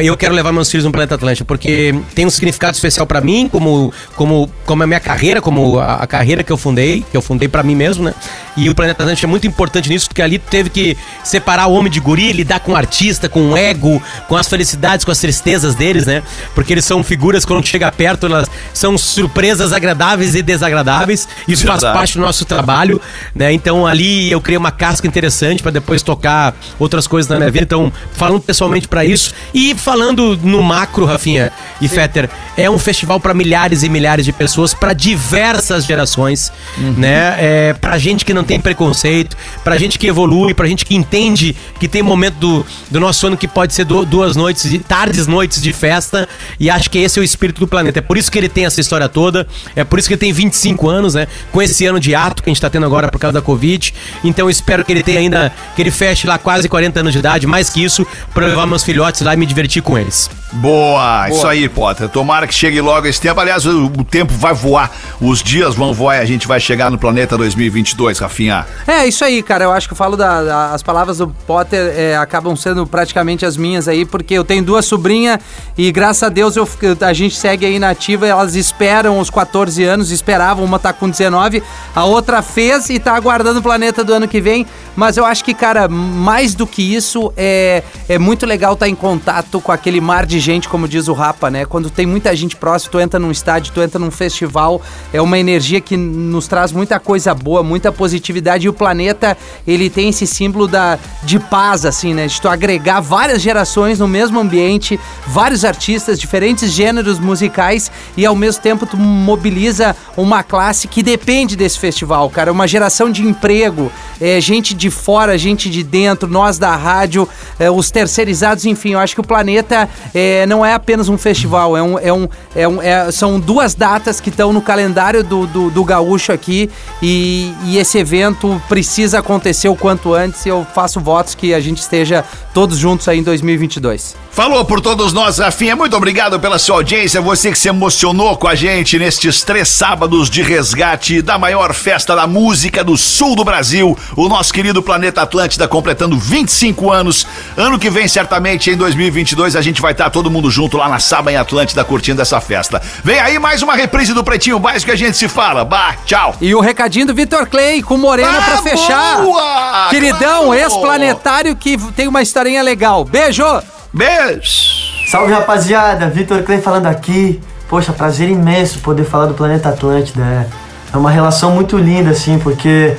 E 0.00 0.06
eu 0.06 0.16
quero 0.16 0.34
levar 0.34 0.52
meus 0.52 0.70
filhos 0.70 0.84
no 0.84 0.92
Planeta 0.92 1.14
Atlântico, 1.14 1.46
porque 1.46 1.94
tem 2.14 2.26
um 2.26 2.30
significado 2.30 2.74
especial 2.74 3.06
pra 3.06 3.20
mim, 3.20 3.48
como, 3.50 3.92
como, 4.14 4.50
como 4.64 4.82
a 4.82 4.86
minha 4.86 5.00
carreira, 5.00 5.40
como 5.40 5.78
a, 5.78 5.96
a 5.96 6.06
carreira 6.06 6.42
que 6.42 6.52
eu 6.52 6.56
fundei, 6.56 7.04
que 7.10 7.16
eu 7.16 7.22
fundei 7.22 7.48
pra 7.48 7.62
mim 7.62 7.74
mesmo, 7.74 8.04
né? 8.04 8.14
E 8.56 8.68
o 8.68 8.74
Planeta 8.74 9.02
Atlântico 9.02 9.26
é 9.26 9.28
muito 9.28 9.46
importante 9.46 9.88
nisso, 9.88 10.08
porque 10.08 10.22
ali 10.22 10.38
teve 10.38 10.70
que 10.70 10.96
separar 11.24 11.66
o 11.66 11.72
homem 11.72 11.90
de 11.90 11.98
guri, 12.00 12.32
lidar 12.32 12.60
com 12.60 12.72
o 12.72 12.76
artista, 12.76 13.28
com 13.28 13.50
o 13.50 13.56
ego, 13.56 14.02
com 14.28 14.36
as 14.36 14.48
felicidades, 14.48 15.04
com 15.04 15.10
as 15.10 15.18
tristezas 15.18 15.74
deles, 15.74 16.06
né? 16.06 16.22
Porque 16.54 16.72
eles 16.72 16.84
são 16.84 17.02
figuras, 17.02 17.44
quando 17.44 17.66
chega 17.66 17.90
perto, 17.90 18.26
elas 18.26 18.48
são 18.72 18.96
surpresas 18.96 19.72
agradáveis 19.72 20.34
e 20.34 20.42
desagradáveis. 20.42 21.26
Isso 21.48 21.66
faz 21.66 21.80
Verdade. 21.80 21.98
parte 21.98 22.14
do 22.14 22.20
nosso 22.20 22.44
trabalho, 22.44 23.00
né? 23.34 23.52
Então 23.52 23.86
ali 23.86 24.30
eu 24.30 24.40
criei 24.40 24.58
uma 24.58 24.70
casca 24.70 25.06
interessante 25.06 25.62
pra 25.62 25.70
depois 25.72 26.02
tocar 26.02 26.54
outras 26.78 27.06
coisas 27.06 27.28
na 27.28 27.36
minha 27.36 27.50
vida. 27.50 27.64
Então, 27.64 27.92
falando 28.12 28.40
pessoalmente 28.40 28.88
pra 28.88 29.04
isso, 29.04 29.32
E 29.52 29.74
falando 29.74 30.38
no 30.42 30.62
macro, 30.62 31.04
Rafinha 31.04 31.50
e 31.80 31.88
Fetter, 31.88 32.28
é 32.56 32.68
um 32.70 32.78
festival 32.78 33.18
para 33.18 33.32
milhares 33.34 33.82
e 33.82 33.88
milhares 33.88 34.24
de 34.24 34.32
pessoas, 34.32 34.72
para 34.74 34.92
diversas 34.92 35.84
gerações, 35.84 36.52
né? 36.96 37.36
É, 37.38 37.72
pra 37.74 37.98
gente 37.98 38.24
que 38.24 38.34
não 38.34 38.44
tem 38.44 38.60
preconceito, 38.60 39.36
pra 39.64 39.76
gente 39.78 39.98
que 39.98 40.06
evolui, 40.06 40.54
pra 40.54 40.66
gente 40.66 40.84
que 40.84 40.94
entende 40.94 41.56
que 41.78 41.88
tem 41.88 42.02
momento 42.02 42.34
do, 42.34 42.66
do 42.90 43.00
nosso 43.00 43.26
ano 43.26 43.36
que 43.36 43.48
pode 43.48 43.72
ser 43.74 43.84
du- 43.84 44.04
duas 44.04 44.36
noites, 44.36 44.70
de, 44.70 44.78
tardes, 44.78 45.26
noites 45.26 45.60
de 45.62 45.72
festa, 45.72 46.28
e 46.58 46.68
acho 46.70 46.90
que 46.90 46.98
esse 46.98 47.18
é 47.18 47.22
o 47.22 47.24
espírito 47.24 47.60
do 47.60 47.66
planeta. 47.66 47.98
É 47.98 48.02
por 48.02 48.16
isso 48.18 48.30
que 48.30 48.38
ele 48.38 48.48
tem 48.48 48.66
essa 48.66 48.80
história 48.80 49.08
toda, 49.08 49.46
é 49.74 49.82
por 49.84 49.98
isso 49.98 50.08
que 50.08 50.14
ele 50.14 50.20
tem 50.20 50.32
25 50.32 50.88
anos, 50.88 51.14
né? 51.14 51.26
Com 51.52 51.62
esse 51.62 51.86
ano 51.86 51.98
de 52.00 52.14
ato 52.14 52.42
que 52.42 52.50
a 52.50 52.52
gente 52.52 52.60
tá 52.60 52.70
tendo 52.70 52.86
agora 52.86 53.08
por 53.08 53.18
causa 53.18 53.32
da 53.34 53.42
Covid. 53.42 53.92
Então 54.24 54.46
eu 54.46 54.50
espero 54.50 54.84
que 54.84 54.92
ele 54.92 55.02
tenha 55.02 55.18
ainda, 55.18 55.52
que 55.74 55.82
ele 55.82 55.90
feche 55.90 56.26
lá 56.26 56.38
quase 56.38 56.68
40 56.68 57.00
anos 57.00 57.12
de 57.12 57.18
idade, 57.18 57.46
mais 57.46 57.70
que 57.70 57.82
isso, 57.82 58.06
eu 58.36 58.42
levar 58.42 58.66
meus 58.66 58.82
filhotes 58.82 59.20
lá 59.20 59.29
me 59.36 59.46
divertir 59.46 59.82
com 59.82 59.98
eles. 59.98 60.30
Boa, 60.52 61.28
isso 61.30 61.46
aí, 61.46 61.68
Potter. 61.68 62.08
Tomara 62.08 62.46
que 62.46 62.54
chegue 62.54 62.80
logo 62.80 63.06
esse 63.06 63.20
tempo. 63.20 63.38
Aliás, 63.40 63.64
o, 63.66 63.86
o 63.86 64.04
tempo 64.04 64.32
vai 64.34 64.52
voar, 64.52 64.90
os 65.20 65.42
dias 65.42 65.74
vão 65.74 65.94
voar 65.94 66.16
e 66.16 66.20
a 66.20 66.24
gente 66.24 66.48
vai 66.48 66.58
chegar 66.58 66.90
no 66.90 66.98
planeta 66.98 67.38
2022, 67.38 68.18
Rafinha. 68.18 68.66
É, 68.86 69.06
isso 69.06 69.24
aí, 69.24 69.42
cara. 69.42 69.64
Eu 69.64 69.72
acho 69.72 69.86
que 69.88 69.92
eu 69.92 69.96
falo 69.96 70.16
da, 70.16 70.42
da- 70.42 70.72
as 70.74 70.82
palavras 70.82 71.18
do 71.18 71.28
Potter 71.28 71.94
é, 71.96 72.16
acabam 72.16 72.56
sendo 72.56 72.86
praticamente 72.86 73.46
as 73.46 73.56
minhas 73.56 73.86
aí, 73.86 74.04
porque 74.04 74.34
eu 74.34 74.44
tenho 74.44 74.62
duas 74.64 74.84
sobrinhas 74.86 75.38
e 75.78 75.92
graças 75.92 76.22
a 76.24 76.28
Deus 76.28 76.56
eu, 76.56 76.68
a 77.00 77.12
gente 77.12 77.36
segue 77.36 77.64
aí 77.64 77.78
na 77.78 77.90
ativa. 77.90 78.26
Elas 78.26 78.56
esperam 78.56 79.20
os 79.20 79.30
14 79.30 79.84
anos, 79.84 80.10
esperavam, 80.10 80.64
uma 80.64 80.78
tá 80.80 80.92
com 80.92 81.08
19, 81.08 81.62
a 81.94 82.04
outra 82.04 82.42
fez 82.42 82.90
e 82.90 82.98
tá 82.98 83.14
aguardando 83.14 83.60
o 83.60 83.62
planeta 83.62 84.02
do 84.02 84.12
ano 84.12 84.26
que 84.26 84.40
vem. 84.40 84.66
Mas 84.96 85.16
eu 85.16 85.24
acho 85.24 85.44
que, 85.44 85.54
cara, 85.54 85.88
mais 85.88 86.54
do 86.54 86.66
que 86.66 86.82
isso, 86.94 87.32
é, 87.36 87.82
é 88.08 88.18
muito 88.18 88.44
legal 88.44 88.74
estar 88.74 88.88
em 88.88 88.94
contato 88.94 89.60
com 89.60 89.70
aquele 89.70 90.00
mar 90.00 90.26
de 90.26 90.39
gente, 90.40 90.68
como 90.68 90.88
diz 90.88 91.08
o 91.08 91.12
Rapa, 91.12 91.50
né? 91.50 91.64
Quando 91.64 91.90
tem 91.90 92.06
muita 92.06 92.34
gente 92.34 92.56
próxima, 92.56 92.92
tu 92.92 93.00
entra 93.00 93.20
num 93.20 93.30
estádio, 93.30 93.72
tu 93.72 93.80
entra 93.80 93.98
num 93.98 94.10
festival, 94.10 94.80
é 95.12 95.20
uma 95.20 95.38
energia 95.38 95.80
que 95.80 95.96
nos 95.96 96.48
traz 96.48 96.72
muita 96.72 96.98
coisa 96.98 97.34
boa, 97.34 97.62
muita 97.62 97.92
positividade. 97.92 98.66
E 98.66 98.68
o 98.68 98.72
planeta, 98.72 99.36
ele 99.66 99.90
tem 99.90 100.08
esse 100.08 100.26
símbolo 100.26 100.66
da, 100.66 100.98
de 101.22 101.38
paz, 101.38 101.84
assim, 101.84 102.14
né? 102.14 102.26
De 102.26 102.40
tu 102.40 102.48
agregar 102.48 103.00
várias 103.00 103.42
gerações 103.42 103.98
no 103.98 104.08
mesmo 104.08 104.40
ambiente, 104.40 104.98
vários 105.26 105.64
artistas, 105.64 106.18
diferentes 106.18 106.70
gêneros 106.72 107.18
musicais 107.18 107.90
e 108.16 108.24
ao 108.24 108.34
mesmo 108.34 108.62
tempo 108.62 108.86
tu 108.86 108.96
mobiliza 108.96 109.94
uma 110.16 110.42
classe 110.42 110.88
que 110.88 111.02
depende 111.02 111.56
desse 111.56 111.78
festival, 111.78 112.28
cara. 112.30 112.50
Uma 112.50 112.66
geração 112.66 113.10
de 113.10 113.22
emprego, 113.22 113.92
é, 114.20 114.40
gente 114.40 114.74
de 114.74 114.90
fora, 114.90 115.36
gente 115.36 115.68
de 115.68 115.82
dentro, 115.82 116.28
nós 116.28 116.58
da 116.58 116.74
rádio, 116.74 117.28
é, 117.58 117.70
os 117.70 117.90
terceirizados, 117.90 118.64
enfim. 118.64 118.92
Eu 118.92 118.98
acho 118.98 119.14
que 119.14 119.20
o 119.20 119.24
planeta 119.24 119.88
é, 120.14 120.29
não 120.46 120.64
é 120.64 120.74
apenas 120.74 121.08
um 121.08 121.16
festival, 121.18 121.76
é 121.76 121.82
um, 121.82 121.98
é 121.98 122.12
um, 122.12 122.28
é 122.54 122.68
um, 122.68 122.82
é- 122.82 123.10
são 123.10 123.38
duas 123.38 123.74
datas 123.74 124.20
que 124.20 124.30
estão 124.30 124.52
no 124.52 124.60
calendário 124.60 125.22
do, 125.22 125.46
do, 125.46 125.70
do 125.70 125.84
gaúcho 125.84 126.32
aqui 126.32 126.70
e, 127.02 127.52
e 127.64 127.78
esse 127.78 127.98
evento 127.98 128.60
precisa 128.68 129.18
acontecer 129.20 129.68
o 129.68 129.76
quanto 129.76 130.14
antes. 130.14 130.44
E 130.46 130.48
eu 130.48 130.66
faço 130.74 131.00
votos 131.00 131.34
que 131.34 131.54
a 131.54 131.60
gente 131.60 131.78
esteja 131.78 132.24
todos 132.52 132.78
juntos 132.78 133.08
aí 133.08 133.18
em 133.18 133.22
2022. 133.22 134.16
Falou 134.30 134.64
por 134.64 134.80
todos 134.80 135.12
nós, 135.12 135.38
Rafinha. 135.38 135.74
Muito 135.74 135.96
obrigado 135.96 136.38
pela 136.38 136.58
sua 136.58 136.76
audiência. 136.76 137.20
Você 137.20 137.50
que 137.50 137.58
se 137.58 137.68
emocionou 137.68 138.36
com 138.36 138.46
a 138.46 138.54
gente 138.54 138.98
nestes 138.98 139.42
três 139.42 139.68
sábados 139.68 140.30
de 140.30 140.42
resgate 140.42 141.22
da 141.22 141.38
maior 141.38 141.74
festa 141.74 142.14
da 142.14 142.26
música 142.26 142.84
do 142.84 142.96
sul 142.96 143.34
do 143.34 143.44
Brasil. 143.44 143.96
O 144.16 144.28
nosso 144.28 144.52
querido 144.52 144.82
Planeta 144.82 145.22
Atlântida 145.22 145.66
completando 145.66 146.18
25 146.18 146.90
anos. 146.90 147.26
Ano 147.56 147.78
que 147.78 147.90
vem, 147.90 148.06
certamente, 148.06 148.70
em 148.70 148.76
2022, 148.76 149.56
a 149.56 149.62
gente 149.62 149.80
vai 149.80 149.92
estar 149.92 150.10
todo 150.10 150.19
mundo 150.28 150.50
junto 150.50 150.76
lá 150.76 150.88
na 150.88 150.98
Saba 150.98 151.30
em 151.30 151.36
Atlântida 151.36 151.84
curtindo 151.84 152.20
essa 152.20 152.40
festa. 152.40 152.82
Vem 153.04 153.20
aí 153.20 153.38
mais 153.38 153.62
uma 153.62 153.76
reprise 153.76 154.12
do 154.12 154.24
Pretinho 154.24 154.58
Básico 154.58 154.86
que 154.86 154.90
a 154.90 154.96
gente 154.96 155.16
se 155.16 155.28
fala. 155.28 155.64
Bah, 155.64 155.94
tchau. 156.04 156.34
E 156.40 156.52
o 156.52 156.58
recadinho 156.60 157.06
do 157.06 157.14
Vitor 157.14 157.46
Clay 157.46 157.80
com 157.80 157.96
Morena 157.96 158.38
Ah, 158.38 158.42
pra 158.42 158.56
fechar. 158.62 159.22
boa! 159.22 159.86
Queridão, 159.90 160.46
Claro! 160.46 160.54
ex-planetário 160.54 161.54
que 161.54 161.78
tem 161.92 162.08
uma 162.08 162.20
historinha 162.22 162.60
legal. 162.62 163.04
Beijo! 163.04 163.44
Beijo! 163.92 165.08
Salve 165.10 165.32
rapaziada, 165.32 166.08
Vitor 166.08 166.42
Clay 166.42 166.60
falando 166.60 166.86
aqui. 166.86 167.40
Poxa, 167.68 167.92
prazer 167.92 168.28
imenso 168.28 168.80
poder 168.80 169.04
falar 169.04 169.26
do 169.26 169.34
Planeta 169.34 169.68
Atlântida. 169.68 170.22
É, 170.22 170.46
é 170.92 170.96
uma 170.96 171.10
relação 171.10 171.52
muito 171.52 171.76
linda, 171.78 172.10
assim, 172.10 172.38
porque 172.38 172.96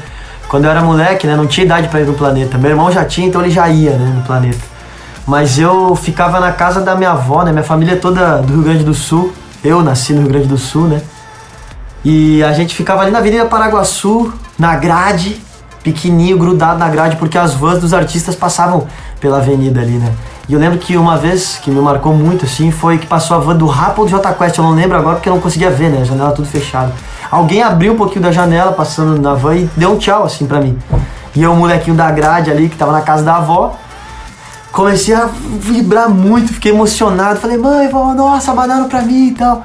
quando 0.47 0.65
eu 0.65 0.71
era 0.71 0.81
moleque, 0.81 1.27
né, 1.27 1.35
não 1.35 1.47
tinha 1.47 1.65
idade 1.65 1.87
pra 1.89 1.99
ir 2.01 2.05
no 2.05 2.13
planeta. 2.13 2.57
Meu 2.57 2.71
irmão 2.71 2.91
já 2.91 3.03
tinha, 3.03 3.27
então 3.27 3.41
ele 3.41 3.51
já 3.51 3.67
ia, 3.69 3.91
né, 3.91 4.13
no 4.15 4.21
planeta. 4.23 4.70
Mas 5.31 5.57
eu 5.57 5.95
ficava 5.95 6.41
na 6.41 6.51
casa 6.51 6.81
da 6.81 6.93
minha 6.93 7.11
avó, 7.11 7.41
né, 7.41 7.53
minha 7.53 7.63
família 7.63 7.93
é 7.93 7.95
toda 7.95 8.41
do 8.41 8.51
Rio 8.51 8.63
Grande 8.63 8.83
do 8.83 8.93
Sul. 8.93 9.31
Eu 9.63 9.81
nasci 9.81 10.11
no 10.11 10.23
Rio 10.23 10.29
Grande 10.29 10.47
do 10.49 10.57
Sul, 10.57 10.89
né. 10.89 11.01
E 12.03 12.43
a 12.43 12.51
gente 12.51 12.75
ficava 12.75 13.01
ali 13.01 13.11
na 13.11 13.19
Avenida 13.19 13.45
Paraguaçu, 13.45 14.33
na 14.59 14.75
grade, 14.75 15.41
pequenininho, 15.81 16.37
grudado 16.37 16.77
na 16.77 16.89
grade, 16.89 17.15
porque 17.15 17.37
as 17.37 17.53
vans 17.53 17.79
dos 17.79 17.93
artistas 17.93 18.35
passavam 18.35 18.87
pela 19.21 19.37
avenida 19.37 19.79
ali, 19.79 19.93
né? 19.93 20.11
E 20.49 20.53
eu 20.53 20.59
lembro 20.59 20.77
que 20.77 20.97
uma 20.97 21.15
vez 21.15 21.57
que 21.63 21.71
me 21.71 21.79
marcou 21.79 22.13
muito, 22.13 22.43
assim, 22.43 22.69
foi 22.69 22.97
que 22.97 23.07
passou 23.07 23.37
a 23.37 23.39
van 23.39 23.55
do 23.55 23.67
Rapa 23.67 24.01
ou 24.01 24.07
do 24.07 24.11
Jota 24.11 24.33
Quest, 24.33 24.57
eu 24.57 24.65
não 24.65 24.73
lembro 24.73 24.97
agora 24.97 25.15
porque 25.15 25.29
eu 25.29 25.33
não 25.33 25.39
conseguia 25.39 25.71
ver, 25.71 25.91
né? 25.91 26.01
A 26.01 26.03
janela 26.03 26.33
tudo 26.33 26.49
fechada. 26.49 26.91
Alguém 27.31 27.63
abriu 27.63 27.93
um 27.93 27.95
pouquinho 27.95 28.21
da 28.21 28.33
janela, 28.33 28.73
passando 28.73 29.17
na 29.21 29.33
van, 29.33 29.55
e 29.55 29.69
deu 29.77 29.93
um 29.93 29.97
tchau, 29.97 30.25
assim, 30.25 30.45
pra 30.45 30.59
mim. 30.59 30.77
E 31.33 31.41
eu, 31.41 31.53
o 31.53 31.55
molequinho 31.55 31.95
da 31.95 32.11
grade 32.11 32.51
ali, 32.51 32.67
que 32.67 32.75
tava 32.75 32.91
na 32.91 32.99
casa 32.99 33.23
da 33.23 33.37
avó, 33.37 33.77
comecei 34.71 35.13
a 35.13 35.29
vibrar 35.59 36.09
muito, 36.09 36.53
fiquei 36.53 36.71
emocionado. 36.71 37.39
Falei, 37.39 37.57
mãe, 37.57 37.89
vó, 37.89 38.13
nossa, 38.13 38.53
banana 38.53 38.85
pra 38.85 39.01
mim 39.01 39.27
e 39.27 39.31
tal. 39.31 39.63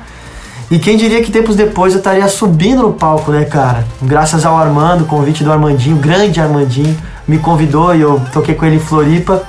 E 0.71 0.79
quem 0.81 0.97
diria 0.97 1.23
que 1.23 1.31
tempos 1.31 1.55
depois 1.55 1.93
eu 1.93 1.99
estaria 1.99 2.27
subindo 2.27 2.83
no 2.83 2.93
palco, 2.93 3.31
né, 3.31 3.45
cara? 3.45 3.85
Graças 4.03 4.45
ao 4.45 4.57
Armando, 4.57 5.05
convite 5.05 5.45
do 5.45 5.53
Armandinho, 5.53 5.97
grande 5.97 6.41
Armandinho, 6.41 6.97
me 7.27 7.39
convidou 7.39 7.95
e 7.95 8.01
eu 8.01 8.21
toquei 8.33 8.55
com 8.55 8.67
ele 8.67 8.77
em 8.77 8.81
Floripa 8.81 9.45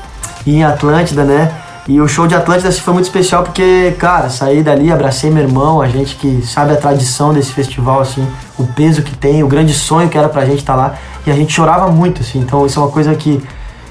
e 0.46 0.58
em 0.58 0.64
Atlântida, 0.64 1.24
né? 1.24 1.52
E 1.88 2.02
o 2.02 2.08
show 2.08 2.28
de 2.28 2.36
Atlântida 2.36 2.68
assim, 2.70 2.82
foi 2.82 2.94
muito 2.94 3.06
especial 3.06 3.44
porque, 3.44 3.96
cara, 3.98 4.30
saí 4.30 4.62
dali, 4.62 4.92
abracei 4.92 5.32
meu 5.32 5.42
irmão, 5.42 5.82
a 5.82 5.88
gente 5.88 6.16
que 6.16 6.46
sabe 6.46 6.74
a 6.74 6.76
tradição 6.76 7.34
desse 7.34 7.54
festival, 7.54 8.02
assim, 8.02 8.28
o 8.60 8.68
peso 8.68 9.02
que 9.02 9.16
tem, 9.16 9.42
o 9.42 9.48
grande 9.48 9.74
sonho 9.74 10.10
que 10.10 10.18
era 10.18 10.28
pra 10.28 10.46
gente 10.46 10.60
estar 10.60 10.76
lá. 10.76 10.96
E 11.26 11.32
a 11.32 11.34
gente 11.34 11.54
chorava 11.54 11.90
muito, 11.90 12.22
assim, 12.22 12.40
então 12.40 12.66
isso 12.66 12.78
é 12.78 12.84
uma 12.84 12.92
coisa 12.92 13.16
que, 13.16 13.42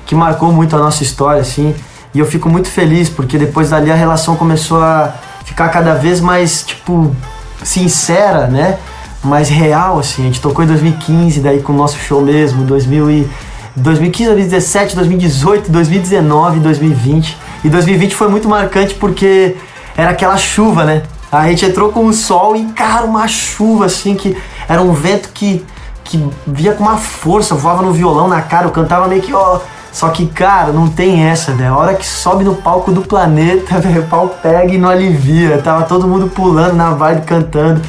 que 0.07 0.15
marcou 0.15 0.51
muito 0.53 0.75
a 0.75 0.79
nossa 0.79 1.03
história, 1.03 1.43
assim. 1.43 1.75
E 2.15 2.19
eu 2.19 2.25
fico 2.25 2.49
muito 2.49 2.69
feliz 2.69 3.11
porque 3.11 3.37
depois 3.37 3.71
dali 3.71 3.91
a 3.91 3.95
relação 3.95 4.37
começou 4.37 4.81
a 4.81 5.13
ficar 5.45 5.69
cada 5.69 5.95
vez 5.95 6.21
mais, 6.21 6.63
tipo, 6.63 7.15
sincera, 7.63 8.47
né? 8.47 8.79
Mais 9.23 9.49
real, 9.49 9.99
assim. 9.99 10.23
A 10.23 10.27
gente 10.27 10.41
tocou 10.41 10.65
em 10.65 10.69
2015, 10.69 11.41
daí 11.41 11.61
com 11.61 11.73
o 11.73 11.77
nosso 11.77 11.99
show 11.99 12.23
mesmo, 12.23 12.65
2000 12.65 13.11
e 13.11 13.31
2015, 13.77 14.31
2017, 14.31 14.97
2018, 14.97 15.71
2019, 15.71 16.61
2020. 16.61 17.37
E 17.65 17.69
2020 17.69 18.15
foi 18.15 18.29
muito 18.29 18.49
marcante 18.49 18.95
porque 18.95 19.57
era 19.97 20.11
aquela 20.11 20.37
chuva, 20.37 20.85
né? 20.85 21.03
A 21.31 21.49
gente 21.49 21.67
entrou 21.67 21.91
com 21.91 22.07
o 22.07 22.13
sol 22.13 22.57
e, 22.57 22.65
cara, 22.67 23.05
uma 23.05 23.27
chuva 23.29 23.87
assim 23.87 24.15
que 24.15 24.37
era 24.69 24.81
um 24.81 24.93
vento 24.93 25.31
que, 25.35 25.65
que 26.05 26.27
via 26.47 26.73
com 26.73 26.85
uma 26.85 26.97
força, 26.97 27.55
voava 27.55 27.83
no 27.83 27.93
violão 27.93 28.29
na 28.29 28.41
cara, 28.41 28.67
eu 28.67 28.71
cantava 28.71 29.09
meio 29.09 29.21
que, 29.21 29.35
ó. 29.35 29.61
Só 29.97 30.11
que, 30.11 30.26
cara, 30.26 30.72
não 30.72 30.88
tem 30.88 31.24
essa, 31.24 31.55
né? 31.55 31.68
A 31.68 31.74
hora 31.74 31.94
que 31.94 32.07
sobe 32.07 32.44
no 32.44 32.57
palco 32.57 32.92
do 32.92 33.01
planeta, 33.01 33.80
velho, 33.80 34.03
o 34.03 34.07
pau 34.07 34.28
pega 34.42 34.70
e 34.70 34.76
não 34.76 34.90
alivia. 34.90 35.57
Tava 35.62 35.84
todo 35.84 36.07
mundo 36.07 36.28
pulando 36.28 36.74
na 36.74 36.90
vibe, 36.90 37.22
cantando. 37.22 37.80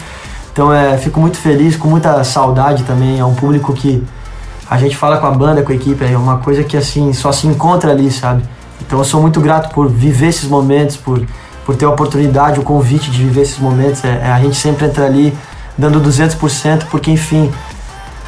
Então, 0.49 0.73
é, 0.73 0.97
fico 0.97 1.19
muito 1.19 1.35
feliz, 1.35 1.75
com 1.75 1.89
muita 1.89 2.23
saudade 2.23 2.83
também. 2.83 3.19
É 3.19 3.25
um 3.25 3.35
público 3.35 3.73
que 3.73 4.01
a 4.69 4.77
gente 4.77 4.95
fala 4.95 5.17
com 5.17 5.27
a 5.27 5.31
banda, 5.31 5.61
com 5.63 5.73
a 5.73 5.75
equipe, 5.75 6.01
é 6.05 6.17
uma 6.17 6.37
coisa 6.37 6.63
que, 6.63 6.77
assim, 6.77 7.11
só 7.11 7.33
se 7.33 7.45
encontra 7.45 7.91
ali, 7.91 8.09
sabe? 8.09 8.41
Então, 8.79 8.99
eu 8.99 9.03
sou 9.03 9.21
muito 9.21 9.41
grato 9.41 9.73
por 9.73 9.89
viver 9.89 10.27
esses 10.27 10.47
momentos, 10.47 10.95
por, 10.95 11.21
por 11.65 11.75
ter 11.75 11.83
a 11.83 11.89
oportunidade, 11.89 12.57
o 12.57 12.63
convite 12.63 13.11
de 13.11 13.21
viver 13.21 13.41
esses 13.41 13.59
momentos. 13.59 14.05
É, 14.05 14.21
é, 14.23 14.31
a 14.31 14.39
gente 14.39 14.55
sempre 14.55 14.85
entra 14.85 15.05
ali 15.05 15.37
dando 15.77 15.99
200%, 15.99 16.85
porque, 16.89 17.11
enfim, 17.11 17.51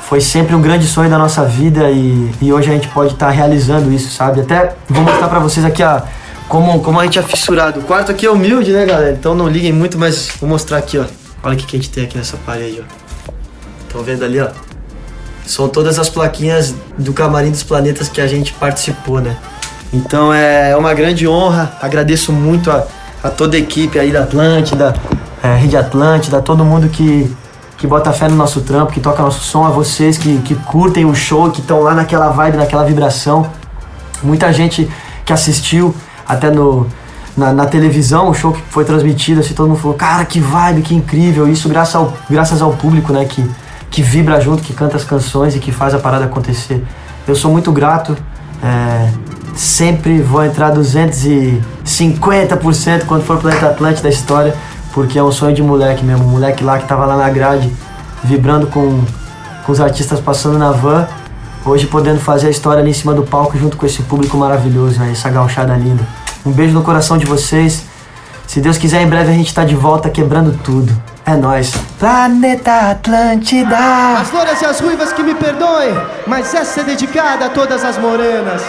foi 0.09 0.19
sempre 0.19 0.55
um 0.55 0.61
grande 0.61 0.87
sonho 0.87 1.07
da 1.07 1.19
nossa 1.19 1.45
vida 1.45 1.91
e, 1.91 2.31
e 2.41 2.51
hoje 2.51 2.67
a 2.67 2.73
gente 2.73 2.87
pode 2.87 3.13
estar 3.13 3.29
realizando 3.29 3.93
isso, 3.93 4.09
sabe? 4.09 4.41
Até 4.41 4.73
vou 4.89 5.03
mostrar 5.03 5.27
pra 5.27 5.37
vocês 5.37 5.63
aqui 5.63 5.83
a, 5.83 6.03
como, 6.47 6.81
como 6.81 6.99
a 6.99 7.03
gente 7.03 7.19
é 7.19 7.21
fissurado. 7.21 7.81
O 7.81 7.83
quarto 7.83 8.11
aqui 8.11 8.25
é 8.25 8.31
humilde, 8.31 8.71
né, 8.71 8.87
galera? 8.87 9.11
Então 9.11 9.35
não 9.35 9.47
liguem 9.47 9.71
muito, 9.71 9.99
mas 9.99 10.31
vou 10.41 10.49
mostrar 10.49 10.79
aqui, 10.79 10.97
ó. 10.97 11.05
Olha 11.43 11.53
o 11.53 11.57
que 11.57 11.67
que 11.67 11.75
a 11.75 11.79
gente 11.79 11.91
tem 11.91 12.05
aqui 12.05 12.17
nessa 12.17 12.37
parede, 12.37 12.81
ó. 12.81 13.31
Estão 13.83 14.01
vendo 14.01 14.25
ali, 14.25 14.39
ó? 14.41 14.47
São 15.45 15.69
todas 15.69 15.99
as 15.99 16.09
plaquinhas 16.09 16.73
do 16.97 17.13
Camarim 17.13 17.51
dos 17.51 17.61
Planetas 17.61 18.09
que 18.09 18.19
a 18.19 18.25
gente 18.25 18.51
participou, 18.53 19.21
né? 19.21 19.37
Então 19.93 20.33
é 20.33 20.75
uma 20.75 20.95
grande 20.95 21.27
honra. 21.27 21.77
Agradeço 21.79 22.33
muito 22.33 22.71
a, 22.71 22.83
a 23.23 23.29
toda 23.29 23.55
a 23.55 23.59
equipe 23.59 23.99
aí 23.99 24.11
da 24.11 24.23
Atlântida, 24.23 24.95
é, 25.43 25.53
Rede 25.53 25.77
Atlântida, 25.77 26.41
todo 26.41 26.65
mundo 26.65 26.89
que, 26.89 27.31
que 27.79 27.87
bota 27.87 28.11
fé 28.11 28.27
no 28.27 28.35
nosso 28.35 28.59
trampo, 28.61 28.91
que 28.91 28.99
toca 28.99 29.23
nosso 29.23 29.39
som, 29.39 29.65
a 29.65 29.69
vocês 29.69 30.17
que, 30.17 30.39
que 30.39 30.53
curtem 30.53 31.05
o 31.05 31.15
show, 31.15 31.49
que 31.49 31.61
estão 31.61 31.81
lá 31.81 31.93
naquela 31.93 32.27
vibe, 32.29 32.57
naquela 32.57 32.83
vibração. 32.83 33.49
Muita 34.21 34.51
gente 34.51 34.91
que 35.25 35.31
assistiu 35.31 35.95
até 36.27 36.51
no, 36.51 36.85
na, 37.37 37.53
na 37.53 37.65
televisão, 37.65 38.29
o 38.29 38.33
show 38.33 38.51
que 38.51 38.61
foi 38.69 38.83
transmitido, 38.83 39.39
assim, 39.39 39.53
todo 39.53 39.69
mundo 39.69 39.79
falou, 39.79 39.95
cara, 39.95 40.25
que 40.25 40.41
vibe, 40.41 40.81
que 40.81 40.93
incrível. 40.93 41.47
Isso 41.47 41.69
graças 41.69 41.95
ao, 41.95 42.13
graças 42.29 42.61
ao 42.61 42.73
público, 42.73 43.13
né, 43.13 43.23
que, 43.23 43.49
que 43.89 44.01
vibra 44.01 44.41
junto, 44.41 44.61
que 44.61 44.73
canta 44.73 44.97
as 44.97 45.05
canções 45.05 45.55
e 45.55 45.59
que 45.59 45.71
faz 45.71 45.95
a 45.95 45.99
parada 45.99 46.25
acontecer. 46.25 46.83
Eu 47.25 47.35
sou 47.35 47.49
muito 47.49 47.71
grato. 47.71 48.17
é, 48.61 49.09
sempre 49.55 50.21
vou 50.21 50.43
entrar 50.45 50.73
250% 50.73 53.05
quando 53.05 53.23
for 53.23 53.39
Planeta 53.39 53.67
Atlântico 53.67 54.03
da 54.03 54.09
história, 54.09 54.53
porque 54.99 55.17
é 55.17 55.23
um 55.23 55.31
sonho 55.31 55.55
de 55.55 55.63
moleque 55.63 56.03
mesmo. 56.03 56.25
Um 56.25 56.31
moleque 56.31 56.61
lá 56.61 56.77
que 56.77 56.85
tava 56.85 57.05
lá 57.05 57.15
na 57.15 57.29
grade, 57.29 57.73
vibrando 58.21 58.67
com, 58.67 59.01
com 59.65 59.71
os 59.71 59.79
artistas 59.79 60.19
passando 60.19 60.57
na 60.57 60.71
van. 60.71 61.07
Hoje 61.65 61.87
podendo 61.87 62.19
fazer 62.19 62.47
a 62.47 62.49
história 62.49 62.81
ali 62.81 62.89
em 62.89 62.93
cima 62.93 63.13
do 63.13 63.23
palco 63.23 63.57
junto 63.57 63.77
com 63.77 63.85
esse 63.85 64.01
público 64.01 64.35
maravilhoso, 64.35 64.99
né? 64.99 65.09
essa 65.13 65.29
gauchada 65.29 65.73
linda. 65.77 66.05
Um 66.45 66.51
beijo 66.51 66.73
no 66.73 66.83
coração 66.83 67.17
de 67.17 67.25
vocês. 67.25 67.85
Se 68.45 68.59
Deus 68.59 68.77
quiser, 68.77 69.01
em 69.01 69.07
breve 69.07 69.31
a 69.31 69.33
gente 69.33 69.53
tá 69.53 69.63
de 69.63 69.73
volta 69.73 70.09
quebrando 70.09 70.59
tudo. 70.65 70.91
É 71.25 71.33
nóis. 71.33 71.71
Planeta 71.97 72.91
Atlântida. 72.91 73.77
As 74.19 74.29
louras 74.33 74.61
e 74.61 74.65
as 74.65 74.81
ruivas 74.81 75.13
que 75.13 75.23
me 75.23 75.33
perdoem, 75.33 75.93
mas 76.27 76.53
essa 76.53 76.81
é 76.81 76.83
dedicada 76.83 77.45
a 77.45 77.49
todas 77.49 77.85
as 77.85 77.97
morenas. 77.97 78.61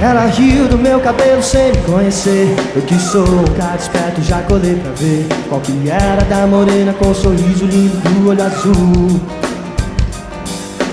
Ela 0.00 0.26
riu 0.26 0.68
do 0.68 0.78
meu 0.78 1.00
cabelo 1.00 1.42
sem 1.42 1.72
me 1.72 1.78
conhecer. 1.78 2.54
Eu 2.76 2.82
que 2.82 2.94
sou 2.98 3.24
um 3.24 3.44
cara 3.56 3.76
esperto, 3.76 4.22
já 4.22 4.42
colei 4.42 4.76
pra 4.76 4.92
ver 4.92 5.26
qual 5.48 5.60
que 5.60 5.90
era 5.90 6.22
da 6.24 6.46
morena 6.46 6.92
com 6.92 7.10
o 7.10 7.14
sorriso 7.14 7.66
lindo 7.66 7.96
do 7.96 8.28
olho 8.28 8.44
azul. 8.44 9.20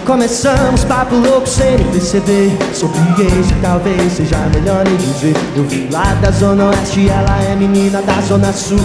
Começamos 0.05 0.83
papo 0.83 1.15
louco 1.15 1.49
sem 1.49 1.77
nem 1.77 1.87
perceber 1.87 2.55
Sobre 2.75 2.99
esse 3.23 3.55
talvez 3.59 4.13
seja 4.13 4.37
melhor 4.53 4.83
nem 4.85 4.95
dizer 4.97 5.33
Eu 5.57 5.63
vim 5.63 5.89
lá 5.91 6.13
da 6.21 6.29
zona 6.29 6.65
oeste, 6.65 7.09
ela 7.09 7.43
é 7.43 7.55
menina 7.55 8.03
da 8.03 8.21
zona 8.21 8.53
sul 8.53 8.77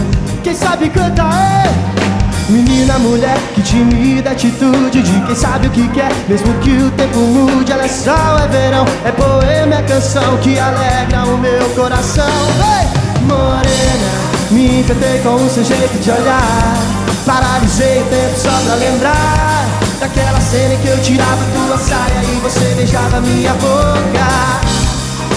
Quem 0.43 0.55
sabe 0.55 0.89
canta 0.89 1.23
é 1.23 2.10
Menina, 2.51 2.99
mulher, 2.99 3.39
que 3.55 3.63
tímida 3.63 4.33
atitude 4.33 5.03
De 5.03 5.21
quem 5.25 5.37
sabe 5.37 5.69
o 5.69 5.71
que 5.71 5.87
quer, 5.91 6.11
mesmo 6.29 6.53
que 6.55 6.83
o 6.83 6.91
tempo 6.91 7.19
mude 7.19 7.71
Ela 7.71 7.85
é 7.85 7.89
sol, 7.89 8.39
é 8.43 8.49
verão, 8.49 8.85
é 9.05 9.13
poema, 9.13 9.77
é 9.77 9.83
canção 9.83 10.37
Que 10.39 10.59
alegra 10.59 11.25
o 11.27 11.39
meu 11.39 11.71
coração. 11.77 12.27
Ei! 12.27 12.89
Morena, 13.25 14.11
me 14.51 14.81
encantei 14.81 15.21
com 15.21 15.37
o 15.37 15.49
seu 15.49 15.63
jeito 15.63 15.97
de 16.03 16.11
olhar. 16.11 16.77
Paralisei 17.25 18.01
o 18.01 18.05
tempo 18.07 18.37
só 18.37 18.51
pra 18.65 18.75
lembrar 18.75 19.69
Daquela 20.01 20.41
cena 20.41 20.75
em 20.75 20.79
que 20.79 20.89
eu 20.89 21.01
tirava 21.03 21.45
tua 21.55 21.79
saia 21.79 22.23
E 22.25 22.41
você 22.41 22.75
beijava 22.75 23.21
minha 23.21 23.53
boca. 23.55 24.27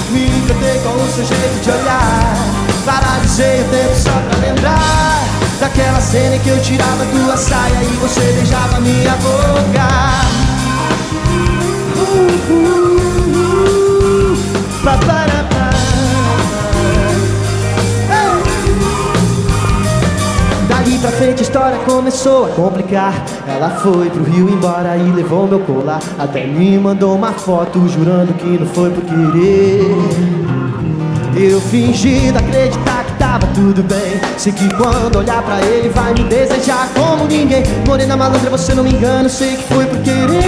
Me 0.09 0.25
encantei 0.39 0.79
com 0.79 0.95
o 0.95 1.11
seu 1.13 1.25
jeito 1.25 1.61
de 1.61 1.69
olhar. 1.69 2.37
Paralisei 2.83 3.61
o 3.61 3.65
tempo 3.65 3.95
só 3.95 4.11
pra 4.11 4.39
lembrar 4.39 5.12
Daquela 5.63 6.01
cena 6.01 6.35
em 6.35 6.39
que 6.41 6.49
eu 6.49 6.61
tirava 6.61 7.05
tua 7.05 7.37
saia 7.37 7.81
E 7.83 7.95
você 7.95 8.19
beijava 8.19 8.81
minha 8.81 9.15
boca. 9.15 9.87
Uh, 11.95 12.01
uh, 12.51 12.73
uh, 13.31 14.37
pa, 14.83 14.97
para, 14.97 15.43
pa. 15.45 15.69
Dali 20.67 20.97
pra 20.97 21.11
frente 21.13 21.39
a 21.39 21.43
história 21.43 21.77
começou 21.85 22.47
a 22.47 22.49
complicar. 22.49 23.23
Ela 23.47 23.69
foi 23.69 24.09
pro 24.09 24.21
Rio 24.21 24.49
embora 24.49 24.97
e 24.97 25.11
levou 25.13 25.47
meu 25.47 25.61
colar. 25.61 26.01
Até 26.19 26.45
me 26.45 26.77
mandou 26.77 27.15
uma 27.15 27.31
foto 27.31 27.87
jurando 27.87 28.33
que 28.33 28.59
não 28.59 28.67
foi 28.67 28.89
por 28.89 29.05
querer. 29.05 29.95
Eu 31.37 31.61
fingindo 31.61 32.37
acreditar 32.37 32.92
tava 33.33 33.47
tudo 33.47 33.81
bem. 33.83 34.21
Sei 34.37 34.51
que 34.51 34.69
quando 34.75 35.17
olhar 35.17 35.41
pra 35.41 35.59
ele 35.61 35.89
vai 35.89 36.13
me 36.13 36.23
desejar 36.25 36.87
como 36.93 37.25
ninguém. 37.25 37.63
Morena 37.87 38.15
malandra, 38.15 38.49
você 38.49 38.75
não 38.75 38.83
me 38.83 38.91
engana, 38.91 39.27
sei 39.27 39.55
que 39.55 39.73
foi 39.73 39.85
por 39.85 39.97
querer. 39.99 40.43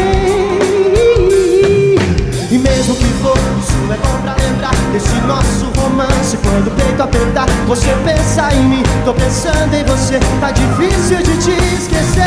E 2.52 2.58
mesmo 2.58 2.96
que 2.96 3.06
for, 3.24 3.38
isso 3.60 3.92
é 3.92 3.98
bom 3.98 4.22
pra 4.22 4.36
lembrar 4.36 4.76
Desse 4.94 5.16
nosso 5.22 5.66
romance. 5.82 6.38
Quando 6.38 6.68
o 6.68 6.72
peito 6.72 7.02
apertar, 7.02 7.48
você 7.66 7.88
pensa 8.06 8.54
em 8.54 8.64
mim. 8.66 8.84
Tô 9.04 9.14
pensando 9.14 9.74
em 9.74 9.84
você, 9.84 10.20
tá 10.40 10.52
difícil 10.52 11.18
de 11.18 11.38
te 11.38 11.52
esquecer 11.76 12.24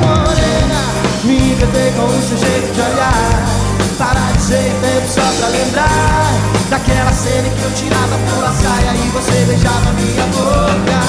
Morena, 0.00 0.77
me 1.24 1.52
encantei 1.52 1.92
com 1.92 2.04
o 2.04 2.22
seu 2.22 2.38
jeito 2.38 2.72
de 2.74 2.80
olhar. 2.80 3.68
Paralisei 3.98 4.70
o 4.70 4.80
tempo 4.80 5.08
só 5.08 5.20
pra 5.20 5.48
lembrar 5.48 6.32
Daquela 6.70 7.12
cena 7.12 7.48
que 7.48 7.62
eu 7.64 7.70
tirava 7.72 8.16
tua 8.30 8.52
saia 8.52 8.94
E 8.94 9.08
você 9.08 9.44
beijava 9.44 9.92
minha 9.94 10.24
boca. 10.26 11.00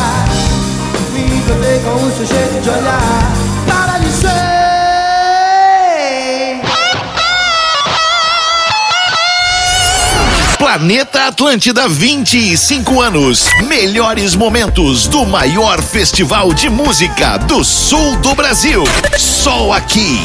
Me 1.14 1.38
encantei 1.38 1.80
com 1.82 2.04
o 2.04 2.12
seu 2.16 2.26
jeito 2.26 2.62
de 2.64 2.70
olhar. 2.70 3.32
Paralisei 3.68 4.59
Planeta 10.70 11.26
Atlântida 11.26 11.90
25 11.90 13.02
anos. 13.02 13.50
Melhores 13.68 14.36
momentos 14.36 15.08
do 15.08 15.26
maior 15.26 15.82
festival 15.82 16.54
de 16.54 16.70
música 16.70 17.38
do 17.40 17.64
sul 17.64 18.16
do 18.18 18.36
Brasil. 18.36 18.84
Só 19.18 19.74
aqui. 19.74 20.20